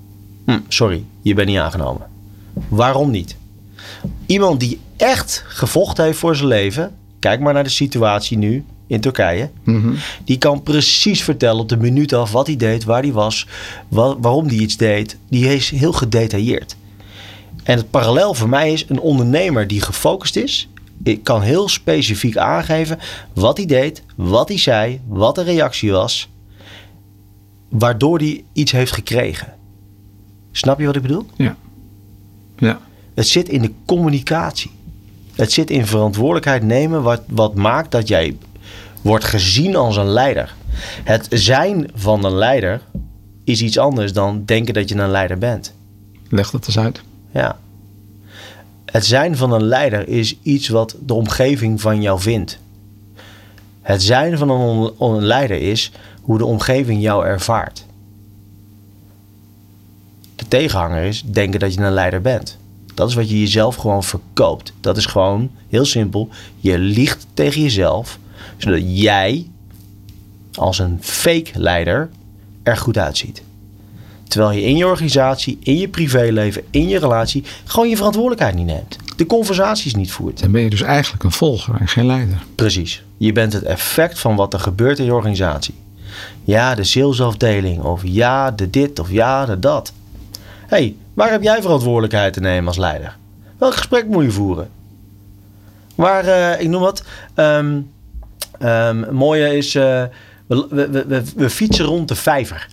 Hm, 0.45 0.59
sorry, 0.69 1.05
je 1.23 1.35
bent 1.35 1.49
niet 1.49 1.59
aangenomen. 1.59 2.07
Waarom 2.69 3.11
niet? 3.11 3.37
Iemand 4.27 4.61
die 4.61 4.81
echt 4.97 5.45
gevochten 5.47 6.05
heeft 6.05 6.19
voor 6.19 6.37
zijn 6.37 6.49
leven, 6.49 6.97
kijk 7.19 7.41
maar 7.41 7.55
naar 7.55 7.65
de 7.65 7.69
situatie 7.69 8.39
nu 8.39 8.65
in 8.89 9.01
Turkije. 9.01 9.51
Mhm. 9.65 9.95
Die 10.25 10.39
kan 10.39 10.63
precies 10.63 11.23
vertellen 11.23 11.61
op 11.61 11.69
de 11.69 11.77
minuut 11.77 12.13
af 12.13 12.33
wat 12.33 12.47
hij 12.47 12.57
deed, 12.57 12.85
waar 12.85 13.03
hij 13.03 13.13
was, 13.13 13.47
wa- 13.89 14.19
waarom 14.19 14.47
hij 14.47 14.57
iets 14.57 14.77
deed. 14.77 15.17
Die 15.29 15.55
is 15.55 15.71
heel 15.71 15.93
gedetailleerd. 15.93 16.77
En 17.63 17.77
het 17.77 17.91
parallel 17.91 18.35
voor 18.35 18.49
mij 18.49 18.73
is 18.73 18.85
een 18.89 19.01
ondernemer 19.01 19.67
die 19.67 19.81
gefocust 19.81 20.37
is. 20.37 20.69
Ik 21.03 21.25
kan 21.25 21.43
heel 21.43 21.69
specifiek 21.69 22.37
aangeven 22.37 22.99
wat 23.35 23.57
hij 23.57 23.67
deed, 23.67 24.03
wat 24.17 24.49
hij 24.49 24.59
zei, 24.59 25.01
wat 25.07 25.35
de 25.35 25.43
reactie 25.43 25.91
was. 25.93 26.29
Waardoor 27.69 28.19
hij 28.19 28.45
iets 28.53 28.73
heeft 28.73 28.93
gekregen. 28.93 29.55
Snap 30.53 30.79
je 30.81 30.87
wat 30.87 30.97
ik 30.97 31.03
bedoel? 31.03 31.27
Ja. 31.37 31.57
Ja. 32.59 32.81
Het 33.15 33.29
zit 33.29 33.49
in 33.49 33.63
de 33.63 33.73
communicatie. 33.87 34.71
Het 35.35 35.53
zit 35.53 35.71
in 35.71 35.87
verantwoordelijkheid 35.87 36.63
nemen 36.63 37.03
wat, 37.03 37.23
wat 37.27 37.55
maakt 37.55 37.91
dat 37.91 38.09
jij 38.09 38.37
wordt 39.03 39.25
gezien 39.25 39.77
als 39.77 39.97
een 39.97 40.09
leider. 40.09 40.55
Het 41.05 41.27
zijn 41.31 41.91
van 41.95 42.25
een 42.25 42.35
leider 42.35 42.81
is 43.45 43.63
iets 43.63 43.79
anders 43.79 44.13
dan 44.13 44.43
denken 44.45 44.75
dat 44.75 44.89
je 44.89 44.95
een 44.95 45.11
leider 45.11 45.39
bent. 45.39 45.75
Leg 46.29 46.51
dat 46.51 46.67
eens 46.67 46.79
uit. 46.79 47.03
Ja. 47.31 47.59
Het 48.85 49.07
zijn 49.07 49.37
van 49.37 49.53
een 49.53 49.65
leider 49.65 50.09
is 50.09 50.37
iets 50.43 50.69
wat 50.69 50.97
de 51.07 51.15
omgeving 51.15 51.81
van 51.81 52.03
jou 52.03 52.21
vindt. 52.21 52.59
Het 53.83 54.03
zijn 54.03 54.39
van 54.39 54.51
een, 54.51 54.93
een 54.99 55.25
leider 55.25 55.61
is 55.61 55.93
hoe 56.23 56.39
de 56.39 56.45
omgeving 56.45 57.03
jou 57.03 57.27
ervaart. 57.27 57.85
De 60.37 60.49
tegenhanger 60.49 61.03
is 61.03 61.23
denken 61.27 61.61
dat 61.61 61.75
je 61.75 61.81
een 61.81 61.93
leider 61.93 62.21
bent. 62.21 62.59
Dat 62.95 63.09
is 63.09 63.15
wat 63.15 63.31
je 63.31 63.41
jezelf 63.41 63.77
gewoon 63.77 64.03
verkoopt. 64.03 64.73
Dat 64.81 64.97
is 64.97 65.07
gewoon 65.07 65.51
heel 65.69 65.85
simpel. 65.85 66.29
Je 66.57 66.79
liegt 66.79 67.27
tegen 67.35 67.63
jezelf, 67.63 68.19
zodat 68.57 68.81
jij 68.85 69.47
als 70.55 70.79
een 70.79 70.99
fake 71.01 71.51
leider 71.55 72.11
er 72.63 72.77
goed 72.77 72.99
uitziet. 72.99 73.43
Terwijl 74.29 74.53
je 74.53 74.63
in 74.63 74.77
je 74.77 74.87
organisatie, 74.87 75.59
in 75.61 75.79
je 75.79 75.89
privéleven, 75.89 76.63
in 76.71 76.89
je 76.89 76.99
relatie 76.99 77.45
gewoon 77.65 77.89
je 77.89 77.97
verantwoordelijkheid 77.97 78.55
niet 78.55 78.67
neemt. 78.67 78.97
De 79.17 79.27
conversaties 79.27 79.95
niet 79.95 80.13
voert. 80.13 80.41
Dan 80.41 80.51
ben 80.51 80.63
je 80.63 80.71
dus 80.71 80.83
eigenlijk 80.83 81.25
een 81.25 81.33
volger 81.33 81.75
en 81.81 81.89
geen 81.89 82.07
leider. 82.07 82.43
Precies. 82.55 83.03
Je 83.17 83.33
bent 83.33 83.53
het 83.53 83.63
effect 83.63 84.19
van 84.19 84.37
wat 84.37 84.53
er 84.53 84.61
gebeurt 84.61 84.99
in 84.99 85.05
je 85.05 85.15
organisatie. 85.15 85.75
Ja, 86.45 86.75
de 86.75 86.85
salesafdeling. 86.85 87.83
Of 87.83 88.03
ja, 88.05 88.51
de 88.51 88.71
dit. 88.71 88.99
Of 88.99 89.11
ja, 89.11 89.47
de 89.47 89.59
dat. 89.59 89.93
Hé, 90.67 90.77
hey, 90.77 90.97
waar 91.15 91.31
heb 91.31 91.43
jij 91.43 91.63
verantwoordelijkheid 91.63 92.33
te 92.33 92.41
nemen 92.41 92.67
als 92.67 92.77
leider? 92.77 93.17
Welk 93.59 93.75
gesprek 93.75 94.07
moet 94.07 94.25
je 94.25 94.31
voeren? 94.31 94.71
Waar, 95.95 96.25
eh, 96.25 96.61
ik 96.61 96.69
noem 96.69 96.81
wat. 96.81 97.03
ehm 97.35 97.81
ehm, 98.59 99.01
het 99.01 99.11
mooie 99.11 99.57
is, 99.57 99.75
eh, 99.75 100.03
we, 100.47 100.67
we, 100.71 101.05
we, 101.07 101.23
we 101.37 101.51
fietsen 101.51 101.85
rond 101.85 102.09
de 102.09 102.15
vijver. 102.15 102.69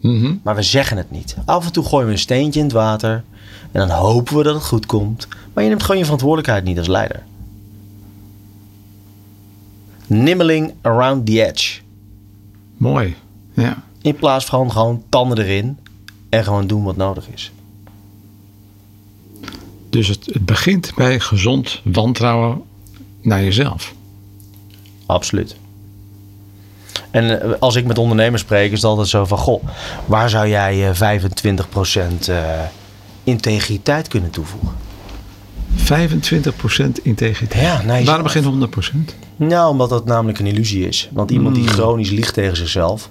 Mhm. 0.00 0.34
Maar 0.42 0.54
we 0.54 0.62
zeggen 0.62 0.96
het 0.96 1.10
niet. 1.10 1.36
Af 1.44 1.66
en 1.66 1.72
toe 1.72 1.84
gooien 1.84 2.06
we 2.06 2.12
een 2.12 2.18
steentje 2.18 2.60
in 2.60 2.66
het 2.66 2.74
water. 2.74 3.24
En 3.72 3.88
dan 3.88 3.90
hopen 3.90 4.36
we 4.36 4.42
dat 4.42 4.54
het 4.54 4.64
goed 4.64 4.86
komt. 4.86 5.28
Maar 5.52 5.62
je 5.62 5.68
neemt 5.68 5.82
gewoon 5.82 5.96
je 5.96 6.04
verantwoordelijkheid 6.04 6.64
niet 6.64 6.78
als 6.78 6.88
leider. 6.88 7.22
Nibbling 10.06 10.74
around 10.80 11.26
the 11.26 11.46
edge. 11.46 11.80
Mooi. 12.76 13.16
Ja. 13.54 13.82
In 14.02 14.14
plaats 14.14 14.44
van 14.44 14.72
gewoon 14.72 15.02
tanden 15.08 15.38
erin. 15.38 15.78
En 16.28 16.44
gewoon 16.44 16.66
doen 16.66 16.82
wat 16.82 16.96
nodig 16.96 17.28
is. 17.28 17.52
Dus 19.90 20.08
het, 20.08 20.26
het 20.26 20.44
begint 20.44 20.92
bij 20.94 21.20
gezond 21.20 21.80
wantrouwen 21.84 22.62
naar 23.20 23.42
jezelf. 23.42 23.94
Absoluut. 25.12 25.56
En 27.10 27.42
eh, 27.42 27.50
als 27.58 27.76
ik 27.76 27.86
met 27.86 27.98
ondernemers 27.98 28.42
spreek, 28.42 28.70
is 28.72 28.76
het 28.76 28.90
altijd 28.90 29.08
zo 29.08 29.24
van: 29.24 29.38
Goh, 29.38 29.64
waar 30.06 30.30
zou 30.30 30.48
jij 30.48 30.90
eh, 30.90 31.20
25% 31.20 32.28
eh, 32.28 32.60
integriteit 33.24 34.08
kunnen 34.08 34.30
toevoegen? 34.30 34.72
25% 35.76 37.02
integriteit. 37.02 37.62
Ja, 37.62 37.82
nee. 37.82 38.04
Waarom 38.04 38.26
geen 38.26 38.68
100%? 39.12 39.14
Nou, 39.36 39.70
omdat 39.70 39.88
dat 39.88 40.04
namelijk 40.04 40.38
een 40.38 40.46
illusie 40.46 40.88
is. 40.88 41.08
Want 41.12 41.30
iemand 41.30 41.54
die 41.54 41.66
chronisch 41.66 42.10
liegt 42.10 42.34
tegen 42.34 42.56
zichzelf, 42.56 43.08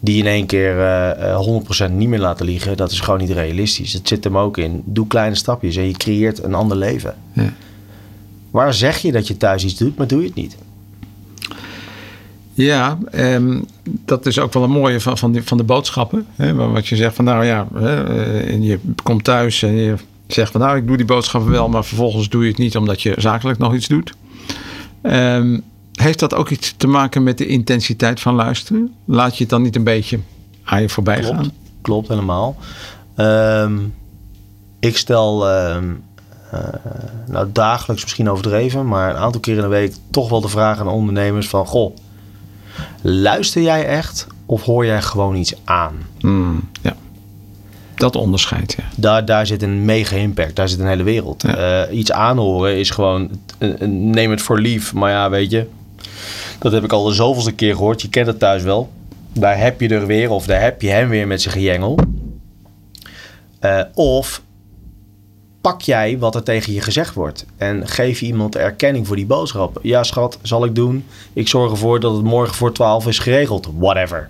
die 0.00 0.18
in 0.18 0.26
één 0.26 0.46
keer 0.46 0.78
eh, 0.78 1.32
eh, 1.32 1.88
100% 1.88 1.92
niet 1.92 2.08
meer 2.08 2.18
laten 2.18 2.46
liegen, 2.46 2.76
dat 2.76 2.90
is 2.90 3.00
gewoon 3.00 3.20
niet 3.20 3.30
realistisch. 3.30 3.92
Het 3.92 4.08
zit 4.08 4.24
hem 4.24 4.38
ook 4.38 4.58
in. 4.58 4.82
Doe 4.84 5.06
kleine 5.06 5.34
stapjes 5.34 5.76
en 5.76 5.86
je 5.86 5.92
creëert 5.92 6.42
een 6.42 6.54
ander 6.54 6.76
leven. 6.76 7.14
Ja. 7.32 7.52
Waar 8.56 8.74
zeg 8.74 8.98
je 8.98 9.12
dat 9.12 9.26
je 9.28 9.36
thuis 9.36 9.64
iets 9.64 9.76
doet, 9.76 9.96
maar 9.96 10.06
doe 10.06 10.20
je 10.20 10.26
het 10.26 10.34
niet? 10.34 10.56
Ja, 12.52 12.98
ehm, 13.10 13.60
dat 13.82 14.26
is 14.26 14.38
ook 14.38 14.52
wel 14.52 14.62
een 14.62 14.70
mooie 14.70 15.00
van, 15.00 15.18
van, 15.18 15.32
die, 15.32 15.42
van 15.42 15.56
de 15.56 15.62
boodschappen. 15.64 16.26
Hè, 16.34 16.54
wat 16.54 16.86
je 16.86 16.96
zegt 16.96 17.14
van 17.14 17.24
nou 17.24 17.44
ja, 17.44 17.68
hè, 17.74 18.04
eh, 18.04 18.52
en 18.52 18.62
je 18.62 18.78
komt 19.02 19.24
thuis 19.24 19.62
en 19.62 19.76
je 19.76 19.94
zegt 20.26 20.52
van 20.52 20.60
nou 20.60 20.76
ik 20.76 20.86
doe 20.86 20.96
die 20.96 21.06
boodschappen 21.06 21.50
wel, 21.50 21.68
maar 21.68 21.84
vervolgens 21.84 22.28
doe 22.28 22.42
je 22.42 22.48
het 22.48 22.58
niet 22.58 22.76
omdat 22.76 23.02
je 23.02 23.14
zakelijk 23.16 23.58
nog 23.58 23.74
iets 23.74 23.88
doet. 23.88 24.14
Ehm, 25.02 25.58
heeft 25.92 26.18
dat 26.18 26.34
ook 26.34 26.50
iets 26.50 26.74
te 26.76 26.86
maken 26.86 27.22
met 27.22 27.38
de 27.38 27.46
intensiteit 27.46 28.20
van 28.20 28.34
luisteren? 28.34 28.94
Laat 29.04 29.36
je 29.36 29.40
het 29.40 29.50
dan 29.50 29.62
niet 29.62 29.76
een 29.76 29.84
beetje 29.84 30.18
aan 30.64 30.80
je 30.80 30.88
voorbij 30.88 31.20
Klopt, 31.20 31.36
gaan? 31.36 31.52
klopt 31.80 32.08
helemaal. 32.08 32.56
Ehm, 33.14 33.74
ik 34.80 34.96
stel 34.96 35.46
nou, 37.26 37.48
dagelijks 37.52 38.02
misschien 38.02 38.30
overdreven, 38.30 38.86
maar 38.86 39.10
een 39.10 39.16
aantal 39.20 39.40
keer 39.40 39.56
in 39.56 39.60
de 39.60 39.66
week 39.66 39.94
toch 40.10 40.28
wel 40.28 40.40
de 40.40 40.48
vraag 40.48 40.80
aan 40.80 40.88
ondernemers 40.88 41.48
van 41.48 41.66
goh, 41.66 41.96
luister 43.00 43.62
jij 43.62 43.86
echt 43.86 44.26
of 44.46 44.62
hoor 44.62 44.86
jij 44.86 45.02
gewoon 45.02 45.36
iets 45.36 45.54
aan? 45.64 45.94
Hmm, 46.20 46.68
ja, 46.82 46.96
dat 47.94 48.16
onderscheid. 48.16 48.74
Ja. 48.78 48.84
Daar, 48.96 49.24
daar 49.24 49.46
zit 49.46 49.62
een 49.62 49.84
mega 49.84 50.16
impact, 50.16 50.56
daar 50.56 50.68
zit 50.68 50.78
een 50.78 50.86
hele 50.86 51.02
wereld. 51.02 51.42
Ja. 51.42 51.84
Eh, 51.84 51.98
iets 51.98 52.12
aanhoren 52.12 52.78
is 52.78 52.90
gewoon, 52.90 53.30
eh, 53.58 53.82
eh, 53.82 53.88
neem 53.88 54.30
het 54.30 54.42
voor 54.42 54.60
lief, 54.60 54.94
maar 54.94 55.10
ja, 55.10 55.30
weet 55.30 55.50
je, 55.50 55.66
dat 56.58 56.72
heb 56.72 56.84
ik 56.84 56.92
al 56.92 57.04
de 57.04 57.14
zoveelste 57.14 57.52
keer 57.52 57.74
gehoord. 57.74 58.02
Je 58.02 58.08
kent 58.08 58.26
het 58.26 58.38
thuis 58.38 58.62
wel. 58.62 58.90
Daar 59.32 59.58
heb 59.58 59.80
je 59.80 59.88
er 59.88 60.06
weer, 60.06 60.30
of 60.30 60.46
daar 60.46 60.60
heb 60.60 60.82
je 60.82 60.88
hem 60.88 61.08
weer 61.08 61.26
met 61.26 61.42
zijn 61.42 61.54
gejengel. 61.54 61.98
Eh, 63.58 63.80
of 63.94 64.42
pak 65.66 65.82
jij 65.82 66.18
wat 66.18 66.34
er 66.34 66.42
tegen 66.42 66.72
je 66.72 66.80
gezegd 66.80 67.14
wordt 67.14 67.44
en 67.56 67.88
geef 67.88 68.20
je 68.20 68.26
iemand 68.26 68.56
erkenning 68.56 69.06
voor 69.06 69.16
die 69.16 69.26
boodschap. 69.26 69.78
Ja, 69.82 70.02
schat, 70.02 70.38
zal 70.42 70.64
ik 70.64 70.74
doen. 70.74 71.04
Ik 71.32 71.48
zorg 71.48 71.70
ervoor 71.70 72.00
dat 72.00 72.14
het 72.14 72.24
morgen 72.24 72.54
voor 72.54 72.72
12 72.72 73.06
is 73.06 73.18
geregeld. 73.18 73.68
Whatever. 73.78 74.28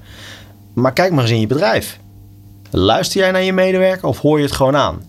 Maar 0.73 0.93
kijk 0.93 1.13
maar 1.13 1.23
eens 1.23 1.33
in 1.33 1.41
je 1.41 1.47
bedrijf. 1.47 1.99
Luister 2.71 3.21
jij 3.21 3.31
naar 3.31 3.43
je 3.43 3.53
medewerker 3.53 4.09
of 4.09 4.19
hoor 4.19 4.37
je 4.39 4.45
het 4.45 4.53
gewoon 4.53 4.77
aan? 4.77 5.03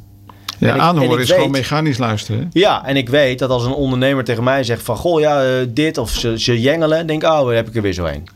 Ja, 0.58 0.74
ik- 0.74 0.82
aanhoren 0.82 1.20
is 1.20 1.32
gewoon 1.32 1.52
mechanisch 1.52 1.98
luisteren. 1.98 2.50
Ja, 2.54 2.86
en 2.86 2.96
ik 2.96 3.10
weet 3.10 3.40
dat 3.40 3.50
als 3.50 3.66
een 3.66 3.74
ondernemer 3.74 4.24
tegen 4.24 4.44
mij 4.44 4.64
zegt 4.64 4.84
van... 4.84 4.96
Goh, 4.98 5.20
ja, 5.20 5.44
eh, 5.44 5.68
dit 5.70 5.98
of 5.98 6.10
ze, 6.12 6.40
ze 6.40 6.62
jengelen. 6.62 7.08
denk 7.08 7.24
ik, 7.24 7.30
oh, 7.30 7.46
daar 7.46 7.56
heb 7.56 7.68
ik 7.68 7.76
er 7.76 7.82
weer 7.82 7.94
zo 7.94 8.06
een. 8.06 8.28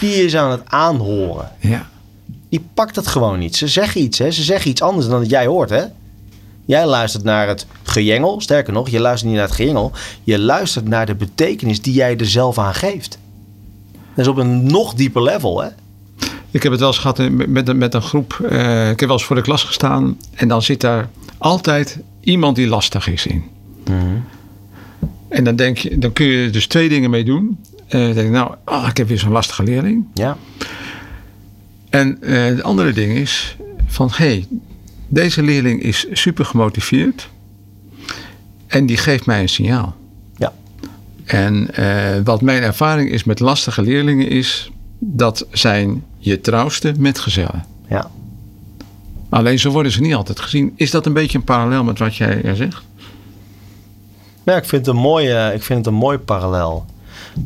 Die 0.00 0.14
is 0.24 0.36
aan 0.36 0.50
het 0.50 0.62
aanhoren. 0.64 1.50
Ja. 1.60 1.88
Die 2.48 2.64
pakt 2.74 2.96
het 2.96 3.06
gewoon 3.06 3.38
niet. 3.38 3.56
Ze 3.56 3.68
zeggen 3.68 4.00
iets, 4.00 4.18
hè. 4.18 4.30
Ze 4.30 4.42
zeggen 4.42 4.70
iets 4.70 4.82
anders 4.82 5.06
dan 5.08 5.20
dat 5.20 5.30
jij 5.30 5.46
hoort, 5.46 5.70
hè. 5.70 5.82
Jij 6.64 6.86
luistert 6.86 7.24
naar 7.24 7.48
het 7.48 7.66
gejengel. 7.82 8.40
Sterker 8.40 8.72
nog, 8.72 8.88
je 8.88 9.00
luistert 9.00 9.30
niet 9.30 9.38
naar 9.38 9.48
het 9.48 9.56
gejengel. 9.56 9.92
Je 10.22 10.38
luistert 10.38 10.88
naar 10.88 11.06
de 11.06 11.14
betekenis 11.14 11.82
die 11.82 11.94
jij 11.94 12.16
er 12.16 12.26
zelf 12.26 12.58
aan 12.58 12.74
geeft. 12.74 13.18
Dat 13.92 14.24
is 14.24 14.30
op 14.30 14.36
een 14.36 14.66
nog 14.66 14.94
dieper 14.94 15.22
level, 15.22 15.62
hè. 15.62 15.68
Ik 16.50 16.62
heb 16.62 16.70
het 16.72 16.80
wel 16.80 16.88
eens 16.90 16.98
gehad 16.98 17.18
met, 17.46 17.68
een- 17.68 17.78
met 17.78 17.94
een 17.94 18.02
groep. 18.02 18.40
eh, 18.48 18.90
ik 18.90 19.00
heb 19.00 19.08
wel 19.08 19.18
eens 19.18 19.24
voor 19.26 19.36
de 19.36 19.42
klas 19.42 19.62
gestaan. 19.62 20.18
En 20.34 20.48
dan 20.48 20.62
zit 20.62 20.80
daar 20.80 21.08
altijd 21.38 21.98
iemand 22.20 22.56
die 22.56 22.66
lastig 22.66 23.08
is 23.08 23.26
in. 23.26 23.44
En 25.28 25.44
dan, 25.44 25.56
denk 25.56 25.78
je, 25.78 25.98
dan 25.98 26.12
kun 26.12 26.26
je 26.26 26.50
dus 26.50 26.66
twee 26.66 26.88
dingen 26.88 27.10
mee 27.10 27.24
doen. 27.24 27.58
Eh, 27.86 28.00
dan 28.00 28.12
denk 28.12 28.26
ik, 28.26 28.32
nou, 28.32 28.54
ah, 28.64 28.88
ik 28.88 28.96
heb 28.96 29.08
weer 29.08 29.18
zo'n 29.18 29.32
lastige 29.32 29.62
leerling. 29.62 30.04
Ja. 30.14 30.36
En 31.90 32.22
eh 32.22 32.44
het 32.44 32.62
andere 32.62 32.92
ding 32.92 33.12
is 33.16 33.56
van, 33.86 34.08
hé, 34.12 34.14
hey, 34.26 34.46
deze 35.08 35.42
leerling 35.42 35.82
is 35.82 36.06
super 36.12 36.44
gemotiveerd. 36.44 37.28
En 38.66 38.86
die 38.86 38.96
geeft 38.96 39.26
mij 39.26 39.40
een 39.40 39.48
signaal. 39.48 39.96
Ja. 40.36 40.52
En 41.24 41.74
eh, 41.74 42.20
wat 42.24 42.40
mijn 42.40 42.62
ervaring 42.62 43.10
is 43.10 43.24
met 43.24 43.40
lastige 43.40 43.82
leerlingen 43.82 44.28
is... 44.28 44.70
dat 44.98 45.46
zijn 45.50 46.04
je 46.18 46.40
trouwste 46.40 46.94
metgezellen. 46.98 47.64
Ja. 47.88 48.10
Alleen 49.28 49.58
zo 49.58 49.70
worden 49.70 49.92
ze 49.92 50.00
niet 50.00 50.14
altijd 50.14 50.40
gezien. 50.40 50.72
Is 50.76 50.90
dat 50.90 51.06
een 51.06 51.12
beetje 51.12 51.38
een 51.38 51.44
parallel 51.44 51.84
met 51.84 51.98
wat 51.98 52.16
jij 52.16 52.42
er 52.42 52.56
zegt? 52.56 52.82
Ja, 54.44 54.56
ik 54.56 54.64
vind, 54.64 54.86
het 54.86 54.94
een 54.94 55.02
mooie, 55.02 55.52
ik 55.54 55.62
vind 55.62 55.78
het 55.78 55.86
een 55.86 56.00
mooi 56.00 56.18
parallel. 56.18 56.84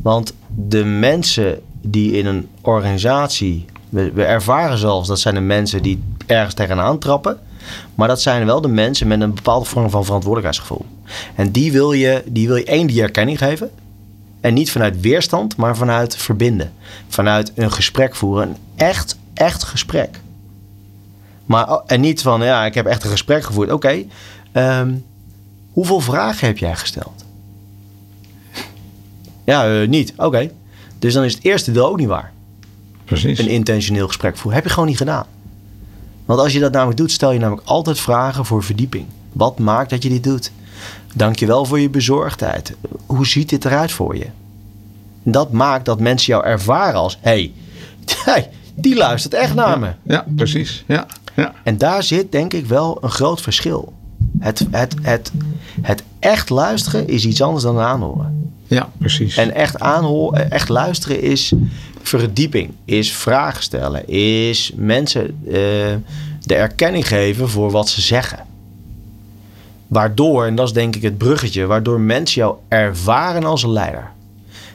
Want 0.03 0.35
de 0.55 0.85
mensen 0.85 1.61
die 1.83 2.12
in 2.12 2.27
een 2.27 2.49
organisatie... 2.61 3.64
We, 3.88 4.12
we 4.12 4.25
ervaren 4.25 4.79
zelfs 4.79 5.09
dat 5.09 5.21
zijn 5.21 5.35
de 5.35 5.40
mensen 5.40 5.83
die 5.83 6.03
ergens 6.27 6.55
tegenaan 6.55 6.99
trappen. 6.99 7.38
Maar 7.94 8.09
dat 8.09 8.20
zijn 8.20 8.46
wel 8.46 8.61
de 8.61 8.68
mensen 8.68 9.07
met 9.07 9.20
een 9.20 9.35
bepaalde 9.35 9.64
vorm 9.64 9.90
van 9.90 10.04
verantwoordelijkheidsgevoel. 10.04 10.87
En 11.35 11.50
die 11.50 11.72
wil 11.72 11.92
je, 11.92 12.22
die 12.26 12.46
wil 12.46 12.57
je 12.57 12.64
één, 12.64 12.87
die 12.87 13.02
erkenning 13.02 13.38
geven. 13.38 13.70
En 14.40 14.54
niet 14.54 14.70
vanuit 14.70 15.00
weerstand, 15.00 15.57
maar 15.57 15.76
vanuit 15.76 16.16
verbinden. 16.16 16.72
Vanuit 17.09 17.52
een 17.54 17.72
gesprek 17.72 18.16
voeren. 18.16 18.48
Een 18.48 18.57
echt, 18.76 19.18
echt 19.35 19.64
gesprek. 19.64 20.20
Maar, 21.46 21.72
oh, 21.72 21.83
en 21.87 22.00
niet 22.00 22.22
van, 22.22 22.42
ja, 22.42 22.64
ik 22.64 22.74
heb 22.74 22.87
echt 22.87 23.04
een 23.04 23.11
gesprek 23.11 23.42
gevoerd. 23.42 23.72
Oké, 23.72 24.04
ehm, 24.52 24.94
hoeveel 25.72 26.00
vragen 26.00 26.46
heb 26.46 26.59
jij 26.59 26.76
gesteld? 26.76 27.24
Ja, 29.44 29.81
eh, 29.81 29.88
niet. 29.88 30.12
Oké. 30.16 30.50
Dus 30.98 31.14
dan 31.14 31.24
is 31.24 31.35
het 31.35 31.44
eerste 31.44 31.72
deel 31.72 31.87
ook 31.87 31.96
niet 31.96 32.09
waar. 32.09 32.33
Precies. 33.04 33.38
Een 33.38 33.48
intentioneel 33.48 34.07
gesprek 34.07 34.37
voeren. 34.37 34.54
Heb 34.54 34.64
je 34.64 34.70
gewoon 34.70 34.88
niet 34.88 34.96
gedaan. 34.96 35.26
Want 36.29 36.41
als 36.41 36.53
je 36.53 36.61
dat 36.61 36.73
namelijk 36.73 36.99
doet, 36.99 37.12
stel 37.12 37.33
je 37.33 37.38
namelijk 37.38 37.67
altijd 37.67 38.01
vragen 38.01 38.45
voor 38.45 38.62
verdieping. 38.62 39.07
Wat 39.33 39.59
maakt 39.59 39.91
dat 39.91 40.03
je 40.03 40.09
dit 40.09 40.25
doet? 40.25 40.51
Dankjewel 41.14 41.64
voor 41.64 41.81
je 41.81 41.91
bezorgdheid. 41.91 42.77
Hoe 43.07 43.27
ziet 43.27 43.49
dit 43.49 43.64
eruit 43.64 43.93
voor 43.93 44.17
je? 44.17 44.27
Dat 45.23 45.53
maakt 45.53 45.85
dat 45.85 46.01
mensen 46.01 46.33
jou 46.33 46.45
ervaren 46.45 47.01
als... 47.01 47.19
hey, 47.21 47.53
hey, 48.25 48.51
die 48.75 48.97
luistert 48.97 49.35
echt 49.35 49.55
naar 49.55 49.79
me. 49.79 49.93
Ja, 50.03 50.27
precies. 50.37 50.85
Ja, 50.87 51.07
ja. 51.37 51.55
En 51.62 51.79
daar 51.79 52.03
zit 52.03 52.33
denk 52.33 52.53
ik 52.53 52.67
wel 52.67 52.99
een 53.01 53.11
groot 53.11 53.41
verschil. 53.41 53.93
Het, 54.38 54.67
het, 54.71 54.95
het, 55.03 55.33
het 55.81 56.03
echt 56.19 56.51
luisteren 56.51 57.09
is 57.09 57.25
iets 57.25 57.43
anders 57.43 57.64
dan 57.64 57.79
aanhoren. 57.79 58.53
ja 58.67 58.88
precies. 58.99 59.37
En 59.37 59.55
echt 59.55 59.81
aanhoren, 59.81 60.51
echt 60.51 60.69
luisteren 60.69 61.23
is 61.23 61.53
verdieping, 62.09 62.71
is 62.85 63.12
vragen 63.12 63.62
stellen, 63.62 64.09
is 64.09 64.73
mensen 64.77 65.27
eh, 65.47 65.53
de 66.40 66.55
erkenning 66.55 67.09
geven 67.09 67.49
voor 67.49 67.71
wat 67.71 67.88
ze 67.88 68.01
zeggen. 68.01 68.47
Waardoor, 69.87 70.47
en 70.47 70.55
dat 70.55 70.66
is 70.66 70.73
denk 70.73 70.97
ik 70.97 71.03
het 71.03 71.18
bruggetje, 71.18 71.66
waardoor 71.66 72.01
mensen 72.01 72.40
jou 72.40 72.57
ervaren 72.68 73.44
als 73.44 73.62
een 73.62 73.73
leider. 73.73 74.11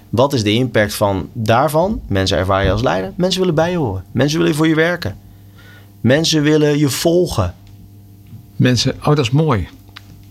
Wat 0.09 0.33
is 0.33 0.43
de 0.43 0.51
impact 0.51 0.93
van 0.93 1.29
daarvan? 1.33 2.01
Mensen 2.07 2.37
ervaren 2.37 2.65
je 2.65 2.71
als 2.71 2.81
leider. 2.81 3.13
Mensen 3.15 3.39
willen 3.39 3.55
bij 3.55 3.71
je 3.71 3.77
horen. 3.77 4.03
Mensen 4.11 4.39
willen 4.39 4.55
voor 4.55 4.67
je 4.67 4.75
werken. 4.75 5.17
Mensen 6.01 6.41
willen 6.41 6.77
je 6.77 6.89
volgen. 6.89 7.53
Mensen, 8.55 8.95
oh 8.99 9.05
dat 9.05 9.19
is 9.19 9.29
mooi. 9.29 9.67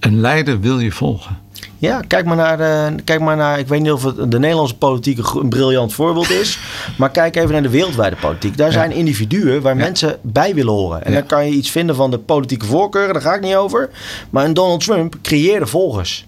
Een 0.00 0.20
leider 0.20 0.60
wil 0.60 0.78
je 0.78 0.92
volgen. 0.92 1.38
Ja, 1.82 2.00
kijk 2.06 2.24
maar 2.24 2.36
naar, 2.36 2.56
de, 2.56 2.94
kijk 3.04 3.20
maar 3.20 3.36
naar 3.36 3.58
ik 3.58 3.68
weet 3.68 3.80
niet 3.80 3.92
of 3.92 4.02
het 4.02 4.30
de 4.30 4.38
Nederlandse 4.38 4.76
politiek 4.76 5.18
een, 5.34 5.48
briljant 5.48 5.92
voorbeeld 5.92 6.30
is. 6.30 6.58
maar 6.98 7.10
kijk 7.10 7.36
even 7.36 7.50
naar 7.52 7.62
de 7.62 7.68
wereldwijde 7.68 8.16
politiek. 8.16 8.56
Daar 8.56 8.72
zijn 8.72 8.90
individuen 8.92 9.62
waar 9.62 9.76
mensen 9.76 10.18
bij 10.20 10.54
willen 10.54 10.72
horen. 10.72 11.04
En 11.04 11.12
Ja. 11.12 11.18
dan 11.18 11.26
kan 11.26 11.46
je 11.46 11.52
iets 11.52 11.70
vinden 11.70 11.96
van 11.96 12.10
de 12.10 12.18
politieke 12.18 12.66
voorkeuren, 12.66 13.12
daar 13.12 13.22
ga 13.22 13.34
ik 13.34 13.40
niet 13.40 13.54
over. 13.54 13.90
Maar 14.30 14.44
een 14.44 14.54
Donald 14.54 14.84
Trump 14.84 15.14
creëerde 15.22 15.66
volgers. 15.66 16.26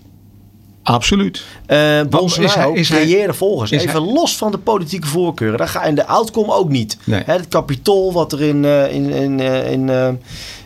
Absoluut. 0.83 1.45
Eh 1.67 2.01
Bolsonaro 2.11 2.49
is 2.51 2.55
hij- 2.55 2.73
is 2.73 2.89
hij- 2.89 2.99
creëerde 3.03 3.35
volgers. 3.35 3.71
is 3.73 3.85
Even 3.85 4.13
los 4.13 4.37
van 4.37 4.51
de 4.51 4.59
politieke 4.59 5.07
voorkeuren. 5.07 5.59
Daar 5.59 5.69
ga, 5.69 5.83
en 5.83 5.95
de 5.95 6.07
outcome 6.07 6.53
ook 6.55 6.69
niet. 6.69 6.97
Nee. 7.05 7.23
Hè, 7.27 7.33
het 7.35 7.49
kapitool 7.49 8.13
wat 8.13 8.33
er 8.33 8.43
in, 8.43 8.65
eh, 8.65 8.93
in, 8.93 9.11
in, 9.11 9.41
eh, 9.41 9.71
in, 9.73 9.89
eh, 9.91 10.09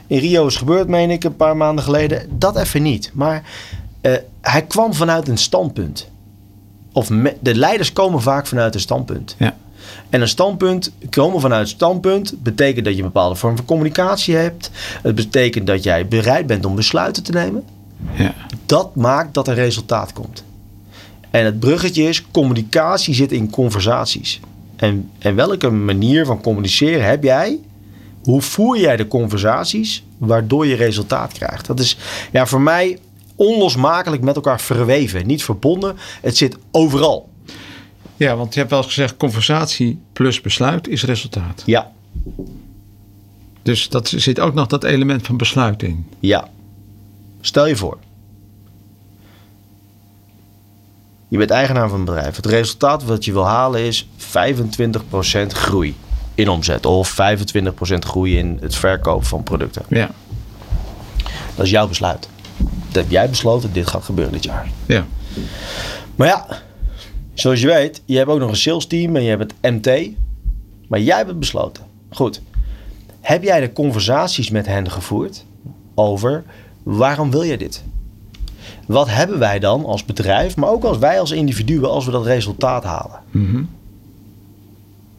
in 0.06 0.18
Rio 0.18 0.46
is 0.46 0.56
gebeurd, 0.56 0.88
meen 0.88 1.10
ik, 1.10 1.24
een 1.24 1.36
paar 1.36 1.56
maanden 1.56 1.84
geleden. 1.84 2.22
Dat 2.30 2.56
even 2.56 2.82
niet. 2.82 3.10
Maar 3.14 3.42
eh, 4.00 4.12
hij 4.40 4.62
kwam 4.62 4.94
vanuit 4.94 5.28
een 5.28 5.38
standpunt. 5.38 6.08
Of 6.92 7.10
me- 7.10 7.36
de 7.40 7.54
leiders 7.54 7.92
komen 7.92 8.22
vaak 8.22 8.46
vanuit 8.46 8.74
een 8.74 8.80
standpunt. 8.80 9.34
Ja. 9.38 9.56
En 10.10 10.20
een 10.20 10.28
standpunt, 10.28 10.92
komen 11.10 11.40
vanuit 11.40 11.60
een 11.62 11.68
standpunt, 11.68 12.42
betekent 12.42 12.84
dat 12.84 12.94
je 12.94 13.00
een 13.02 13.06
bepaalde 13.12 13.34
vorm 13.34 13.56
van 13.56 13.64
communicatie 13.64 14.34
hebt. 14.34 14.70
Het 15.02 15.14
betekent 15.14 15.66
dat 15.66 15.82
jij 15.82 16.06
bereid 16.08 16.46
bent 16.46 16.64
om 16.64 16.74
besluiten 16.74 17.22
te 17.22 17.32
nemen 17.32 17.64
Ja. 18.14 18.34
dat 18.66 18.94
maakt 18.94 19.34
dat 19.34 19.48
er 19.48 19.54
resultaat 19.54 20.12
komt. 20.12 20.44
En 21.30 21.44
het 21.44 21.60
bruggetje 21.60 22.02
is, 22.02 22.30
communicatie 22.30 23.14
zit 23.14 23.32
in 23.32 23.50
conversaties. 23.50 24.40
En, 24.76 25.10
en 25.18 25.34
welke 25.34 25.70
manier 25.70 26.26
van 26.26 26.40
communiceren 26.40 27.04
heb 27.06 27.22
jij? 27.22 27.58
Hoe 28.22 28.42
voer 28.42 28.78
jij 28.78 28.96
de 28.96 29.08
conversaties 29.08 30.04
waardoor 30.18 30.66
je 30.66 30.74
resultaat 30.74 31.32
krijgt? 31.32 31.66
Dat 31.66 31.80
is, 31.80 31.98
ja, 32.32 32.46
voor 32.46 32.60
mij 32.60 32.98
onlosmakelijk 33.38 34.22
met 34.22 34.34
elkaar 34.36 34.60
verweven. 34.60 35.26
Niet 35.26 35.44
verbonden, 35.44 35.96
het 36.20 36.36
zit 36.36 36.56
overal. 36.70 37.28
Ja, 38.16 38.36
want 38.36 38.52
je 38.52 38.58
hebt 38.58 38.70
wel 38.72 38.78
eens 38.82 38.88
gezegd, 38.92 39.16
conversatie 39.16 40.00
plus 40.12 40.40
besluit 40.40 40.88
is 40.88 41.04
resultaat. 41.04 41.62
Ja, 41.66 41.92
Dus 43.62 43.88
dat 43.88 44.08
zit 44.08 44.40
ook 44.40 44.54
nog 44.54 44.66
dat 44.66 44.84
element 44.84 45.26
van 45.26 45.36
besluit 45.36 45.82
in. 45.82 46.06
ja. 46.20 46.48
Stel 47.40 47.66
je 47.66 47.76
voor. 47.76 47.98
Je 51.28 51.38
bent 51.38 51.50
eigenaar 51.50 51.88
van 51.88 51.98
een 51.98 52.04
bedrijf. 52.04 52.36
Het 52.36 52.46
resultaat 52.46 53.04
wat 53.04 53.24
je 53.24 53.32
wil 53.32 53.46
halen 53.46 53.80
is 53.80 54.06
25% 54.18 54.18
groei 55.46 55.96
in 56.34 56.48
omzet. 56.48 56.86
Of 56.86 57.10
25% 57.12 57.14
groei 57.98 58.38
in 58.38 58.58
het 58.60 58.74
verkoop 58.74 59.24
van 59.24 59.42
producten. 59.42 59.82
Ja, 59.88 60.10
Dat 61.54 61.64
is 61.64 61.70
jouw 61.70 61.88
besluit. 61.88 62.28
Heb 63.02 63.10
jij 63.10 63.28
besloten, 63.30 63.72
dit 63.72 63.86
gaat 63.86 64.04
gebeuren 64.04 64.32
dit 64.32 64.44
jaar. 64.44 64.70
ja. 64.86 65.06
Maar 66.16 66.28
ja, 66.28 66.46
zoals 67.34 67.60
je 67.60 67.66
weet, 67.66 68.02
je 68.04 68.16
hebt 68.16 68.30
ook 68.30 68.38
nog 68.38 68.50
een 68.50 68.56
sales 68.56 68.86
team 68.86 69.16
en 69.16 69.22
je 69.22 69.28
hebt 69.28 69.52
het 69.60 69.72
MT. 69.72 70.10
Maar 70.88 71.00
jij 71.00 71.16
hebt 71.16 71.28
het 71.28 71.38
besloten. 71.38 71.84
Goed. 72.10 72.40
Heb 73.20 73.42
jij 73.42 73.60
de 73.60 73.72
conversaties 73.72 74.50
met 74.50 74.66
hen 74.66 74.90
gevoerd 74.90 75.44
over 75.94 76.44
waarom 76.82 77.30
wil 77.30 77.42
je 77.42 77.58
dit? 77.58 77.82
Wat 78.86 79.08
hebben 79.08 79.38
wij 79.38 79.58
dan 79.58 79.84
als 79.84 80.04
bedrijf, 80.04 80.56
maar 80.56 80.70
ook 80.70 80.84
als 80.84 80.98
wij 80.98 81.20
als 81.20 81.30
individuen, 81.30 81.90
als 81.90 82.04
we 82.04 82.10
dat 82.10 82.24
resultaat 82.26 82.84
halen? 82.84 83.20
Mhm. 83.30 83.62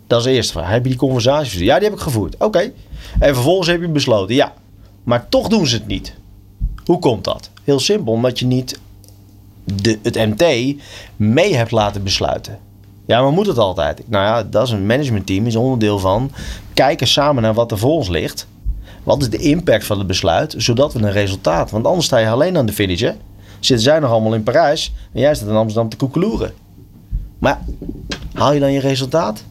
Dat 0.07 0.19
is 0.19 0.25
de 0.25 0.31
eerste 0.31 0.53
vraag. 0.53 0.69
Heb 0.69 0.83
je 0.83 0.89
die 0.89 0.99
conversaties 0.99 1.49
gevoerd? 1.51 1.69
Ja, 1.69 1.75
die 1.79 1.87
heb 1.87 1.97
ik 1.97 2.03
gevoerd. 2.03 2.35
Oké. 2.37 2.71
En 3.19 3.33
vervolgens 3.33 3.67
heb 3.67 3.81
je 3.81 3.87
besloten, 3.89 4.35
ja. 4.35 4.53
Maar 5.03 5.29
toch 5.29 5.47
doen 5.47 5.67
ze 5.67 5.75
het 5.75 5.87
niet. 5.87 6.13
Hoe 6.85 6.99
komt 6.99 7.23
dat? 7.23 7.49
Heel 7.69 7.79
simpel, 7.79 8.13
omdat 8.13 8.39
je 8.39 8.45
niet 8.45 8.79
de, 9.63 9.99
het 10.03 10.15
MT 10.15 10.43
mee 11.15 11.55
hebt 11.55 11.71
laten 11.71 12.03
besluiten. 12.03 12.59
Ja, 13.05 13.21
maar 13.21 13.31
moet 13.31 13.45
het 13.45 13.57
altijd? 13.57 14.09
Nou 14.09 14.23
ja, 14.25 14.43
dat 14.43 14.67
is 14.67 14.73
een 14.73 14.85
managementteam, 14.85 15.45
is 15.45 15.55
onderdeel 15.55 15.99
van 15.99 16.31
kijken 16.73 17.07
samen 17.07 17.43
naar 17.43 17.53
wat 17.53 17.71
er 17.71 17.77
voor 17.77 17.91
ons 17.91 18.07
ligt. 18.07 18.47
Wat 19.03 19.21
is 19.21 19.29
de 19.29 19.37
impact 19.37 19.85
van 19.85 19.97
het 19.97 20.07
besluit, 20.07 20.55
zodat 20.57 20.93
we 20.93 20.99
een 20.99 21.11
resultaat. 21.11 21.71
Want 21.71 21.85
anders 21.85 22.05
sta 22.05 22.17
je 22.17 22.29
alleen 22.29 22.57
aan 22.57 22.65
de 22.65 22.73
finish. 22.73 23.01
Hè? 23.01 23.11
Zitten 23.59 23.85
zij 23.85 23.99
nog 23.99 24.11
allemaal 24.11 24.33
in 24.33 24.43
Parijs 24.43 24.93
en 25.11 25.19
jij 25.19 25.35
staat 25.35 25.49
in 25.49 25.55
Amsterdam 25.55 25.89
te 25.89 25.97
koekeloeren. 25.97 26.53
Maar 27.39 27.59
haal 28.33 28.53
je 28.53 28.59
dan 28.59 28.71
je 28.71 28.79
resultaat? 28.79 29.43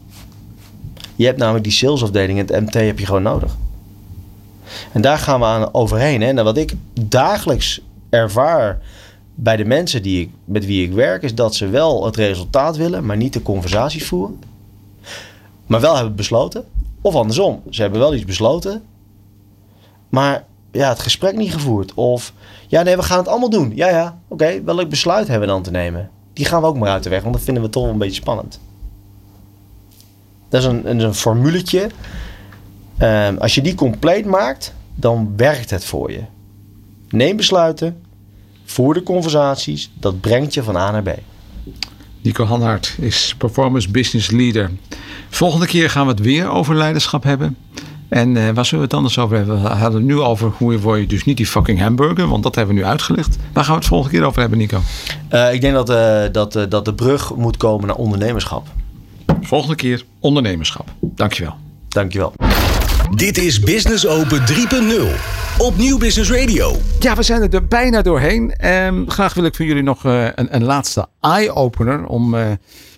Je 1.15 1.25
hebt 1.25 1.37
namelijk 1.37 1.63
die 1.63 1.73
salesafdeling 1.73 2.39
en 2.39 2.45
het 2.45 2.65
MT 2.65 2.73
heb 2.73 2.99
je 2.99 3.05
gewoon 3.05 3.23
nodig. 3.23 3.55
En 4.91 5.01
daar 5.01 5.17
gaan 5.17 5.39
we 5.39 5.45
aan 5.45 5.73
overheen. 5.73 6.21
Hè? 6.21 6.27
En 6.27 6.43
wat 6.43 6.57
ik 6.57 6.73
dagelijks 7.01 7.81
ervaar 8.09 8.79
bij 9.35 9.57
de 9.57 9.65
mensen 9.65 10.03
die 10.03 10.21
ik, 10.21 10.29
met 10.45 10.65
wie 10.65 10.85
ik 10.85 10.93
werk, 10.93 11.23
is 11.23 11.35
dat 11.35 11.55
ze 11.55 11.67
wel 11.67 12.05
het 12.05 12.15
resultaat 12.15 12.77
willen, 12.77 13.05
maar 13.05 13.17
niet 13.17 13.33
de 13.33 13.41
conversaties 13.41 14.07
voeren. 14.07 14.39
Maar 15.65 15.81
wel 15.81 15.95
hebben 15.95 16.15
besloten. 16.15 16.65
Of 17.01 17.15
andersom, 17.15 17.61
ze 17.69 17.81
hebben 17.81 17.99
wel 17.99 18.13
iets 18.13 18.25
besloten, 18.25 18.83
maar 20.09 20.45
ja, 20.71 20.89
het 20.89 20.99
gesprek 20.99 21.35
niet 21.35 21.53
gevoerd. 21.53 21.93
Of 21.93 22.33
ja, 22.67 22.81
nee, 22.81 22.95
we 22.95 23.03
gaan 23.03 23.17
het 23.17 23.27
allemaal 23.27 23.49
doen. 23.49 23.71
Ja, 23.75 23.89
ja, 23.89 24.19
oké, 24.27 24.63
welk 24.63 24.89
besluit 24.89 25.27
hebben 25.27 25.47
we 25.47 25.53
dan 25.53 25.63
te 25.63 25.71
nemen? 25.71 26.09
Die 26.33 26.45
gaan 26.45 26.61
we 26.61 26.67
ook 26.67 26.77
maar 26.77 26.89
uit 26.89 27.03
de 27.03 27.09
weg, 27.09 27.21
want 27.21 27.33
dat 27.33 27.43
vinden 27.43 27.63
we 27.63 27.69
toch 27.69 27.83
wel 27.83 27.91
een 27.91 27.97
beetje 27.97 28.21
spannend. 28.21 28.59
Dat 30.49 30.61
is 30.61 30.67
een, 30.67 30.89
een, 30.89 30.99
een 30.99 31.13
formuletje. 31.13 31.89
Ehm, 32.97 33.37
als 33.37 33.55
je 33.55 33.61
die 33.61 33.75
compleet 33.75 34.25
maakt, 34.25 34.73
dan 34.95 35.33
werkt 35.35 35.69
het 35.69 35.85
voor 35.85 36.11
je. 36.11 36.21
Neem 37.09 37.35
besluiten, 37.35 38.01
voer 38.65 38.93
de 38.93 39.03
conversaties, 39.03 39.91
dat 39.99 40.21
brengt 40.21 40.53
je 40.53 40.63
van 40.63 40.75
A 40.75 40.91
naar 40.91 41.03
B. 41.03 41.09
Nico 42.21 42.43
Hanhart 42.45 42.95
is 42.99 43.35
Performance 43.37 43.91
Business 43.91 44.31
Leader. 44.31 44.71
Volgende 45.29 45.65
keer 45.65 45.89
gaan 45.89 46.05
we 46.05 46.11
het 46.11 46.21
weer 46.21 46.49
over 46.49 46.75
leiderschap 46.75 47.23
hebben. 47.23 47.57
En 48.09 48.37
eh, 48.37 48.49
waar 48.53 48.65
zullen 48.65 48.79
we 48.79 48.89
het 48.89 48.93
anders 48.93 49.17
over 49.17 49.37
hebben? 49.37 49.61
We 49.61 49.67
hadden 49.67 49.99
het 49.99 50.09
nu 50.09 50.19
over 50.19 50.51
hoe 50.57 50.79
word 50.79 50.99
je 50.99 51.07
dus 51.07 51.25
niet 51.25 51.37
die 51.37 51.45
fucking 51.45 51.79
hamburger, 51.79 52.27
want 52.27 52.43
dat 52.43 52.55
hebben 52.55 52.75
we 52.75 52.81
nu 52.81 52.87
uitgelegd. 52.87 53.37
Waar 53.53 53.63
gaan 53.63 53.73
we 53.73 53.79
het 53.79 53.89
volgende 53.89 54.17
keer 54.17 54.25
over 54.25 54.39
hebben, 54.39 54.57
Nico? 54.57 54.79
Eh, 55.27 55.53
ik 55.53 55.61
denk 55.61 55.73
dat, 55.73 55.89
eh, 55.89 56.23
dat, 56.31 56.65
dat 56.69 56.85
de 56.85 56.93
brug 56.93 57.35
moet 57.35 57.57
komen 57.57 57.87
naar 57.87 57.95
ondernemerschap. 57.95 58.67
Volgende 59.41 59.75
keer 59.75 60.05
ondernemerschap. 60.19 60.93
Dankjewel. 61.01 61.55
Dankjewel. 61.87 62.33
Dit 63.15 63.37
is 63.37 63.59
Business 63.59 64.07
Open 64.07 64.39
3.0 64.39 65.67
op 65.67 65.73
Nieuw 65.77 65.97
Business 65.97 66.31
Radio. 66.31 66.67
Ja, 66.99 67.15
we 67.15 67.23
zijn 67.23 67.51
er 67.51 67.67
bijna 67.67 68.01
doorheen. 68.01 68.51
Ehm, 68.51 69.05
graag 69.07 69.33
wil 69.33 69.45
ik 69.45 69.55
voor 69.55 69.65
jullie 69.65 69.83
nog 69.83 70.05
eh, 70.05 70.25
een, 70.35 70.55
een 70.55 70.63
laatste 70.63 71.05
eye-opener 71.21 72.05
om 72.07 72.33
eh, 72.33 72.51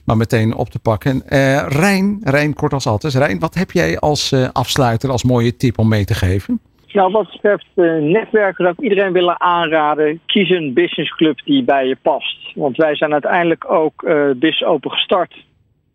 maar 0.05 0.17
meteen 0.17 0.55
op 0.55 0.69
te 0.69 0.79
pakken. 0.79 1.21
Eh 1.27 1.65
Rijn, 1.67 2.19
Rijn 2.23 2.53
kort 2.53 2.73
als 2.73 2.87
altijd. 2.87 3.13
Rijn, 3.13 3.39
wat 3.39 3.53
heb 3.53 3.71
jij 3.71 3.99
als 3.99 4.31
eh, 4.31 4.49
afsluiter, 4.51 5.09
als 5.09 5.23
mooie 5.23 5.55
tip 5.55 5.77
om 5.77 5.87
mee 5.87 6.05
te 6.05 6.13
geven? 6.13 6.59
Nou, 6.93 7.11
wat 7.11 7.31
betreft 7.31 7.67
netwerken 8.01 8.65
zou 8.65 8.75
ik 8.77 8.83
iedereen 8.83 9.13
willen 9.13 9.41
aanraden. 9.41 10.19
Kies 10.25 10.49
een 10.49 10.73
businessclub 10.73 11.41
die 11.45 11.63
bij 11.63 11.87
je 11.87 11.97
past. 12.01 12.55
Want 12.55 12.77
wij 12.77 12.95
zijn 12.95 13.11
uiteindelijk 13.11 13.71
ook 13.71 14.03
eh 14.03 14.25
Business 14.25 14.63
Open 14.63 14.91
gestart. 14.91 15.33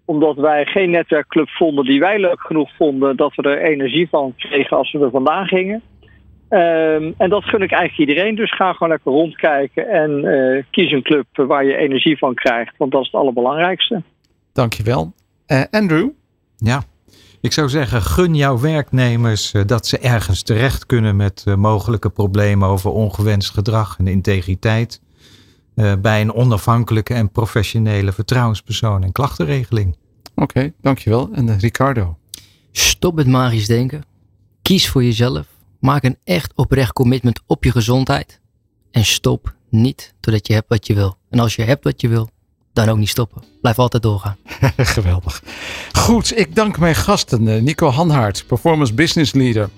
Omdat 0.06 0.36
wij 0.36 0.64
geen 0.64 0.90
netwerkclub 0.90 1.48
vonden 1.48 1.84
die 1.84 2.00
wij 2.00 2.18
leuk 2.18 2.40
genoeg 2.40 2.70
vonden. 2.76 3.16
Dat 3.16 3.34
we 3.34 3.42
er 3.42 3.62
energie 3.62 4.08
van 4.08 4.34
kregen 4.36 4.76
als 4.76 4.92
we 4.92 4.98
er 4.98 5.10
vandaan 5.10 5.46
gingen. 5.46 5.82
Ehm, 6.48 7.12
en 7.16 7.30
dat 7.30 7.44
gun 7.44 7.62
ik 7.62 7.72
eigenlijk 7.72 8.10
iedereen. 8.10 8.34
Dus 8.34 8.54
ga 8.54 8.72
gewoon 8.72 8.88
lekker 8.88 9.12
rondkijken. 9.12 9.88
En 9.88 10.24
eh, 10.24 10.62
kies 10.70 10.92
een 10.92 11.02
club 11.02 11.26
waar 11.32 11.64
je 11.64 11.76
energie 11.76 12.18
van 12.18 12.34
krijgt. 12.34 12.74
Want 12.76 12.92
dat 12.92 13.00
is 13.00 13.06
het 13.06 13.20
allerbelangrijkste. 13.20 14.02
Dankjewel. 14.52 15.12
Eh 15.46 15.62
Andrew? 15.70 16.08
Ja, 16.56 16.80
ik 17.40 17.52
zou 17.52 17.68
zeggen, 17.68 18.02
gun 18.02 18.34
jouw 18.34 18.58
werknemers 18.58 19.52
eh, 19.52 19.62
dat 19.66 19.86
ze 19.86 19.98
ergens 19.98 20.42
terecht 20.42 20.86
kunnen 20.86 21.16
met 21.16 21.44
eh, 21.46 21.54
mogelijke 21.54 22.10
problemen 22.10 22.68
over 22.68 22.90
ongewenst 22.90 23.50
gedrag 23.50 23.98
en 23.98 24.06
integriteit. 24.06 25.00
Eh, 25.76 25.92
bij 26.02 26.20
een 26.20 26.32
onafhankelijke 26.34 27.14
en 27.14 27.30
professionele 27.30 28.12
vertrouwenspersoon 28.12 29.02
en 29.02 29.12
klachtenregeling. 29.12 29.96
Oké, 30.34 30.72
dankjewel. 30.80 31.28
En 31.32 31.48
eh, 31.48 31.58
Ricardo? 31.58 32.16
Stop 32.72 33.14
met 33.14 33.26
magisch 33.26 33.66
denken. 33.66 34.04
Kies 34.62 34.88
voor 34.88 35.04
jezelf. 35.04 35.46
Maak 35.80 36.04
een 36.04 36.16
echt 36.24 36.52
oprecht 36.54 36.92
commitment 36.92 37.40
op 37.46 37.64
je 37.64 37.70
gezondheid. 37.70 38.40
En 38.90 39.04
stop 39.04 39.54
niet 39.70 40.14
totdat 40.20 40.46
je 40.46 40.52
hebt 40.52 40.68
wat 40.68 40.86
je 40.86 40.94
wil. 40.94 41.16
En 41.30 41.38
als 41.38 41.56
je 41.56 41.62
hebt 41.62 41.84
wat 41.84 42.00
je 42.00 42.08
wil, 42.08 42.28
dan 42.72 42.88
ook 42.88 42.96
niet 42.98 43.08
stoppen. 43.08 43.42
Blijf 43.60 43.78
altijd 43.78 44.02
doorgaan. 44.02 44.36
Geweldig. 44.76 45.42
Goed, 45.92 46.38
ik 46.38 46.54
dank 46.54 46.78
mijn 46.78 46.94
gasten. 46.94 47.48
eh, 47.48 47.62
Nico 47.62 47.88
Hanhaert, 47.88 48.44
Performance 48.46 48.94
Business 48.94 49.32
Leader. 49.32 49.70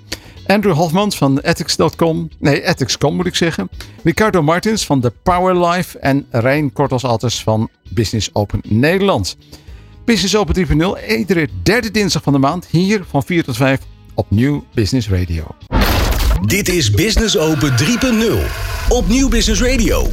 Andrew 0.49 0.74
Hofmans 0.74 1.16
van 1.16 1.40
ethics.com. 1.40 2.28
Nee, 2.38 2.62
ethics.com 2.62 3.16
moet 3.16 3.26
ik 3.26 3.34
zeggen. 3.34 3.68
Ricardo 4.03 4.42
Martins 4.42 4.86
van 4.86 5.01
The 5.01 5.12
Power 5.22 5.66
Life. 5.66 5.99
En 5.99 6.26
Rijn 6.30 6.72
Kortels 6.72 7.05
Altes 7.05 7.42
van 7.42 7.68
Business 7.88 8.30
Open 8.32 8.61
Nederland. 8.68 9.36
Business 10.05 10.36
Open 10.36 10.66
3.0, 10.66 11.09
iedere 11.09 11.49
derde 11.62 11.90
dinsdag 11.90 12.22
van 12.22 12.32
de 12.32 12.38
maand. 12.38 12.66
Hier 12.66 13.05
van 13.09 13.22
4 13.22 13.44
tot 13.44 13.57
5 13.57 13.80
op 14.14 14.30
Nieuw 14.30 14.64
Business 14.74 15.09
Radio. 15.09 15.46
Dit 16.46 16.68
is 16.68 16.90
Business 16.90 17.38
Open 17.38 17.70
3.0 17.70 18.88
op 18.88 19.09
Nieuw 19.09 19.28
Business 19.28 19.62
Radio. 19.62 20.07